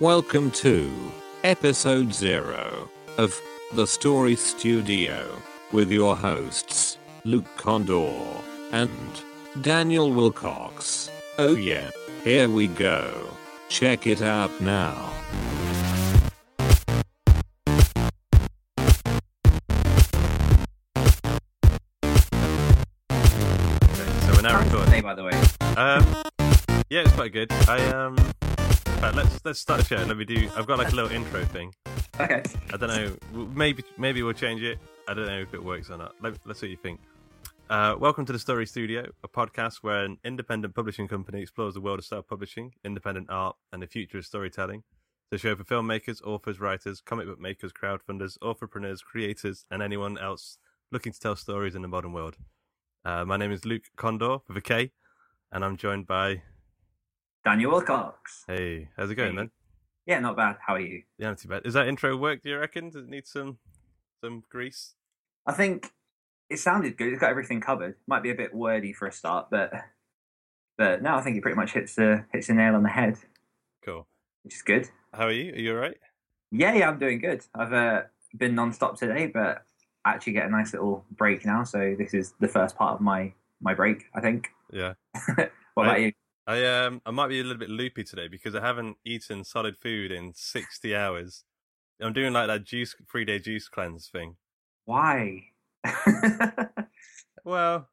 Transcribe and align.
Welcome 0.00 0.50
to 0.52 0.90
episode 1.42 2.12
zero 2.14 2.88
of 3.16 3.38
The 3.74 3.86
Story 3.86 4.36
Studio 4.36 5.40
with 5.72 5.90
your 5.90 6.16
hosts, 6.16 6.98
Luke 7.24 7.48
Kondor 7.56 8.42
and 8.72 8.90
Daniel 9.62 10.10
Willcocks. 10.10 11.10
Oh, 11.38 11.56
yeah, 11.56 11.90
here 12.22 12.48
we 12.48 12.68
go. 12.68 13.28
Check 13.68 14.06
it 14.06 14.22
out 14.22 14.60
now. 14.60 15.10
So 23.10 24.32
we're 24.34 24.42
now 24.42 24.58
Hey, 24.58 24.64
recording. 24.64 25.02
by 25.02 25.14
the 25.14 25.24
way. 25.24 25.32
Um, 25.76 26.04
yeah, 26.90 27.02
it's 27.02 27.12
quite 27.12 27.32
good. 27.32 27.50
I 27.68 27.78
um, 27.90 28.16
right, 29.02 29.14
let's 29.14 29.44
let's 29.44 29.60
start 29.60 29.80
the 29.80 29.86
show. 29.86 30.04
Let 30.04 30.16
me 30.16 30.24
do. 30.24 30.48
I've 30.56 30.66
got 30.66 30.78
like 30.78 30.92
a 30.92 30.94
little 30.94 31.10
intro 31.10 31.44
thing. 31.44 31.72
Okay. 32.18 32.42
I 32.72 32.76
don't 32.76 32.88
know. 32.88 33.46
Maybe 33.54 33.84
maybe 33.96 34.22
we'll 34.22 34.32
change 34.32 34.62
it. 34.62 34.78
I 35.06 35.14
don't 35.14 35.26
know 35.26 35.40
if 35.40 35.54
it 35.54 35.62
works 35.62 35.90
or 35.90 35.98
not. 35.98 36.14
Let, 36.20 36.34
let's 36.44 36.60
see 36.60 36.66
what 36.66 36.70
you 36.70 36.76
think. 36.76 37.00
Uh, 37.70 37.94
welcome 37.98 38.24
to 38.24 38.32
the 38.32 38.38
Story 38.38 38.66
Studio, 38.66 39.10
a 39.22 39.28
podcast 39.28 39.76
where 39.82 40.04
an 40.04 40.18
independent 40.24 40.74
publishing 40.74 41.06
company 41.06 41.42
explores 41.42 41.74
the 41.74 41.80
world 41.80 41.98
of 41.98 42.04
self-publishing, 42.06 42.72
independent 42.82 43.28
art, 43.28 43.56
and 43.72 43.82
the 43.82 43.86
future 43.86 44.18
of 44.18 44.24
storytelling. 44.24 44.82
The 45.30 45.38
show 45.38 45.54
for 45.54 45.64
filmmakers, 45.64 46.22
authors, 46.22 46.60
writers, 46.60 47.02
comic 47.02 47.26
book 47.26 47.38
makers, 47.38 47.72
crowdfunders, 47.72 48.38
entrepreneurs, 48.40 49.02
creators, 49.02 49.66
and 49.70 49.82
anyone 49.82 50.16
else 50.18 50.58
looking 50.90 51.12
to 51.12 51.20
tell 51.20 51.36
stories 51.36 51.74
in 51.74 51.82
the 51.82 51.88
modern 51.88 52.12
world. 52.14 52.36
Uh, 53.04 53.24
my 53.26 53.36
name 53.36 53.52
is 53.52 53.66
Luke 53.66 53.84
Kondor 53.98 54.40
with 54.48 54.56
a 54.56 54.62
K, 54.62 54.92
and 55.52 55.64
I'm 55.64 55.76
joined 55.76 56.06
by. 56.06 56.42
Daniel 57.48 57.72
Willcocks. 57.72 58.44
Hey, 58.46 58.88
how's 58.94 59.10
it 59.10 59.14
going, 59.14 59.30
Hey. 59.30 59.36
man? 59.36 59.50
Yeah, 60.04 60.18
not 60.20 60.36
bad. 60.36 60.56
How 60.60 60.74
are 60.74 60.80
you? 60.80 61.02
Yeah, 61.16 61.28
not 61.28 61.38
too 61.38 61.48
bad. 61.48 61.64
Is 61.64 61.72
that 61.72 61.88
intro 61.88 62.14
work? 62.14 62.42
Do 62.42 62.50
you 62.50 62.58
reckon? 62.58 62.90
Does 62.90 63.04
it 63.04 63.08
need 63.08 63.26
some 63.26 63.56
some 64.22 64.42
grease? 64.50 64.96
I 65.46 65.54
think 65.54 65.90
it 66.50 66.58
sounded 66.58 66.98
good. 66.98 67.08
It's 67.10 67.20
got 67.22 67.30
everything 67.30 67.62
covered. 67.62 67.96
Might 68.06 68.22
be 68.22 68.28
a 68.30 68.34
bit 68.34 68.52
wordy 68.54 68.92
for 68.92 69.08
a 69.08 69.12
start, 69.12 69.46
but 69.50 69.72
but 70.76 71.00
no, 71.00 71.14
I 71.14 71.22
think 71.22 71.38
it 71.38 71.42
pretty 71.42 71.56
much 71.56 71.72
hits 71.72 71.94
the 71.94 72.26
hits 72.34 72.48
the 72.48 72.52
nail 72.52 72.74
on 72.74 72.82
the 72.82 72.90
head, 72.90 73.16
Cool. 73.82 74.06
which 74.42 74.54
is 74.56 74.60
good. 74.62 74.90
How 75.14 75.24
are 75.28 75.32
you? 75.32 75.54
Are 75.54 75.58
you 75.58 75.72
alright? 75.74 75.96
Yeah, 76.50 76.74
yeah, 76.74 76.90
I'm 76.90 76.98
doing 76.98 77.18
good. 77.18 77.46
I've 77.54 77.72
uh, 77.72 78.02
been 78.36 78.54
non-stop 78.54 78.98
today, 78.98 79.26
but 79.26 79.64
I 80.04 80.10
actually 80.12 80.34
get 80.34 80.44
a 80.44 80.50
nice 80.50 80.74
little 80.74 81.02
break 81.12 81.46
now. 81.46 81.64
So 81.64 81.94
this 81.98 82.12
is 82.12 82.34
the 82.40 82.48
first 82.48 82.76
part 82.76 82.92
of 82.96 83.00
my 83.00 83.32
my 83.62 83.72
break. 83.72 84.04
I 84.14 84.20
think. 84.20 84.48
Yeah. 84.70 84.92
What 85.74 85.84
about 85.84 85.92
Right. 85.92 86.02
you? 86.02 86.12
I 86.48 86.64
um 86.64 87.00
I 87.06 87.12
might 87.12 87.28
be 87.28 87.38
a 87.38 87.44
little 87.44 87.58
bit 87.58 87.70
loopy 87.70 88.02
today 88.04 88.26
because 88.26 88.56
I 88.56 88.60
haven't 88.60 88.98
eaten 89.04 89.44
solid 89.44 89.78
food 89.78 90.10
in 90.10 90.34
sixty 90.34 90.96
hours. 90.96 91.44
I'm 92.00 92.12
doing 92.14 92.32
like 92.34 92.48
that 92.48 92.64
juice 92.64 92.96
three 93.10 93.24
day 93.24 93.38
juice 93.40 93.68
cleanse 93.68 94.08
thing. 94.10 94.38
Why? 94.86 95.52
Well, 97.44 97.88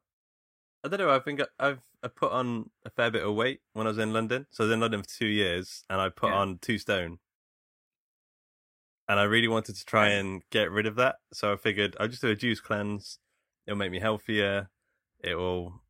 I 0.84 0.88
don't 0.88 1.00
know. 1.00 1.10
I 1.10 1.20
think 1.20 1.42
I've 1.58 1.82
I 2.02 2.08
put 2.08 2.32
on 2.32 2.70
a 2.84 2.90
fair 2.90 3.10
bit 3.10 3.24
of 3.24 3.34
weight 3.34 3.62
when 3.74 3.86
I 3.86 3.90
was 3.90 3.98
in 3.98 4.12
London. 4.14 4.46
So 4.50 4.64
I 4.64 4.66
was 4.68 4.74
in 4.74 4.80
London 4.80 5.02
for 5.02 5.08
two 5.10 5.26
years, 5.26 5.84
and 5.90 6.00
I 6.00 6.10
put 6.10 6.30
Yeah. 6.30 6.32
on 6.32 6.58
two 6.60 6.78
stone. 6.78 7.20
And 9.08 9.20
I 9.20 9.24
really 9.24 9.48
wanted 9.48 9.76
to 9.76 9.84
try 9.84 10.08
and 10.08 10.42
get 10.50 10.70
rid 10.70 10.86
of 10.86 10.96
that. 10.96 11.16
So 11.32 11.52
I 11.52 11.56
figured 11.56 11.96
I'll 12.00 12.08
just 12.08 12.22
do 12.22 12.28
a 12.30 12.34
juice 12.36 12.60
cleanse. 12.60 13.18
It'll 13.66 13.78
make 13.78 13.92
me 13.92 14.00
healthier. 14.00 14.70
It 15.20 15.36
will, 15.36 15.82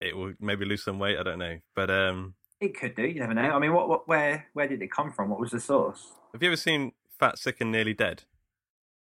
it 0.00 0.16
will 0.16 0.34
maybe 0.40 0.64
lose 0.64 0.84
some 0.84 0.98
weight. 0.98 1.18
I 1.18 1.22
don't 1.22 1.38
know. 1.38 1.58
But 1.74 1.90
um, 1.90 2.34
it 2.60 2.78
could 2.78 2.94
do. 2.94 3.02
You 3.02 3.20
never 3.20 3.34
know. 3.34 3.42
I 3.42 3.58
mean, 3.58 3.72
what, 3.72 3.88
what, 3.88 4.08
where, 4.08 4.46
where 4.52 4.68
did 4.68 4.82
it 4.82 4.90
come 4.90 5.12
from? 5.12 5.30
What 5.30 5.40
was 5.40 5.50
the 5.50 5.60
source? 5.60 6.12
have 6.32 6.42
you 6.42 6.48
ever 6.48 6.56
seen 6.56 6.92
Fat, 7.18 7.38
Sick, 7.38 7.60
and 7.60 7.72
Nearly 7.72 7.94
Dead? 7.94 8.24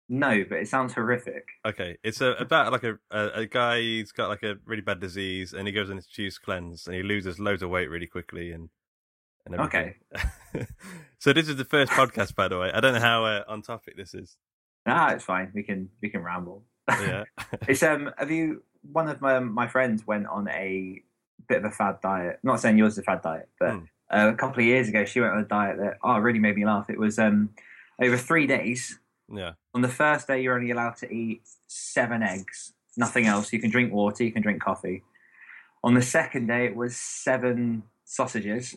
No, 0.08 0.42
but 0.48 0.58
it 0.58 0.68
sounds 0.68 0.94
horrific. 0.94 1.48
Okay, 1.66 1.98
it's 2.02 2.22
a, 2.22 2.30
about 2.32 2.72
like 2.72 2.82
a, 2.82 2.98
a 3.10 3.40
a 3.40 3.46
guy. 3.46 3.80
He's 3.80 4.10
got 4.10 4.28
like 4.28 4.42
a 4.42 4.54
really 4.64 4.80
bad 4.80 5.00
disease, 5.00 5.52
and 5.52 5.68
he 5.68 5.72
goes 5.72 5.90
on 5.90 5.96
his 5.96 6.06
juice 6.06 6.38
cleanse, 6.38 6.86
and 6.86 6.96
he 6.96 7.02
loses 7.02 7.38
loads 7.38 7.62
of 7.62 7.68
weight 7.68 7.90
really 7.90 8.06
quickly, 8.06 8.50
and 8.52 8.70
and 9.44 9.54
everything. 9.54 9.94
Okay. 10.14 10.66
so 11.18 11.34
this 11.34 11.46
is 11.46 11.56
the 11.56 11.64
first 11.64 11.92
podcast, 11.92 12.34
by 12.34 12.48
the 12.48 12.58
way. 12.58 12.70
I 12.72 12.80
don't 12.80 12.94
know 12.94 13.00
how 13.00 13.26
uh, 13.26 13.44
on 13.48 13.60
topic 13.60 13.98
this 13.98 14.14
is. 14.14 14.38
Ah, 14.86 15.10
it's 15.10 15.24
fine. 15.24 15.50
We 15.54 15.62
can 15.62 15.90
we 16.00 16.08
can 16.08 16.22
ramble. 16.22 16.64
Yeah. 16.88 17.24
it's 17.68 17.82
um. 17.82 18.10
Have 18.16 18.30
you? 18.30 18.62
One 18.92 19.08
of 19.08 19.20
my 19.20 19.38
my 19.40 19.66
friends 19.68 20.06
went 20.06 20.26
on 20.26 20.48
a 20.48 21.02
bit 21.48 21.58
of 21.58 21.64
a 21.64 21.70
fad 21.70 22.00
diet. 22.02 22.38
I'm 22.42 22.48
not 22.48 22.60
saying 22.60 22.78
yours 22.78 22.94
is 22.94 22.98
a 22.98 23.02
fad 23.02 23.22
diet, 23.22 23.48
but 23.60 23.72
Hmm. 23.72 23.84
uh, 24.10 24.30
a 24.32 24.36
couple 24.36 24.60
of 24.60 24.66
years 24.66 24.88
ago 24.88 25.04
she 25.04 25.20
went 25.20 25.32
on 25.34 25.40
a 25.40 25.44
diet 25.44 25.78
that 25.78 25.98
oh 26.02 26.18
really 26.18 26.38
made 26.38 26.56
me 26.56 26.64
laugh. 26.64 26.88
It 26.90 26.98
was 26.98 27.18
um 27.18 27.50
over 28.00 28.16
three 28.16 28.46
days. 28.46 28.98
yeah. 29.32 29.52
On 29.74 29.82
the 29.82 29.88
first 29.88 30.26
day, 30.26 30.40
you're 30.42 30.54
only 30.54 30.70
allowed 30.70 30.96
to 30.96 31.12
eat 31.12 31.42
seven 31.66 32.22
eggs, 32.22 32.72
nothing 32.96 33.26
else. 33.26 33.52
You 33.52 33.60
can 33.60 33.70
drink 33.70 33.92
water, 33.92 34.24
you 34.24 34.32
can 34.32 34.42
drink 34.42 34.62
coffee. 34.62 35.02
On 35.84 35.94
the 35.94 36.02
second 36.02 36.46
day, 36.46 36.64
it 36.66 36.74
was 36.76 36.96
seven 36.96 37.82
sausages. 38.04 38.76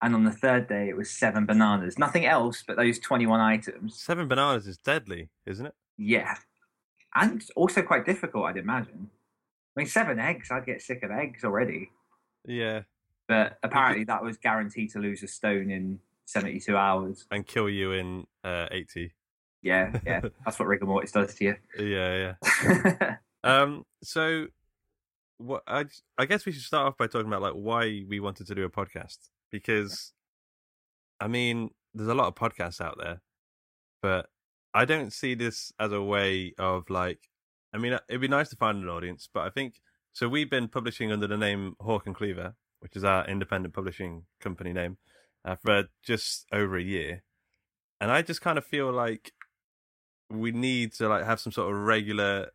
And 0.00 0.14
on 0.14 0.22
the 0.24 0.30
third 0.30 0.68
day, 0.68 0.88
it 0.88 0.96
was 0.96 1.10
seven 1.10 1.44
bananas. 1.46 1.98
Nothing 1.98 2.24
else 2.26 2.62
but 2.64 2.76
those 2.76 3.00
21 3.00 3.40
items. 3.40 3.98
Seven 4.00 4.28
bananas 4.28 4.68
is 4.68 4.76
deadly, 4.78 5.28
isn't 5.46 5.66
it? 5.66 5.74
Yeah. 5.96 6.36
And 7.16 7.44
also 7.56 7.82
quite 7.82 8.04
difficult, 8.06 8.44
I'd 8.46 8.56
imagine. 8.58 9.10
I 9.78 9.82
mean, 9.82 9.86
seven 9.86 10.18
eggs, 10.18 10.50
I'd 10.50 10.66
get 10.66 10.82
sick 10.82 11.04
of 11.04 11.12
eggs 11.12 11.44
already. 11.44 11.92
Yeah. 12.44 12.80
But 13.28 13.58
apparently, 13.62 14.02
that 14.06 14.24
was 14.24 14.36
guaranteed 14.36 14.90
to 14.90 14.98
lose 14.98 15.22
a 15.22 15.28
stone 15.28 15.70
in 15.70 16.00
72 16.24 16.76
hours. 16.76 17.26
And 17.30 17.46
kill 17.46 17.70
you 17.70 17.92
in 17.92 18.26
uh, 18.42 18.66
eighty. 18.72 19.12
Yeah, 19.62 19.96
yeah. 20.04 20.20
That's 20.44 20.58
what 20.58 20.66
rigor 20.66 20.84
mortis 20.84 21.12
does 21.12 21.32
to 21.36 21.44
you. 21.44 21.56
Yeah, 21.78 22.34
yeah. 22.64 23.16
Um. 23.44 23.84
So, 24.02 24.48
what 25.36 25.62
I 25.68 25.84
I 26.18 26.26
guess 26.26 26.44
we 26.44 26.50
should 26.50 26.62
start 26.62 26.88
off 26.88 26.96
by 26.96 27.06
talking 27.06 27.28
about 27.28 27.40
like 27.40 27.52
why 27.52 28.02
we 28.08 28.18
wanted 28.18 28.48
to 28.48 28.54
do 28.56 28.64
a 28.64 28.68
podcast 28.68 29.28
because, 29.52 30.12
I 31.20 31.28
mean, 31.28 31.70
there's 31.94 32.08
a 32.08 32.14
lot 32.14 32.26
of 32.26 32.34
podcasts 32.34 32.80
out 32.80 32.98
there, 33.00 33.22
but 34.02 34.26
I 34.74 34.86
don't 34.86 35.12
see 35.12 35.34
this 35.34 35.72
as 35.78 35.92
a 35.92 36.02
way 36.02 36.52
of 36.58 36.90
like. 36.90 37.27
I 37.72 37.78
mean, 37.78 37.98
it'd 38.08 38.20
be 38.20 38.28
nice 38.28 38.48
to 38.50 38.56
find 38.56 38.82
an 38.82 38.88
audience, 38.88 39.28
but 39.32 39.46
I 39.46 39.50
think 39.50 39.80
so. 40.12 40.28
We've 40.28 40.50
been 40.50 40.68
publishing 40.68 41.12
under 41.12 41.26
the 41.26 41.36
name 41.36 41.74
Hawk 41.80 42.06
and 42.06 42.14
Cleaver, 42.14 42.54
which 42.80 42.96
is 42.96 43.04
our 43.04 43.26
independent 43.26 43.74
publishing 43.74 44.24
company 44.40 44.72
name, 44.72 44.98
uh, 45.44 45.56
for 45.56 45.84
just 46.02 46.46
over 46.52 46.76
a 46.76 46.82
year, 46.82 47.22
and 48.00 48.10
I 48.10 48.22
just 48.22 48.40
kind 48.40 48.58
of 48.58 48.64
feel 48.64 48.92
like 48.92 49.32
we 50.30 50.52
need 50.52 50.92
to 50.94 51.08
like 51.08 51.24
have 51.24 51.40
some 51.40 51.52
sort 51.52 51.70
of 51.70 51.80
regular 51.80 52.50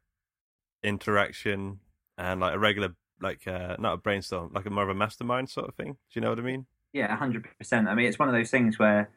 interaction 0.83 1.79
and 2.17 2.41
like 2.41 2.53
a 2.53 2.59
regular 2.59 2.89
like 3.21 3.47
uh 3.47 3.75
not 3.79 3.93
a 3.93 3.97
brainstorm 3.97 4.51
like 4.53 4.65
a 4.65 4.69
more 4.69 4.83
of 4.83 4.89
a 4.89 4.93
mastermind 4.93 5.49
sort 5.49 5.67
of 5.67 5.73
thing 5.75 5.93
do 5.93 5.97
you 6.13 6.21
know 6.21 6.29
what 6.29 6.37
i 6.37 6.41
mean 6.41 6.65
Yeah, 6.93 7.15
hundred 7.17 7.47
percent. 7.57 7.87
I 7.87 7.95
mean, 7.95 8.05
it's 8.05 8.19
one 8.19 8.29
of 8.29 8.35
those 8.35 8.51
things 8.51 8.77
where 8.77 9.09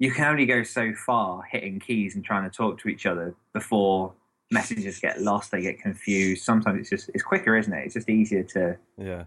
you 0.00 0.10
can 0.10 0.24
only 0.24 0.46
go 0.46 0.64
so 0.64 0.92
far 0.92 1.42
hitting 1.44 1.78
keys 1.78 2.16
and 2.16 2.24
trying 2.24 2.42
to 2.42 2.54
talk 2.54 2.80
to 2.80 2.88
each 2.88 3.06
other 3.06 3.36
before 3.52 4.12
messages 4.54 4.98
get 5.00 5.20
lost, 5.20 5.50
they 5.50 5.60
get 5.60 5.78
confused. 5.78 6.44
Sometimes 6.44 6.80
it's 6.80 6.90
just 6.90 7.10
it's 7.12 7.22
quicker, 7.22 7.56
isn't 7.56 7.72
it? 7.72 7.84
It's 7.84 7.94
just 7.94 8.08
easier 8.08 8.42
to 8.44 8.78
yeah 8.96 9.24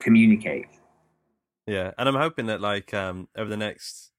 communicate. 0.00 0.66
Yeah, 1.66 1.90
and 1.98 2.08
I'm 2.08 2.14
hoping 2.14 2.46
that 2.46 2.62
like 2.62 2.94
um 2.94 3.28
over 3.36 3.50
the 3.50 3.58
next 3.58 4.12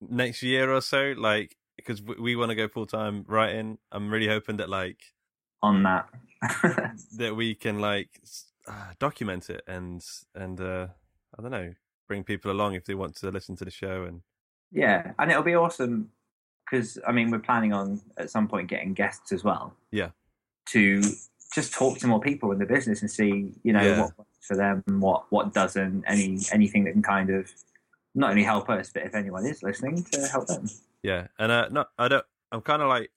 next 0.00 0.42
year 0.42 0.72
or 0.72 0.80
so, 0.80 1.14
like 1.16 1.56
because 1.76 2.02
we, 2.02 2.14
we 2.16 2.36
want 2.36 2.50
to 2.50 2.56
go 2.56 2.66
full 2.66 2.86
time 2.86 3.24
writing, 3.28 3.78
I'm 3.92 4.10
really 4.10 4.28
hoping 4.28 4.56
that 4.56 4.68
like 4.68 4.98
On 5.62 5.84
that. 5.84 6.08
that 7.16 7.36
we 7.36 7.54
can 7.54 7.78
like 7.78 8.20
uh, 8.66 8.92
document 8.98 9.48
it 9.48 9.62
and 9.66 10.04
and 10.34 10.60
uh 10.60 10.88
I 11.38 11.42
don't 11.42 11.50
know 11.50 11.72
bring 12.08 12.24
people 12.24 12.50
along 12.50 12.74
if 12.74 12.84
they 12.84 12.94
want 12.94 13.16
to 13.16 13.30
listen 13.30 13.56
to 13.56 13.64
the 13.64 13.70
show 13.70 14.04
and 14.04 14.22
yeah, 14.72 15.12
and 15.18 15.30
it'll 15.30 15.42
be 15.42 15.54
awesome 15.54 16.10
because 16.70 16.98
I 17.06 17.12
mean 17.12 17.30
we're 17.30 17.38
planning 17.38 17.72
on 17.72 18.00
at 18.16 18.30
some 18.30 18.48
point 18.48 18.68
getting 18.68 18.92
guests 18.94 19.32
as 19.32 19.44
well. 19.44 19.74
Yeah. 19.92 20.10
To 20.70 21.00
just 21.54 21.72
talk 21.72 21.98
to 21.98 22.06
more 22.06 22.20
people 22.20 22.50
in 22.52 22.58
the 22.58 22.66
business 22.66 23.00
and 23.02 23.10
see, 23.10 23.52
you 23.62 23.72
know, 23.72 23.82
Yeah. 23.82 24.00
what 24.02 24.18
works 24.18 24.46
for 24.46 24.56
them, 24.56 24.82
what 25.00 25.26
what 25.30 25.54
doesn't, 25.54 26.04
any 26.06 26.38
anything 26.52 26.84
that 26.84 26.92
can 26.92 27.02
kind 27.02 27.30
of 27.30 27.50
not 28.14 28.30
only 28.30 28.42
help 28.42 28.68
us, 28.70 28.90
but 28.92 29.04
if 29.04 29.14
anyone 29.14 29.44
is 29.46 29.62
listening, 29.62 30.02
to 30.04 30.26
help 30.28 30.46
them. 30.48 30.68
yeah 31.02 31.26
and 31.38 31.52
uh 31.52 31.68
not 31.70 31.88
I 31.98 32.08
don't 32.08 32.24
I'm 32.52 32.62
kind 32.62 32.82
of 32.82 32.88
like 32.88 33.10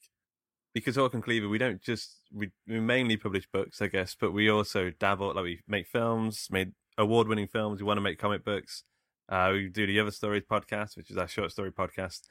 because 0.74 0.96
Hawk 0.96 1.14
and 1.14 1.24
Cleaver 1.24 1.50
we 1.50 1.58
don't 1.58 1.82
just 1.82 2.18
we, 2.34 2.52
we 2.68 2.80
mainly 2.80 3.18
publish 3.18 3.48
books 3.52 3.82
I 3.82 3.88
guess 3.88 4.16
but 4.20 4.32
we 4.32 4.50
also 4.50 4.92
dabble 5.00 5.34
like 5.34 5.44
we 5.44 5.62
make 5.68 5.88
films 5.88 6.48
made 6.52 6.74
award 6.98 7.28
winning 7.28 7.48
films 7.48 7.80
we 7.82 7.86
want 7.88 7.98
to 7.98 8.02
make 8.02 8.20
comic 8.20 8.44
books 8.46 8.84
uh 9.30 9.50
we 9.54 9.70
do 9.70 9.88
the 9.88 10.00
other 10.00 10.12
stories 10.12 10.44
podcast 10.52 10.96
which 10.98 11.10
is 11.10 11.18
our 11.18 11.28
short 11.28 11.52
story 11.52 11.72
podcast 11.72 12.22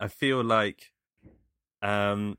I 0.00 0.08
feel 0.08 0.42
like 0.42 0.92
um 1.82 2.38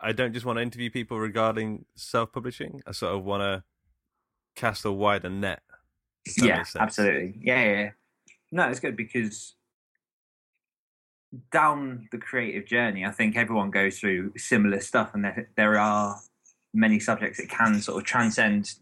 I 0.00 0.12
don't 0.12 0.32
just 0.32 0.46
want 0.46 0.58
to 0.58 0.62
interview 0.62 0.90
people 0.90 1.18
regarding 1.18 1.84
self 1.94 2.32
publishing 2.32 2.82
I 2.86 2.92
sort 2.92 3.14
of 3.14 3.24
want 3.24 3.42
to 3.42 3.64
cast 4.56 4.84
a 4.84 4.92
wider 4.92 5.30
net 5.30 5.62
yeah, 6.36 6.64
absolutely. 6.78 7.38
Yeah, 7.40 7.64
yeah, 7.64 7.80
yeah. 7.80 7.90
No, 8.52 8.68
it's 8.68 8.80
good 8.80 8.96
because 8.96 9.54
down 11.52 12.08
the 12.10 12.18
creative 12.18 12.66
journey, 12.66 13.04
I 13.04 13.10
think 13.10 13.36
everyone 13.36 13.70
goes 13.70 13.98
through 13.98 14.32
similar 14.36 14.80
stuff, 14.80 15.12
and 15.14 15.24
there 15.24 15.48
there 15.56 15.78
are 15.78 16.16
many 16.72 17.00
subjects 17.00 17.38
that 17.38 17.48
can 17.48 17.80
sort 17.80 17.98
of 17.98 18.06
transcend 18.06 18.74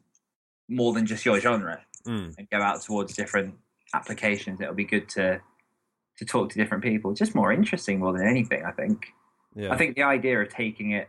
more 0.68 0.92
than 0.92 1.06
just 1.06 1.24
your 1.24 1.40
genre 1.40 1.80
Mm, 2.06 2.34
and 2.38 2.48
go 2.48 2.58
out 2.58 2.80
towards 2.80 3.14
different 3.14 3.54
applications. 3.92 4.60
It'll 4.60 4.72
be 4.72 4.84
good 4.84 5.08
to 5.10 5.40
to 6.18 6.24
talk 6.24 6.50
to 6.50 6.56
different 6.56 6.82
people. 6.82 7.12
Just 7.14 7.34
more 7.34 7.52
interesting 7.52 7.98
more 8.00 8.12
than 8.12 8.26
anything, 8.26 8.64
I 8.64 8.72
think. 8.72 9.06
yeah 9.54 9.72
I 9.72 9.76
think 9.76 9.96
the 9.96 10.02
idea 10.02 10.40
of 10.40 10.48
taking 10.48 10.92
it, 10.92 11.08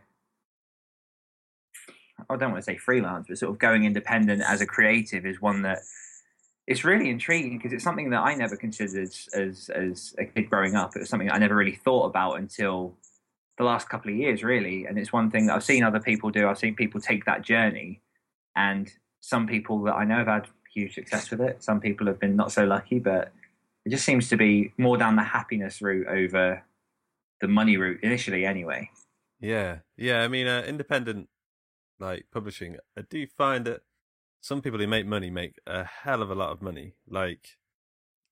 I 2.28 2.36
don't 2.36 2.52
want 2.52 2.64
to 2.64 2.70
say 2.70 2.76
freelance, 2.76 3.26
but 3.28 3.38
sort 3.38 3.52
of 3.52 3.58
going 3.58 3.84
independent 3.84 4.42
as 4.42 4.60
a 4.60 4.66
creative 4.66 5.26
is 5.26 5.40
one 5.40 5.62
that 5.62 5.78
it's 6.66 6.84
really 6.84 7.10
intriguing 7.10 7.58
because 7.58 7.72
it's 7.72 7.82
something 7.82 8.10
that 8.10 8.20
I 8.20 8.34
never 8.34 8.56
considered 8.56 9.08
as 9.34 9.70
as 9.74 10.14
a 10.18 10.24
kid 10.24 10.48
growing 10.48 10.76
up. 10.76 10.94
It 10.94 11.00
was 11.00 11.08
something 11.08 11.30
I 11.30 11.38
never 11.38 11.56
really 11.56 11.74
thought 11.74 12.06
about 12.06 12.38
until 12.38 12.96
the 13.58 13.64
last 13.64 13.88
couple 13.88 14.10
of 14.10 14.16
years, 14.16 14.44
really. 14.44 14.86
And 14.86 14.98
it's 14.98 15.12
one 15.12 15.30
thing 15.30 15.46
that 15.46 15.56
I've 15.56 15.64
seen 15.64 15.82
other 15.82 16.00
people 16.00 16.30
do. 16.30 16.48
I've 16.48 16.58
seen 16.58 16.76
people 16.76 17.00
take 17.00 17.24
that 17.24 17.42
journey, 17.42 18.02
and 18.54 18.92
some 19.20 19.48
people 19.48 19.82
that 19.84 19.94
I 19.94 20.04
know 20.04 20.18
have 20.18 20.28
had 20.28 20.48
huge 20.72 20.94
success 20.94 21.30
with 21.30 21.40
it. 21.40 21.62
Some 21.62 21.80
people 21.80 22.06
have 22.06 22.20
been 22.20 22.36
not 22.36 22.52
so 22.52 22.64
lucky, 22.64 23.00
but 23.00 23.32
it 23.90 23.96
just 23.96 24.04
seems 24.04 24.28
to 24.28 24.36
be 24.36 24.72
more 24.78 24.96
down 24.96 25.16
the 25.16 25.22
happiness 25.24 25.82
route 25.82 26.06
over 26.06 26.62
the 27.40 27.48
money 27.48 27.76
route 27.76 27.98
initially, 28.04 28.46
anyway. 28.46 28.88
Yeah, 29.40 29.78
yeah. 29.96 30.22
I 30.22 30.28
mean, 30.28 30.46
uh, 30.46 30.62
independent 30.66 31.28
like 31.98 32.26
publishing, 32.32 32.76
I 32.96 33.02
do 33.02 33.26
find 33.26 33.64
that 33.66 33.82
some 34.40 34.62
people 34.62 34.78
who 34.78 34.86
make 34.86 35.06
money 35.06 35.30
make 35.30 35.56
a 35.66 35.84
hell 35.84 36.22
of 36.22 36.30
a 36.30 36.34
lot 36.34 36.50
of 36.50 36.62
money. 36.62 36.94
Like, 37.08 37.58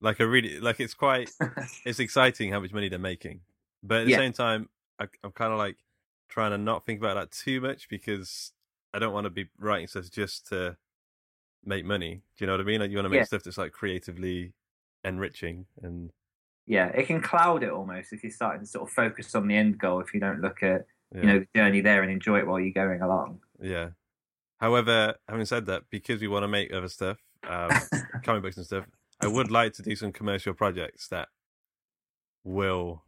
like 0.00 0.20
a 0.20 0.28
really 0.28 0.60
like 0.60 0.80
it's 0.80 0.94
quite 0.94 1.30
it's 1.84 1.98
exciting 2.00 2.52
how 2.52 2.60
much 2.60 2.72
money 2.72 2.88
they're 2.88 2.98
making, 2.98 3.40
but 3.82 4.02
at 4.02 4.04
the 4.06 4.12
Yeah. 4.12 4.18
same 4.18 4.32
time, 4.32 4.68
I, 5.00 5.08
I'm 5.24 5.32
kind 5.32 5.52
of 5.52 5.58
like 5.58 5.78
trying 6.28 6.52
to 6.52 6.58
not 6.58 6.86
think 6.86 7.00
about 7.00 7.14
that 7.14 7.32
too 7.32 7.60
much 7.60 7.88
because 7.88 8.52
I 8.94 8.98
don't 9.00 9.12
want 9.12 9.24
to 9.24 9.30
be 9.30 9.48
writing 9.58 9.88
stuff 9.88 10.10
just 10.10 10.48
to 10.48 10.76
make 11.64 11.84
money. 11.84 12.22
Do 12.36 12.44
you 12.44 12.46
know 12.46 12.54
what 12.54 12.60
I 12.60 12.64
mean? 12.64 12.80
Like, 12.80 12.90
you 12.90 12.96
want 12.96 13.06
to 13.06 13.10
make 13.10 13.18
Yeah. 13.20 13.24
stuff 13.24 13.42
that's 13.44 13.58
like 13.58 13.72
creatively 13.72 14.54
enriching 15.04 15.66
and 15.82 16.10
yeah, 16.68 16.88
it 16.88 17.06
can 17.06 17.22
cloud 17.22 17.62
it 17.62 17.70
almost 17.70 18.12
if 18.12 18.22
you're 18.22 18.30
starting 18.30 18.60
to 18.60 18.66
sort 18.66 18.88
of 18.88 18.94
focus 18.94 19.34
on 19.34 19.48
the 19.48 19.56
end 19.56 19.78
goal. 19.78 20.00
If 20.00 20.12
you 20.12 20.20
don't 20.20 20.42
look 20.42 20.62
at 20.62 20.84
yeah. 21.14 21.20
you 21.20 21.26
know 21.26 21.38
the 21.40 21.58
journey 21.58 21.80
there 21.80 22.02
and 22.02 22.12
enjoy 22.12 22.40
it 22.40 22.46
while 22.46 22.60
you're 22.60 22.72
going 22.72 23.00
along. 23.00 23.40
Yeah. 23.60 23.90
However, 24.58 25.14
having 25.28 25.46
said 25.46 25.66
that, 25.66 25.84
because 25.90 26.20
we 26.20 26.28
want 26.28 26.42
to 26.42 26.48
make 26.48 26.72
other 26.72 26.88
stuff, 26.88 27.18
um, 27.48 27.70
comic 28.24 28.42
books 28.42 28.56
and 28.56 28.66
stuff, 28.66 28.84
I 29.20 29.28
would 29.28 29.50
like 29.50 29.72
to 29.74 29.82
do 29.82 29.96
some 29.96 30.12
commercial 30.12 30.52
projects 30.52 31.08
that 31.08 31.28
will 32.44 33.04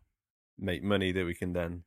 make 0.58 0.82
money 0.82 1.12
that 1.12 1.24
we 1.26 1.34
can 1.34 1.52
then 1.52 1.84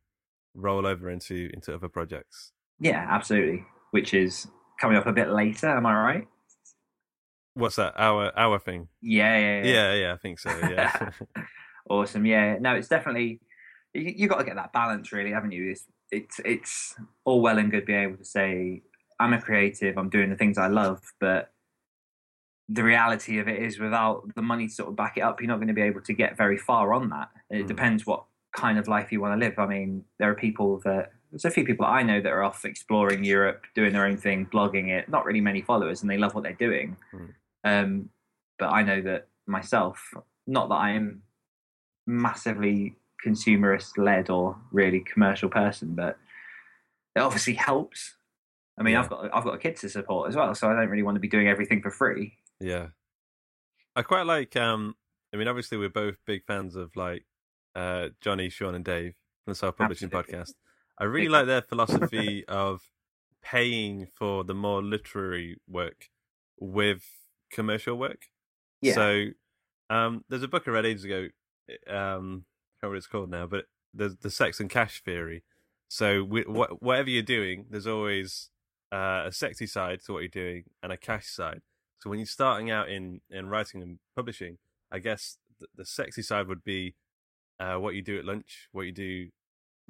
roll 0.53 0.85
over 0.85 1.09
into 1.09 1.49
into 1.53 1.73
other 1.73 1.89
projects. 1.89 2.51
Yeah, 2.79 3.07
absolutely. 3.09 3.65
Which 3.91 4.13
is 4.13 4.47
coming 4.79 4.97
up 4.97 5.07
a 5.07 5.13
bit 5.13 5.29
later. 5.29 5.69
Am 5.69 5.87
I 5.87 5.93
right? 5.95 6.27
What's 7.55 7.75
that? 7.75 7.93
Our 7.97 8.31
our 8.37 8.59
thing? 8.59 8.87
Yeah, 9.01 9.37
yeah, 9.37 9.63
Yeah, 9.63 9.93
yeah, 9.93 10.13
I 10.13 10.17
think 10.17 10.39
so. 10.39 10.49
Yeah, 10.69 11.11
awesome. 11.89 12.25
Yeah, 12.25 12.57
no, 12.59 12.75
it's 12.75 12.87
definitely 12.87 13.39
you, 13.93 14.13
you 14.15 14.27
got 14.27 14.39
to 14.39 14.43
get 14.45 14.55
that 14.55 14.73
balance, 14.73 15.11
really, 15.11 15.31
haven't 15.31 15.51
you? 15.51 15.71
It's 15.71 15.85
it's 16.11 16.39
it's 16.43 16.95
all 17.25 17.41
well 17.41 17.57
and 17.57 17.69
good 17.71 17.85
being 17.85 18.03
able 18.03 18.17
to 18.17 18.25
say 18.25 18.81
I'm 19.19 19.33
a 19.33 19.41
creative, 19.41 19.97
I'm 19.97 20.09
doing 20.09 20.29
the 20.29 20.35
things 20.35 20.57
I 20.57 20.67
love, 20.67 21.01
but 21.19 21.51
the 22.69 22.83
reality 22.83 23.39
of 23.39 23.47
it 23.47 23.61
is, 23.61 23.77
without 23.79 24.23
the 24.35 24.41
money 24.41 24.67
to 24.67 24.73
sort 24.73 24.89
of 24.89 24.95
back 24.95 25.17
it 25.17 25.21
up, 25.21 25.39
you're 25.39 25.47
not 25.49 25.57
going 25.57 25.67
to 25.67 25.73
be 25.73 25.81
able 25.81 26.01
to 26.01 26.13
get 26.13 26.37
very 26.37 26.57
far 26.57 26.93
on 26.93 27.09
that. 27.09 27.29
It 27.49 27.65
Mm. 27.65 27.67
depends 27.67 28.05
what 28.05 28.23
kind 28.55 28.79
of 28.79 28.87
life 28.87 29.11
you 29.11 29.19
want 29.21 29.39
to 29.39 29.45
live. 29.45 29.59
I 29.59 29.65
mean, 29.67 30.05
there 30.17 30.29
are 30.31 30.35
people 30.35 30.79
that 30.85 31.11
there's 31.31 31.45
a 31.45 31.51
few 31.51 31.65
people 31.65 31.85
I 31.85 32.03
know 32.03 32.21
that 32.21 32.31
are 32.31 32.43
off 32.43 32.63
exploring 32.63 33.23
Europe, 33.23 33.65
doing 33.75 33.91
their 33.91 34.05
own 34.05 34.17
thing, 34.17 34.45
blogging 34.45 34.89
it. 34.89 35.09
Not 35.09 35.25
really 35.25 35.41
many 35.41 35.61
followers, 35.61 36.01
and 36.01 36.09
they 36.09 36.17
love 36.17 36.33
what 36.35 36.43
they're 36.43 36.53
doing. 36.53 36.95
Mm. 37.13 37.33
Um, 37.63 38.09
but 38.59 38.67
I 38.69 38.83
know 38.83 39.01
that 39.01 39.27
myself, 39.47 40.13
not 40.47 40.69
that 40.69 40.75
I 40.75 40.91
am 40.91 41.23
massively 42.05 42.95
consumerist 43.25 43.97
led 43.97 44.29
or 44.29 44.57
really 44.71 44.99
commercial 44.99 45.49
person, 45.49 45.95
but 45.95 46.17
it 47.15 47.19
obviously 47.19 47.53
helps. 47.53 48.15
I 48.77 48.83
mean, 48.83 48.93
Yeah. 48.93 49.01
I've 49.01 49.09
got 49.09 49.29
I've 49.33 49.43
got 49.43 49.55
a 49.55 49.59
kid 49.59 49.75
to 49.77 49.89
support 49.89 50.29
as 50.29 50.35
well, 50.35 50.53
so 50.55 50.69
I 50.69 50.73
don't 50.75 50.89
really 50.89 51.03
want 51.03 51.15
to 51.15 51.21
be 51.21 51.27
doing 51.27 51.47
everything 51.47 51.81
for 51.81 51.91
free. 51.91 52.37
yeah. 52.59 52.87
I 53.95 54.01
quite 54.01 54.25
like. 54.25 54.55
Um, 54.55 54.95
I 55.31 55.37
mean, 55.37 55.47
obviously, 55.47 55.77
we're 55.77 55.87
both 55.89 56.15
big 56.25 56.43
fans 56.45 56.75
of 56.75 56.95
like 56.95 57.25
uh, 57.75 58.09
Johnny, 58.21 58.49
Sean, 58.49 58.73
and 58.73 58.83
Dave 58.83 59.13
from 59.45 59.51
the 59.51 59.55
Self 59.55 59.77
Publishing 59.77 60.09
Podcast. 60.09 60.53
I 60.99 61.03
really 61.03 61.29
like 61.29 61.45
their 61.45 61.61
philosophy 61.61 62.43
of 62.47 62.81
paying 63.43 64.07
for 64.15 64.43
the 64.43 64.55
more 64.55 64.81
literary 64.81 65.57
work 65.67 66.09
with 66.59 67.03
commercial 67.53 67.95
work. 67.95 68.27
Yeah. 68.81 68.93
So 68.93 69.25
um, 69.89 70.23
there's 70.29 70.43
a 70.43 70.47
book 70.47 70.63
I 70.67 70.71
read 70.71 70.85
ages 70.85 71.03
ago. 71.03 71.27
Um, 71.87 72.45
I 72.75 72.85
can't 72.85 72.91
remember 72.91 72.93
what 72.93 72.97
it's 72.97 73.07
called 73.07 73.29
now, 73.29 73.45
but 73.47 73.65
there's 73.93 74.17
the 74.17 74.29
sex 74.29 74.59
and 74.59 74.69
cash 74.69 75.01
theory. 75.03 75.43
So 75.87 76.23
we, 76.23 76.41
wh- 76.41 76.81
whatever 76.81 77.09
you're 77.09 77.21
doing, 77.21 77.65
there's 77.69 77.87
always 77.87 78.49
uh, 78.91 79.23
a 79.27 79.31
sexy 79.31 79.67
side 79.67 80.01
to 80.05 80.13
what 80.13 80.19
you're 80.19 80.27
doing 80.29 80.63
and 80.81 80.91
a 80.91 80.97
cash 80.97 81.27
side. 81.27 81.61
So 81.99 82.09
when 82.09 82.19
you're 82.19 82.25
starting 82.25 82.69
out 82.71 82.89
in, 82.89 83.21
in 83.29 83.47
writing 83.47 83.81
and 83.81 83.99
publishing, 84.15 84.57
I 84.91 84.99
guess 84.99 85.37
the, 85.59 85.67
the 85.75 85.85
sexy 85.85 86.21
side 86.21 86.47
would 86.47 86.63
be 86.63 86.95
uh, 87.59 87.75
what 87.75 87.95
you 87.95 88.01
do 88.01 88.17
at 88.17 88.25
lunch, 88.25 88.67
what 88.71 88.83
you 88.83 88.91
do 88.91 89.29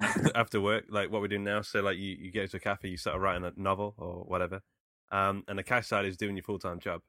after, 0.34 0.60
work, 0.60 0.84
like 0.88 1.10
what 1.10 1.22
we're 1.22 1.28
doing 1.28 1.44
now. 1.44 1.62
So 1.62 1.80
like 1.80 1.96
you, 1.96 2.16
you 2.20 2.30
go 2.30 2.46
to 2.46 2.56
a 2.56 2.60
cafe, 2.60 2.88
you 2.88 2.96
start 2.96 3.18
writing 3.20 3.44
a 3.44 3.52
novel 3.56 3.94
or 3.96 4.24
whatever. 4.24 4.60
Um, 5.10 5.44
and 5.48 5.58
the 5.58 5.62
cash 5.62 5.88
side 5.88 6.04
is 6.04 6.16
doing 6.16 6.36
your 6.36 6.44
full 6.44 6.58
time 6.58 6.78
job 6.78 7.00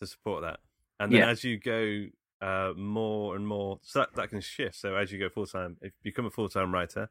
to 0.00 0.06
support 0.06 0.42
that. 0.42 0.60
And 1.00 1.12
then 1.12 1.20
Yeah. 1.20 1.30
as 1.30 1.44
you 1.44 1.58
go 1.58 2.06
uh, 2.40 2.72
more 2.76 3.36
and 3.36 3.46
more, 3.46 3.80
so 3.82 4.00
that, 4.00 4.14
that 4.14 4.30
can 4.30 4.40
shift. 4.40 4.76
So 4.76 4.94
as 4.94 5.10
you 5.10 5.18
go 5.18 5.28
full 5.28 5.46
time, 5.46 5.76
if 5.80 5.92
you 6.02 6.10
become 6.12 6.26
a 6.26 6.30
full 6.30 6.48
time 6.48 6.72
writer, 6.72 7.10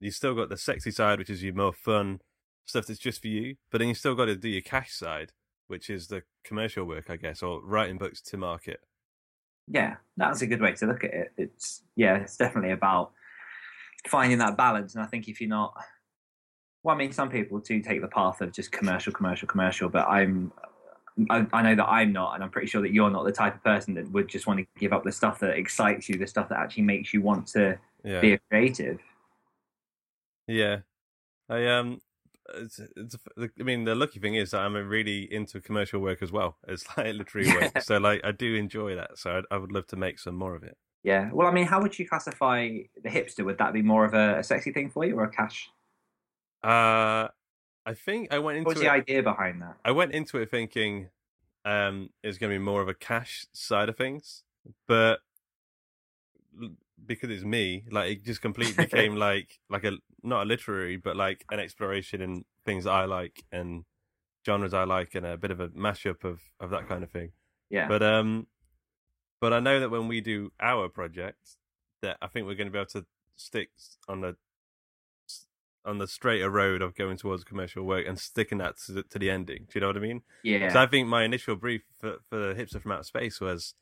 you 0.00 0.10
still 0.10 0.34
got 0.34 0.48
the 0.48 0.56
sexy 0.56 0.90
side, 0.90 1.18
which 1.18 1.30
is 1.30 1.42
your 1.42 1.54
more 1.54 1.72
fun 1.72 2.20
stuff 2.66 2.86
that's 2.86 2.98
just 2.98 3.20
for 3.20 3.28
you. 3.28 3.56
But 3.70 3.78
then 3.78 3.88
you 3.88 3.94
still 3.94 4.14
got 4.14 4.26
to 4.26 4.36
do 4.36 4.48
your 4.48 4.62
cash 4.62 4.92
side, 4.92 5.32
which 5.68 5.90
is 5.90 6.08
the 6.08 6.22
commercial 6.44 6.84
work, 6.84 7.10
I 7.10 7.16
guess, 7.16 7.42
or 7.42 7.60
writing 7.62 7.98
books 7.98 8.20
to 8.22 8.36
market. 8.36 8.80
Yeah, 9.68 9.96
that's 10.16 10.42
a 10.42 10.46
good 10.46 10.60
way 10.60 10.72
to 10.72 10.86
look 10.86 11.04
at 11.04 11.14
it. 11.14 11.32
It's 11.36 11.82
yeah, 11.94 12.16
it's 12.16 12.36
definitely 12.36 12.72
about 12.72 13.12
finding 14.08 14.38
that 14.38 14.56
balance. 14.56 14.94
And 14.94 15.04
I 15.04 15.06
think 15.06 15.28
if 15.28 15.40
you're 15.40 15.50
not, 15.50 15.74
well, 16.82 16.94
I 16.94 16.98
mean, 16.98 17.12
some 17.12 17.30
people 17.30 17.60
do 17.60 17.80
take 17.80 18.00
the 18.00 18.08
path 18.08 18.40
of 18.40 18.52
just 18.52 18.72
commercial, 18.72 19.12
commercial, 19.12 19.46
commercial. 19.46 19.88
But 19.88 20.08
I'm, 20.08 20.50
I, 21.28 21.46
I 21.52 21.62
know 21.62 21.74
that 21.74 21.86
I'm 21.86 22.12
not, 22.12 22.34
and 22.34 22.42
I'm 22.44 22.50
pretty 22.50 22.68
sure 22.68 22.80
that 22.82 22.92
you're 22.92 23.10
not 23.10 23.24
the 23.24 23.32
type 23.32 23.54
of 23.54 23.64
person 23.64 23.94
that 23.94 24.10
would 24.12 24.28
just 24.28 24.46
want 24.46 24.60
to 24.60 24.66
give 24.78 24.92
up 24.92 25.04
the 25.04 25.12
stuff 25.12 25.38
that 25.40 25.56
excites 25.56 26.08
you, 26.08 26.16
the 26.16 26.26
stuff 26.26 26.48
that 26.48 26.58
actually 26.58 26.84
makes 26.84 27.12
you 27.12 27.20
want 27.22 27.46
to 27.48 27.78
Yeah. 28.04 28.20
be 28.20 28.32
a 28.34 28.38
creative. 28.50 29.00
Yeah, 30.46 30.80
I 31.48 31.66
um, 31.66 32.00
it's, 32.54 32.80
it's, 32.96 33.16
I 33.38 33.62
mean, 33.62 33.84
the 33.84 33.94
lucky 33.94 34.18
thing 34.20 34.34
is 34.34 34.50
that 34.50 34.62
I'm 34.62 34.74
really 34.74 35.32
into 35.32 35.60
commercial 35.60 36.00
work 36.00 36.22
as 36.22 36.32
well. 36.32 36.58
It's 36.66 36.84
like 36.96 37.14
literary 37.14 37.54
work, 37.54 37.72
so 37.82 37.98
like 37.98 38.20
I 38.24 38.32
do 38.32 38.54
enjoy 38.54 38.96
that. 38.96 39.18
So 39.18 39.38
I'd, 39.38 39.44
I 39.50 39.58
would 39.58 39.72
love 39.72 39.86
to 39.88 39.96
make 39.96 40.18
some 40.18 40.36
more 40.36 40.54
of 40.54 40.62
it. 40.62 40.76
Yeah. 41.02 41.30
Well, 41.32 41.48
I 41.48 41.52
mean, 41.52 41.66
how 41.66 41.80
would 41.80 41.98
you 41.98 42.08
classify 42.08 42.68
the 43.02 43.08
hipster? 43.08 43.44
Would 43.44 43.58
that 43.58 43.72
be 43.72 43.82
more 43.82 44.04
of 44.04 44.14
a, 44.14 44.38
a 44.40 44.44
sexy 44.44 44.72
thing 44.72 44.90
for 44.90 45.04
you 45.04 45.18
or 45.18 45.24
a 45.24 45.30
cash? 45.30 45.70
Uh, 46.62 47.28
I 47.86 47.94
think 47.94 48.32
I 48.32 48.38
went 48.38 48.58
into 48.58 48.66
What 48.68 48.76
was 48.76 48.82
it, 48.82 48.84
the 48.84 48.90
idea 48.90 49.22
behind 49.22 49.62
that? 49.62 49.76
I 49.84 49.92
went 49.92 50.12
into 50.12 50.38
it 50.38 50.50
thinking 50.50 51.08
um 51.64 52.10
it's 52.22 52.38
going 52.38 52.50
to 52.50 52.58
be 52.58 52.64
more 52.64 52.80
of 52.80 52.88
a 52.88 52.94
cash 52.94 53.46
side 53.52 53.88
of 53.88 53.96
things, 53.96 54.44
but 54.86 55.20
because 57.06 57.30
it's 57.30 57.44
me, 57.44 57.84
like 57.90 58.10
it 58.10 58.24
just 58.24 58.42
completely 58.42 58.84
became 58.84 59.16
like 59.16 59.60
like 59.68 59.84
a 59.84 59.92
not 60.22 60.42
a 60.42 60.46
literary, 60.46 60.96
but 60.96 61.16
like 61.16 61.44
an 61.50 61.58
exploration 61.58 62.20
in 62.20 62.44
things 62.64 62.84
that 62.84 62.92
I 62.92 63.04
like 63.04 63.44
and 63.52 63.84
genres 64.44 64.74
I 64.74 64.84
like, 64.84 65.14
and 65.14 65.26
a 65.26 65.36
bit 65.36 65.50
of 65.50 65.60
a 65.60 65.68
mashup 65.68 66.24
of 66.24 66.40
of 66.60 66.70
that 66.70 66.88
kind 66.88 67.02
of 67.02 67.10
thing. 67.10 67.32
Yeah. 67.70 67.88
But 67.88 68.02
um, 68.02 68.46
but 69.40 69.52
I 69.52 69.60
know 69.60 69.80
that 69.80 69.90
when 69.90 70.08
we 70.08 70.20
do 70.20 70.52
our 70.60 70.88
project, 70.88 71.56
that 72.02 72.18
I 72.20 72.26
think 72.26 72.46
we're 72.46 72.54
going 72.54 72.66
to 72.68 72.72
be 72.72 72.78
able 72.78 72.90
to 72.90 73.06
stick 73.36 73.70
on 74.08 74.20
the 74.20 74.36
on 75.84 75.98
the 75.98 76.06
straighter 76.06 76.50
road 76.50 76.82
of 76.82 76.94
going 76.94 77.16
towards 77.16 77.42
commercial 77.44 77.84
work 77.84 78.06
and 78.06 78.18
sticking 78.18 78.58
that 78.58 78.76
to 78.86 78.92
the, 78.92 79.02
to 79.04 79.18
the 79.18 79.30
ending. 79.30 79.66
Do 79.68 79.72
you 79.74 79.80
know 79.80 79.86
what 79.88 79.96
I 79.96 80.00
mean? 80.00 80.22
yeah. 80.42 80.72
So 80.72 80.80
I 80.80 80.86
think 80.86 81.08
my 81.08 81.24
initial 81.24 81.56
brief 81.56 81.82
for 81.98 82.16
for 82.28 82.54
Hipster 82.54 82.80
from 82.82 82.92
Outer 82.92 83.04
Space 83.04 83.40
was 83.40 83.74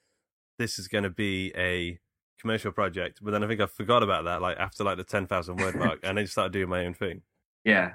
this 0.58 0.78
is 0.78 0.88
going 0.88 1.04
to 1.04 1.10
be 1.10 1.52
a 1.56 1.98
commercial 2.40 2.70
project, 2.72 3.18
but 3.22 3.32
then 3.32 3.42
I 3.42 3.48
think 3.48 3.60
I 3.60 3.66
forgot 3.66 4.02
about 4.02 4.24
that 4.24 4.40
like 4.40 4.56
after 4.58 4.84
like 4.84 4.96
the 4.96 5.04
ten 5.04 5.26
thousand 5.26 5.56
word 5.56 5.74
mark, 5.84 5.98
and 6.02 6.18
I 6.18 6.22
just 6.22 6.32
started 6.32 6.52
doing 6.52 6.68
my 6.68 6.84
own 6.84 6.94
thing. 6.94 7.22
Yeah. 7.64 7.92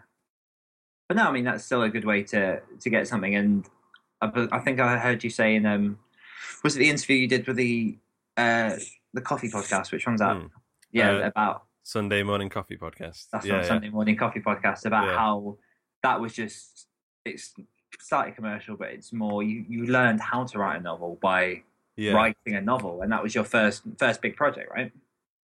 But 1.08 1.18
no, 1.18 1.24
I 1.24 1.32
mean 1.32 1.44
that's 1.46 1.64
still 1.64 1.84
a 1.84 1.90
good 1.90 2.06
way 2.06 2.24
to 2.24 2.62
to 2.82 2.90
get 2.90 3.08
something. 3.08 3.36
And 3.36 3.66
I, 4.22 4.48
I 4.52 4.60
think 4.60 4.80
I 4.80 4.98
heard 4.98 5.24
you 5.24 5.30
say 5.30 5.56
in 5.56 5.66
um, 5.66 6.00
was 6.64 6.76
it 6.76 6.80
the 6.80 6.90
interview 6.90 7.18
you 7.18 7.28
did 7.28 7.48
with 7.48 7.58
the 7.58 7.98
uh 8.38 8.76
the 9.14 9.22
coffee 9.22 9.50
podcast? 9.50 9.92
Which 9.92 10.06
one's 10.08 10.20
that? 10.22 10.38
Hmm. 10.38 10.48
Yeah, 10.92 11.12
Uh, 11.12 11.28
about 11.28 11.64
Sunday 11.84 12.24
morning 12.24 12.50
coffee 12.50 12.78
podcast. 12.78 13.28
that's 13.32 13.46
yeah, 13.46 13.56
on 13.56 13.62
yeah. 13.62 13.68
Sunday 13.68 13.90
morning 13.90 14.16
coffee 14.16 14.40
podcast 14.40 14.86
about 14.86 15.08
Yeah. 15.08 15.18
how 15.18 15.58
that 16.02 16.20
was 16.20 16.34
just 16.34 16.88
it's 17.26 17.54
slightly 18.00 18.34
commercial, 18.34 18.76
but 18.76 18.90
it's 18.90 19.14
more 19.14 19.44
you 19.44 19.66
you 19.68 19.86
learned 19.86 20.22
how 20.22 20.46
to 20.46 20.58
write 20.58 20.80
a 20.80 20.84
novel 20.84 21.20
by 21.22 21.62
yeah. 21.96 22.14
writing 22.14 22.56
a 22.56 22.62
novel, 22.62 23.02
and 23.02 23.12
that 23.12 23.22
was 23.22 23.36
your 23.36 23.44
first 23.44 23.84
first 23.98 24.22
big 24.22 24.36
project, 24.36 24.72
right? 24.74 24.92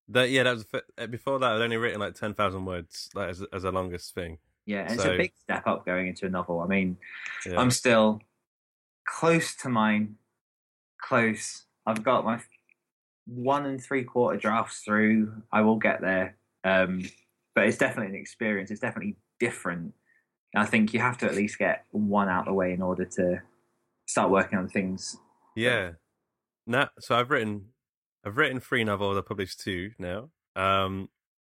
That 0.08 0.30
yeah, 0.30 0.44
that 0.44 0.54
was 0.56 0.66
uh, 0.98 1.08
before 1.08 1.40
that. 1.40 1.52
I'd 1.52 1.62
only 1.62 1.78
written 1.78 2.00
like 2.00 2.16
ten 2.16 2.34
thousand 2.34 2.66
words, 2.66 3.10
like 3.14 3.30
as 3.30 3.44
as 3.54 3.64
the 3.64 3.72
longest 3.72 4.16
thing. 4.16 4.40
Yeah, 4.66 4.82
and 4.82 4.94
it's 4.94 5.06
a 5.06 5.18
big 5.18 5.34
step 5.36 5.66
up 5.68 5.86
going 5.86 6.08
into 6.08 6.26
a 6.26 6.30
novel. 6.30 6.62
I 6.62 6.68
mean. 6.68 6.98
I'm 7.58 7.72
still 7.72 8.22
close 9.08 9.56
to 9.56 9.70
mine. 9.70 10.16
Close. 11.02 11.64
I've 11.86 12.04
got 12.04 12.26
my 12.26 12.40
one 13.34 13.66
and 13.66 13.82
three 13.82 14.04
quarter 14.04 14.38
drafts 14.38 14.82
through. 14.82 15.42
I 15.52 15.62
will 15.62 15.78
get 15.78 16.02
there. 16.02 16.38
Um, 16.64 17.04
but 17.56 17.66
it's 17.66 17.78
definitely 17.78 18.16
an 18.16 18.22
experience. 18.22 18.72
It's 18.72 18.82
definitely 18.82 19.18
different. 19.40 19.94
And 20.54 20.64
I 20.64 20.66
think 20.66 20.94
you 20.94 21.00
have 21.00 21.18
to 21.20 21.26
at 21.26 21.36
least 21.36 21.60
get 21.60 21.86
one 21.92 22.30
out 22.30 22.42
of 22.42 22.46
the 22.46 22.54
way 22.54 22.74
in 22.74 22.82
order 22.82 23.06
to 23.06 23.42
start 24.08 24.32
working 24.32 24.58
on 24.58 24.68
things. 24.68 25.18
Yeah. 25.56 25.92
Now, 26.66 26.90
so 27.00 27.16
I've 27.16 27.30
written, 27.30 27.66
I've 28.26 28.38
written 28.38 28.60
three 28.60 28.84
novels. 28.84 29.18
I've 29.18 29.28
published 29.28 29.60
two 29.60 29.92
now. 30.00 30.30
Um, 30.56 31.10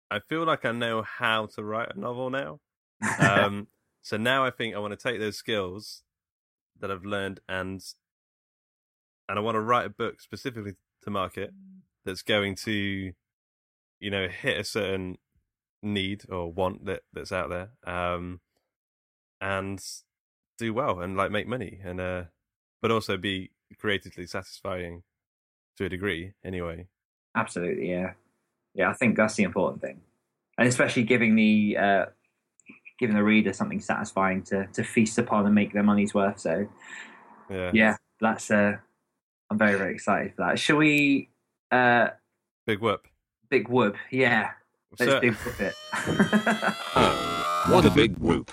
I 0.09 0.19
feel 0.19 0.45
like 0.45 0.65
I 0.65 0.71
know 0.71 1.01
how 1.01 1.47
to 1.55 1.63
write 1.63 1.95
a 1.95 1.99
novel 1.99 2.29
now. 2.29 2.59
Um, 3.19 3.67
so 4.01 4.17
now 4.17 4.45
I 4.45 4.51
think 4.51 4.73
I 4.73 4.79
want 4.79 4.97
to 4.97 5.09
take 5.09 5.19
those 5.19 5.37
skills 5.37 6.03
that 6.79 6.91
I've 6.91 7.05
learned 7.05 7.39
and 7.49 7.83
and 9.27 9.39
I 9.39 9.41
want 9.41 9.55
to 9.55 9.61
write 9.61 9.85
a 9.85 9.89
book 9.89 10.21
specifically 10.21 10.75
to 11.05 11.11
market 11.11 11.51
that's 12.03 12.21
going 12.21 12.55
to, 12.55 13.13
you 13.99 14.11
know, 14.11 14.27
hit 14.27 14.59
a 14.59 14.63
certain 14.63 15.17
need 15.81 16.23
or 16.29 16.51
want 16.51 16.85
that 16.85 17.01
that's 17.13 17.31
out 17.31 17.49
there, 17.49 17.69
um, 17.85 18.41
and 19.41 19.83
do 20.57 20.73
well 20.73 20.99
and 21.01 21.17
like 21.17 21.31
make 21.31 21.47
money 21.47 21.79
and 21.83 21.99
uh, 21.99 22.23
but 22.81 22.91
also 22.91 23.17
be 23.17 23.51
creatively 23.77 24.25
satisfying 24.25 25.03
to 25.77 25.85
a 25.85 25.89
degree 25.89 26.33
anyway. 26.43 26.87
Absolutely, 27.35 27.89
yeah, 27.89 28.13
yeah. 28.73 28.89
I 28.89 28.93
think 28.93 29.17
that's 29.17 29.35
the 29.35 29.43
important 29.43 29.81
thing, 29.81 30.01
and 30.57 30.67
especially 30.67 31.03
giving 31.03 31.35
the 31.35 31.77
uh, 31.77 32.05
giving 32.97 33.15
the 33.15 33.23
reader 33.23 33.53
something 33.53 33.81
satisfying 33.81 34.43
to 34.43 34.67
to 34.67 34.83
feast 34.83 35.17
upon 35.17 35.45
and 35.45 35.53
make 35.53 35.73
their 35.73 35.83
money's 35.83 36.13
worth. 36.13 36.39
So 36.39 36.67
Yeah. 37.49 37.71
yeah, 37.73 37.97
that's 38.21 38.49
uh, 38.49 38.77
I'm 39.49 39.57
very 39.57 39.77
very 39.77 39.93
excited 39.93 40.33
for 40.35 40.45
that. 40.47 40.59
Shall 40.59 40.77
we? 40.77 41.29
Uh, 41.71 42.09
Big 42.67 42.79
whoop. 42.79 43.07
big 43.49 43.67
whoop, 43.69 43.95
yeah. 44.11 44.51
Let's 44.99 45.11
So, 45.11 45.19
big 45.19 45.33
whoop 45.33 45.59
it. 45.61 45.75
What 47.67 47.83
a 47.85 47.89
big 47.89 48.17
whoop. 48.19 48.51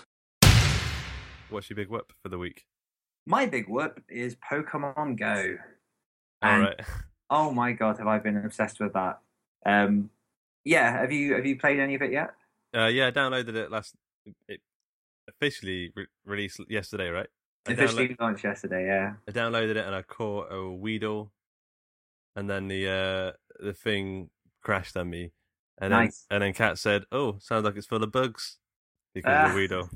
what's 1.51 1.69
your 1.69 1.77
big 1.77 1.89
whoop 1.89 2.13
for 2.23 2.31
the 2.31 2.39
week? 2.39 2.65
My 3.27 3.45
big 3.47 3.69
whoop 3.69 4.03
is 4.09 4.37
Pokemon 4.37 5.19
Go. 5.19 5.57
All 6.43 6.59
right. 6.59 6.81
Oh 7.35 7.51
my 7.51 7.73
god, 7.73 7.97
have 7.97 8.07
I 8.07 8.19
been 8.19 8.37
obsessed 8.37 8.79
with 8.79 8.93
that? 8.93 9.19
Um, 9.65 10.11
yeah, 10.67 11.01
have 11.01 11.11
you 11.13 11.33
have 11.35 11.47
you 11.47 11.57
played 11.59 11.79
any 11.81 11.95
of 11.95 12.03
it 12.03 12.13
yet? 12.13 12.33
Uh, 12.77 12.89
yeah, 12.89 13.07
I 13.07 13.11
downloaded 13.11 13.55
it 13.55 13.71
last. 13.71 13.95
It 14.49 14.61
officially 15.27 15.93
re- 15.97 16.09
released 16.27 16.61
yesterday, 16.69 17.09
right? 17.09 17.29
I, 17.67 17.73
Officially 17.73 18.09
download, 18.09 18.21
launched 18.21 18.45
yesterday. 18.45 18.87
Yeah. 18.87 19.13
I 19.29 19.31
downloaded 19.33 19.71
it 19.77 19.87
and 19.87 19.95
I 19.95 20.03
caught 20.03 20.53
a 20.53 20.71
Weedle, 20.71 21.31
and 22.37 22.49
then 22.51 22.69
the 22.69 22.89
uh 22.89 23.33
the 23.65 23.73
thing 23.73 24.31
crashed 24.63 24.97
on 24.97 25.11
me, 25.11 25.33
and 25.81 25.91
Nice. 25.91 26.27
then 26.29 26.37
and 26.37 26.43
then 26.43 26.53
Kat 26.55 26.79
said, 26.79 27.05
"Oh, 27.13 27.37
sounds 27.39 27.65
like 27.65 27.77
it's 27.77 27.87
full 27.87 28.03
of 28.03 28.11
bugs 28.11 28.59
because 29.15 29.51
of 29.51 29.55
Weedle." 29.57 29.89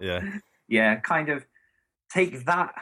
Yeah, 0.00 0.22
yeah, 0.68 0.96
kind 0.96 1.28
of 1.28 1.46
take 2.12 2.44
that 2.46 2.74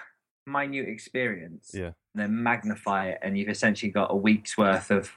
minute 0.46 0.88
experience 0.88 1.70
Yeah. 1.74 1.92
and 2.14 2.22
then 2.22 2.42
magnify 2.42 3.08
it, 3.10 3.18
and 3.22 3.36
you've 3.38 3.48
essentially 3.50 3.92
got 3.92 4.10
a 4.10 4.16
week's 4.16 4.56
worth 4.56 4.90
of 4.90 5.12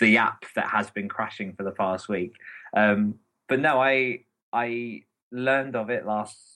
the 0.00 0.16
app 0.16 0.44
that 0.56 0.68
has 0.68 0.90
been 0.90 1.08
crashing 1.08 1.52
for 1.54 1.62
the 1.62 1.70
past 1.70 2.08
week. 2.08 2.32
Um, 2.76 3.20
but 3.48 3.60
no, 3.60 3.80
I 3.80 4.24
I 4.52 5.02
learned 5.30 5.76
of 5.76 5.90
it 5.90 6.04
last 6.06 6.55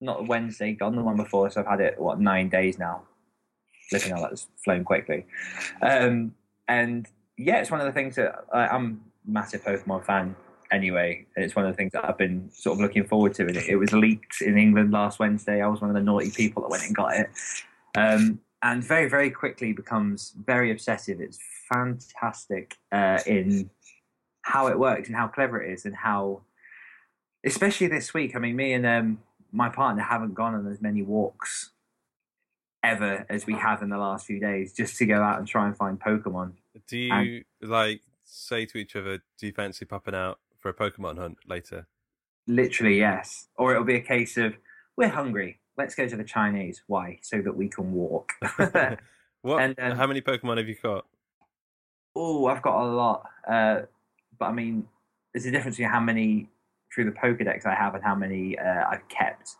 not 0.00 0.26
Wednesday, 0.26 0.72
gone 0.72 0.96
the 0.96 1.02
one 1.02 1.16
before, 1.16 1.50
so 1.50 1.60
I've 1.60 1.66
had 1.66 1.80
it 1.80 1.98
what 1.98 2.20
nine 2.20 2.48
days 2.48 2.78
now. 2.78 3.02
Looking 3.92 4.12
how 4.12 4.22
that's 4.22 4.46
flown 4.64 4.82
quickly, 4.82 5.26
um, 5.82 6.34
and 6.68 7.06
yeah, 7.36 7.60
it's 7.60 7.70
one 7.70 7.80
of 7.80 7.86
the 7.86 7.92
things 7.92 8.16
that 8.16 8.44
I, 8.52 8.68
I'm 8.68 9.02
massive 9.26 9.62
Pokemon 9.62 10.04
fan 10.04 10.36
anyway. 10.70 11.26
And 11.34 11.44
it's 11.44 11.56
one 11.56 11.64
of 11.64 11.72
the 11.72 11.76
things 11.76 11.92
that 11.92 12.04
I've 12.04 12.18
been 12.18 12.50
sort 12.52 12.76
of 12.76 12.80
looking 12.80 13.04
forward 13.04 13.34
to. 13.34 13.42
And 13.46 13.56
it, 13.56 13.68
it 13.68 13.76
was 13.76 13.92
leaked 13.92 14.42
in 14.42 14.58
England 14.58 14.90
last 14.92 15.18
Wednesday. 15.18 15.62
I 15.62 15.66
was 15.66 15.80
one 15.80 15.90
of 15.90 15.94
the 15.94 16.02
naughty 16.02 16.30
people 16.30 16.62
that 16.62 16.70
went 16.70 16.84
and 16.84 16.94
got 16.94 17.14
it. 17.16 17.30
Um, 17.96 18.40
and 18.62 18.82
very, 18.82 19.08
very 19.08 19.30
quickly 19.30 19.72
becomes 19.72 20.34
very 20.44 20.70
obsessive. 20.70 21.20
It's 21.20 21.38
fantastic 21.72 22.76
uh, 22.92 23.18
in 23.26 23.70
how 24.42 24.68
it 24.68 24.78
works 24.78 25.08
and 25.08 25.16
how 25.16 25.28
clever 25.28 25.62
it 25.62 25.72
is 25.72 25.84
and 25.84 25.94
how, 25.94 26.42
especially 27.44 27.86
this 27.86 28.14
week. 28.14 28.34
I 28.34 28.38
mean, 28.38 28.56
me 28.56 28.72
and 28.72 28.86
um, 28.86 29.18
my 29.54 29.68
partner 29.68 30.02
haven't 30.02 30.34
gone 30.34 30.54
on 30.54 30.66
as 30.66 30.82
many 30.82 31.00
walks 31.02 31.70
ever 32.82 33.24
as 33.30 33.46
we 33.46 33.54
have 33.54 33.82
in 33.82 33.88
the 33.88 33.96
last 33.96 34.26
few 34.26 34.38
days 34.40 34.72
just 34.74 34.96
to 34.98 35.06
go 35.06 35.22
out 35.22 35.38
and 35.38 35.46
try 35.48 35.66
and 35.66 35.76
find 35.76 35.98
Pokemon. 35.98 36.52
do 36.88 36.98
you 36.98 37.12
And- 37.14 37.44
like 37.70 38.02
say 38.24 38.66
to 38.66 38.78
each 38.78 38.96
other, 38.96 39.18
"Do 39.38 39.46
you 39.46 39.52
fancy 39.52 39.84
popping 39.84 40.14
out 40.14 40.40
for 40.58 40.68
a 40.70 40.74
Pokemon 40.74 41.18
hunt 41.18 41.38
later?" 41.46 41.86
Literally, 42.46 42.98
yes. 42.98 43.48
Or 43.56 43.70
it'll 43.72 43.84
be 43.84 43.94
a 43.94 44.00
case 44.02 44.36
of 44.36 44.56
we're 44.96 45.08
hungry. 45.08 45.60
Let's 45.78 45.94
go 45.94 46.06
to 46.08 46.16
the 46.16 46.24
Chinese. 46.24 46.82
Why? 46.86 47.18
So 47.22 47.40
that 47.42 47.56
we 47.56 47.68
can 47.68 47.92
walk. 47.92 48.32
what? 49.42 49.62
And, 49.62 49.74
um, 49.78 49.96
how 49.96 50.06
many 50.06 50.20
Pokemon 50.20 50.58
have 50.58 50.68
you 50.68 50.76
got? 50.82 51.06
oh, 52.16 52.46
I've 52.46 52.62
got 52.62 52.80
a 52.82 52.86
lot. 52.86 53.28
Uh, 53.48 53.82
but 54.38 54.46
I 54.46 54.52
mean, 54.52 54.86
there's 55.32 55.46
a 55.46 55.50
difference 55.50 55.76
between 55.76 55.90
how 55.92 56.00
many 56.00 56.48
through 56.94 57.04
the 57.04 57.10
Pokedex 57.10 57.66
I 57.66 57.74
have 57.74 57.94
and 57.94 58.04
how 58.04 58.14
many 58.14 58.58
uh, 58.58 58.84
I've 58.88 59.06
kept. 59.08 59.56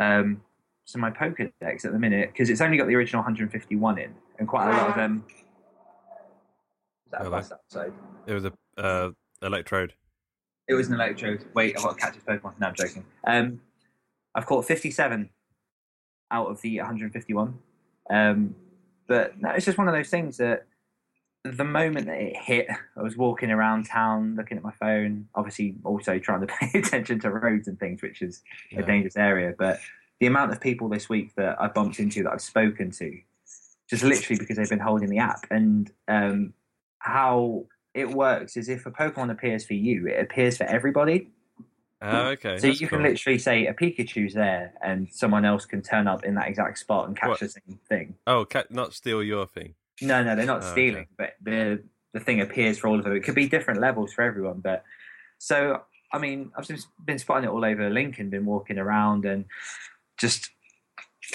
Um, 0.00 0.40
so 0.84 0.98
my 0.98 1.10
Pokedex 1.10 1.84
at 1.84 1.92
the 1.92 1.98
minute, 1.98 2.30
because 2.32 2.48
it's 2.48 2.60
only 2.60 2.78
got 2.78 2.86
the 2.86 2.94
original 2.94 3.20
151 3.20 3.98
in, 3.98 4.14
and 4.38 4.48
quite 4.48 4.68
a 4.68 4.72
lot 4.72 4.90
of 4.90 4.94
them. 4.94 5.24
Is 7.06 7.12
that 7.12 7.20
a 7.20 7.24
Hello. 7.24 7.36
bus? 7.36 7.52
It 8.26 8.32
was 8.32 8.44
a 8.44 8.52
uh, 8.78 9.10
Electrode. 9.42 9.92
It 10.68 10.74
was 10.74 10.88
an 10.88 10.94
Electrode. 10.94 11.44
Wait, 11.54 11.76
I've 11.76 11.82
got 11.82 11.96
to 11.96 12.00
catch 12.00 12.14
this 12.14 12.24
Pokemon. 12.24 12.54
No, 12.60 12.68
I'm 12.68 12.74
joking. 12.74 13.04
Um, 13.26 13.60
I've 14.34 14.46
caught 14.46 14.66
57 14.66 15.30
out 16.30 16.46
of 16.46 16.60
the 16.60 16.78
151. 16.78 17.58
Um, 18.10 18.54
but 19.06 19.40
no, 19.40 19.50
it's 19.50 19.64
just 19.64 19.78
one 19.78 19.88
of 19.88 19.94
those 19.94 20.10
things 20.10 20.36
that 20.36 20.66
the 21.44 21.64
moment 21.64 22.06
that 22.06 22.18
it 22.20 22.36
hit, 22.36 22.66
I 22.96 23.02
was 23.02 23.16
walking 23.16 23.50
around 23.50 23.86
town 23.86 24.34
looking 24.36 24.56
at 24.58 24.64
my 24.64 24.72
phone, 24.72 25.28
obviously 25.34 25.76
also 25.84 26.18
trying 26.18 26.40
to 26.40 26.46
pay 26.60 26.78
attention 26.78 27.20
to 27.20 27.30
roads 27.30 27.68
and 27.68 27.78
things, 27.78 28.02
which 28.02 28.22
is 28.22 28.42
Yeah. 28.70 28.80
a 28.80 28.82
dangerous 28.86 29.16
area. 29.16 29.54
But 29.56 29.80
the 30.20 30.26
amount 30.26 30.52
of 30.52 30.60
people 30.60 30.88
this 30.88 31.08
week 31.08 31.34
that 31.36 31.60
I 31.60 31.68
bumped 31.68 32.00
into 32.00 32.22
that 32.24 32.32
I've 32.32 32.40
spoken 32.42 32.90
to, 32.92 33.18
just 33.88 34.02
literally 34.04 34.38
because 34.38 34.56
they've 34.56 34.68
been 34.68 34.78
holding 34.80 35.08
the 35.08 35.18
app, 35.18 35.46
and 35.50 35.90
um, 36.08 36.52
how 36.98 37.66
it 37.94 38.10
works 38.10 38.56
is 38.56 38.68
if 38.68 38.84
a 38.84 38.90
Pokemon 38.90 39.30
appears 39.30 39.64
for 39.64 39.74
you, 39.74 40.06
it 40.08 40.20
appears 40.20 40.56
for 40.56 40.64
everybody. 40.64 41.30
Oh, 42.02 42.28
okay. 42.28 42.58
So 42.58 42.66
that's 42.68 42.80
you 42.80 42.86
can 42.86 42.98
cool. 42.98 43.08
literally 43.08 43.38
say 43.38 43.66
a 43.66 43.74
Pikachu's 43.74 44.34
there, 44.34 44.74
and 44.82 45.08
someone 45.10 45.44
else 45.44 45.64
can 45.64 45.82
turn 45.82 46.06
up 46.06 46.24
in 46.24 46.34
that 46.34 46.48
exact 46.48 46.78
spot 46.78 47.08
and 47.08 47.16
catch 47.16 47.28
What? 47.30 47.40
the 47.40 47.48
same 47.48 47.78
thing. 47.88 48.14
Oh, 48.26 48.46
not 48.70 48.92
steal 48.92 49.22
your 49.22 49.46
thing. 49.46 49.74
No, 50.02 50.22
no, 50.22 50.36
they're 50.36 50.46
not 50.46 50.62
Oh, 50.62 50.66
okay. 50.66 50.72
stealing, 50.72 51.06
but 51.16 51.34
the 51.42 51.82
the 52.14 52.20
thing 52.20 52.40
appears 52.40 52.78
for 52.78 52.88
all 52.88 52.98
of 52.98 53.04
them. 53.04 53.14
It 53.14 53.20
could 53.24 53.34
be 53.34 53.48
different 53.48 53.80
levels 53.80 54.12
for 54.12 54.22
everyone, 54.22 54.60
but 54.60 54.84
so 55.38 55.82
I 56.12 56.18
mean, 56.18 56.50
I've 56.56 56.66
just 56.66 56.88
been 57.04 57.18
spotting 57.18 57.44
it 57.48 57.52
all 57.52 57.64
over 57.64 57.90
Lincoln, 57.90 58.30
been 58.30 58.46
walking 58.46 58.78
around, 58.78 59.24
and 59.26 59.44
just 60.18 60.50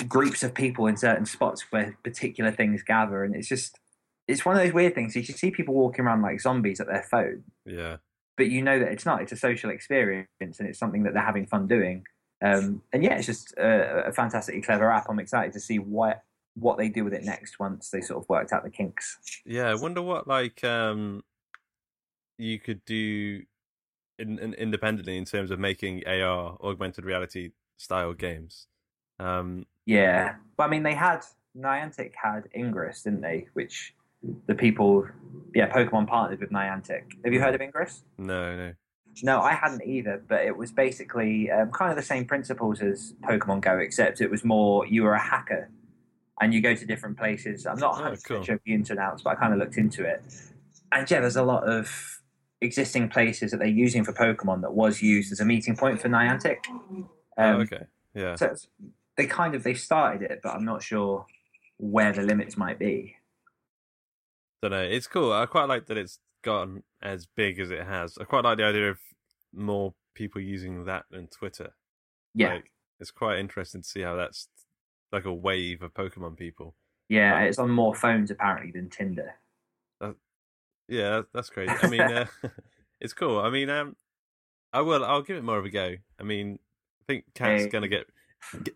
groups 0.08 0.42
of 0.42 0.54
people 0.56 0.88
in 0.88 0.98
certain 0.98 1.26
spots 1.26 1.66
where 1.72 1.96
particular 2.04 2.52
things 2.52 2.82
gather, 2.82 3.24
and 3.24 3.36
it's 3.36 3.48
just 3.48 3.80
it's 4.28 4.46
one 4.46 4.56
of 4.56 4.64
those 4.64 4.74
weird 4.74 4.96
things. 4.96 5.16
You 5.16 5.24
should 5.24 5.38
see 5.38 5.52
people 5.52 5.74
walking 5.76 6.06
around 6.06 6.22
like 6.22 6.40
zombies 6.42 6.80
at 6.80 6.88
their 6.88 7.04
phone, 7.04 7.44
Yeah. 7.66 7.98
but 8.38 8.48
you 8.50 8.62
know 8.62 8.80
that 8.80 8.92
it's 8.92 9.06
not. 9.06 9.22
It's 9.22 9.32
a 9.34 9.38
social 9.38 9.70
experience, 9.70 10.28
and 10.42 10.68
it's 10.68 10.80
something 10.80 11.04
that 11.04 11.14
they're 11.14 11.22
having 11.22 11.46
fun 11.46 11.68
doing. 11.68 12.06
Um, 12.42 12.82
and 12.92 13.04
yeah, 13.04 13.16
it's 13.16 13.28
just 13.28 13.54
a, 13.58 14.08
a 14.08 14.12
fantastically 14.12 14.62
clever 14.62 14.90
app. 14.92 15.08
I'm 15.10 15.20
excited 15.20 15.54
to 15.54 15.60
see 15.60 15.78
what 15.78 16.24
what 16.56 16.78
they 16.78 16.90
do 16.90 17.04
with 17.04 17.14
it 17.14 17.24
next 17.24 17.60
once 17.60 17.90
they 17.90 18.02
sort 18.02 18.22
of 18.22 18.30
worked 18.30 18.54
out 18.54 18.64
the 18.64 18.70
kinks. 18.70 19.18
Yeah, 19.46 19.70
I 19.70 19.76
wonder 19.76 20.02
what 20.02 20.28
like 20.28 20.64
um 20.64 21.24
you 22.38 22.60
could 22.60 22.84
do 22.86 23.42
in, 24.20 24.40
in, 24.40 24.54
independently 24.54 25.18
in 25.18 25.26
terms 25.26 25.52
of 25.52 25.60
making 25.60 26.06
AR 26.08 26.58
augmented 26.62 27.06
reality 27.06 27.52
style 27.78 28.14
games. 28.14 28.68
Um 29.20 29.66
Yeah, 29.86 30.36
but 30.58 30.66
I 30.66 30.68
mean, 30.68 30.84
they 30.84 30.94
had 30.94 31.22
Niantic 31.58 32.14
had 32.16 32.48
Ingress, 32.56 33.04
didn't 33.04 33.22
they? 33.22 33.48
Which 33.54 33.96
the 34.48 34.56
people, 34.56 35.08
yeah, 35.54 35.70
Pokemon 35.70 36.08
partnered 36.08 36.40
with 36.40 36.52
Niantic. 36.52 37.04
Have 37.24 37.34
you 37.34 37.42
heard 37.42 37.56
of 37.56 37.62
Ingress? 37.62 38.04
no, 38.18 38.56
no. 38.56 38.74
No, 39.22 39.42
I 39.42 39.54
hadn't 39.54 39.84
either. 39.86 40.24
But 40.28 40.44
it 40.46 40.58
was 40.58 40.72
basically 40.72 41.52
um, 41.52 41.70
kind 41.70 41.92
of 41.92 41.98
the 41.98 42.02
same 42.04 42.26
principles 42.26 42.82
as 42.82 43.14
Pokemon 43.22 43.62
Go, 43.62 43.78
except 43.78 44.22
it 44.22 44.32
was 44.32 44.44
more 44.44 44.88
you 44.88 45.04
were 45.04 45.14
a 45.14 45.22
hacker 45.22 45.70
and 46.42 46.54
you 46.54 46.62
go 46.62 46.76
to 46.76 46.86
different 46.86 47.18
places. 47.18 47.66
I'm 47.66 47.78
not 47.78 47.92
Oh, 48.00 48.02
100 48.04 48.24
cool. 48.24 48.44
sure 48.44 48.60
the 48.66 48.74
ins 48.74 48.90
and 48.90 49.00
outs, 49.00 49.22
but 49.22 49.32
I 49.32 49.36
kind 49.36 49.54
of 49.54 49.60
looked 49.60 49.78
into 49.78 50.04
it. 50.06 50.24
And 50.92 51.10
yeah, 51.10 51.20
there's 51.22 51.36
a 51.36 51.44
lot 51.44 51.64
of 51.68 52.20
existing 52.62 53.10
places 53.10 53.52
that 53.52 53.58
they're 53.58 53.68
using 53.68 54.04
for 54.04 54.14
Pokemon 54.14 54.62
that 54.62 54.74
was 54.74 55.02
used 55.02 55.32
as 55.32 55.40
a 55.40 55.46
meeting 55.46 55.76
point 55.76 56.02
for 56.02 56.10
Niantic. 56.10 56.58
Um, 56.70 57.08
oh, 57.38 57.60
okay. 57.62 57.84
Yeah. 58.16 58.36
so 58.36 58.48
it's, 58.48 58.68
they 59.18 59.26
kind 59.26 59.54
of 59.56 59.64
they 59.64 59.74
started 59.74 60.22
it, 60.32 60.40
but 60.44 60.50
I'm 60.56 60.66
not 60.66 60.82
sure 60.84 61.26
where 61.78 62.12
the 62.14 62.22
limits 62.22 62.58
might 62.58 62.80
be. 62.80 63.16
Don't 64.62 64.72
know. 64.72 64.82
It's 64.82 65.08
cool. 65.08 65.34
I 65.34 65.46
quite 65.46 65.66
like 65.66 65.88
that 65.88 65.98
it's 65.98 66.20
gotten 66.44 66.84
as 67.02 67.26
big 67.26 67.60
as 67.60 67.70
it 67.72 67.84
has. 67.86 68.18
I 68.20 68.24
quite 68.24 68.44
like 68.44 68.58
the 68.58 68.64
idea 68.66 68.90
of 68.92 69.00
more 69.54 69.94
people 70.16 70.42
using 70.42 70.86
that 70.86 71.06
than 71.12 71.28
Twitter. 71.28 71.74
Yeah, 72.34 72.54
Like, 72.56 72.72
it's 73.00 73.12
quite 73.12 73.40
interesting 73.40 73.82
to 73.82 73.88
see 73.88 74.02
how 74.02 74.16
that's 74.16 74.48
like 75.14 75.26
a 75.26 75.34
wave 75.34 75.82
of 75.84 75.94
Pokemon 75.94 76.36
people. 76.38 76.76
yeah, 77.08 77.40
it's 77.42 77.60
on 77.60 77.70
more 77.70 77.96
phones 77.96 78.32
apparently 78.32 78.72
than 78.72 78.90
Tinder. 78.90 79.36
Yeah, 80.90 81.22
that's 81.34 81.50
crazy. 81.50 81.74
I 81.82 81.88
mean, 81.88 82.02
uh, 82.12 82.26
it's 83.00 83.14
cool. 83.14 83.40
I 83.40 83.50
mean, 83.50 83.70
um, 83.70 83.96
I 84.74 84.82
will. 84.82 85.04
I'll 85.06 85.22
give 85.22 85.38
it 85.38 85.44
more 85.44 85.58
of 85.58 85.66
a 85.66 85.70
go. 85.70 85.96
I 86.20 86.24
mean, 86.24 86.60
I 87.02 87.04
think 87.08 87.26
Cat's 87.34 87.64
Hey. 87.64 87.70
gonna 87.70 87.88
get. 87.88 88.06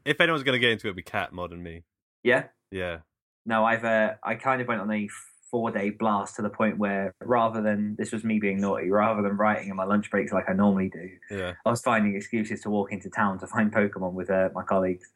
If 0.05 0.21
anyone's 0.21 0.43
gonna 0.43 0.59
get 0.59 0.71
into 0.71 0.87
it, 0.87 0.91
it'll 0.91 0.95
be 0.95 1.03
Cat 1.03 1.33
more 1.33 1.47
than 1.49 1.61
me. 1.61 1.83
Yeah, 2.23 2.45
Yeah, 2.71 2.99
no, 3.45 3.65
I've 3.65 3.83
uh, 3.83 4.13
I 4.23 4.35
kind 4.35 4.61
of 4.61 4.67
went 4.67 4.81
on 4.81 4.91
a 4.91 5.09
four 5.51 5.71
day 5.71 5.89
blast 5.91 6.35
to 6.37 6.41
the 6.41 6.49
point 6.49 6.77
where 6.77 7.13
rather 7.21 7.61
than 7.61 7.95
this 7.97 8.11
was 8.11 8.23
me 8.23 8.39
being 8.39 8.59
naughty, 8.61 8.89
rather 8.89 9.21
than 9.21 9.37
writing 9.37 9.69
in 9.69 9.75
my 9.75 9.85
lunch 9.85 10.09
breaks 10.09 10.31
like 10.31 10.49
I 10.49 10.53
normally 10.53 10.89
do, 10.89 11.09
yeah, 11.29 11.53
I 11.65 11.69
was 11.69 11.81
finding 11.81 12.15
excuses 12.15 12.61
to 12.61 12.69
walk 12.69 12.91
into 12.91 13.09
town 13.09 13.39
to 13.39 13.47
find 13.47 13.71
Pokemon 13.71 14.13
with 14.13 14.29
uh, 14.29 14.49
my 14.53 14.63
colleagues. 14.63 15.07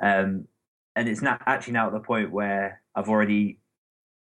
Um, 0.00 0.46
and 0.98 1.08
it's 1.08 1.22
not 1.22 1.40
actually 1.46 1.74
now 1.74 1.86
at 1.86 1.92
the 1.92 2.00
point 2.00 2.32
where 2.32 2.82
I've 2.94 3.08
already 3.08 3.60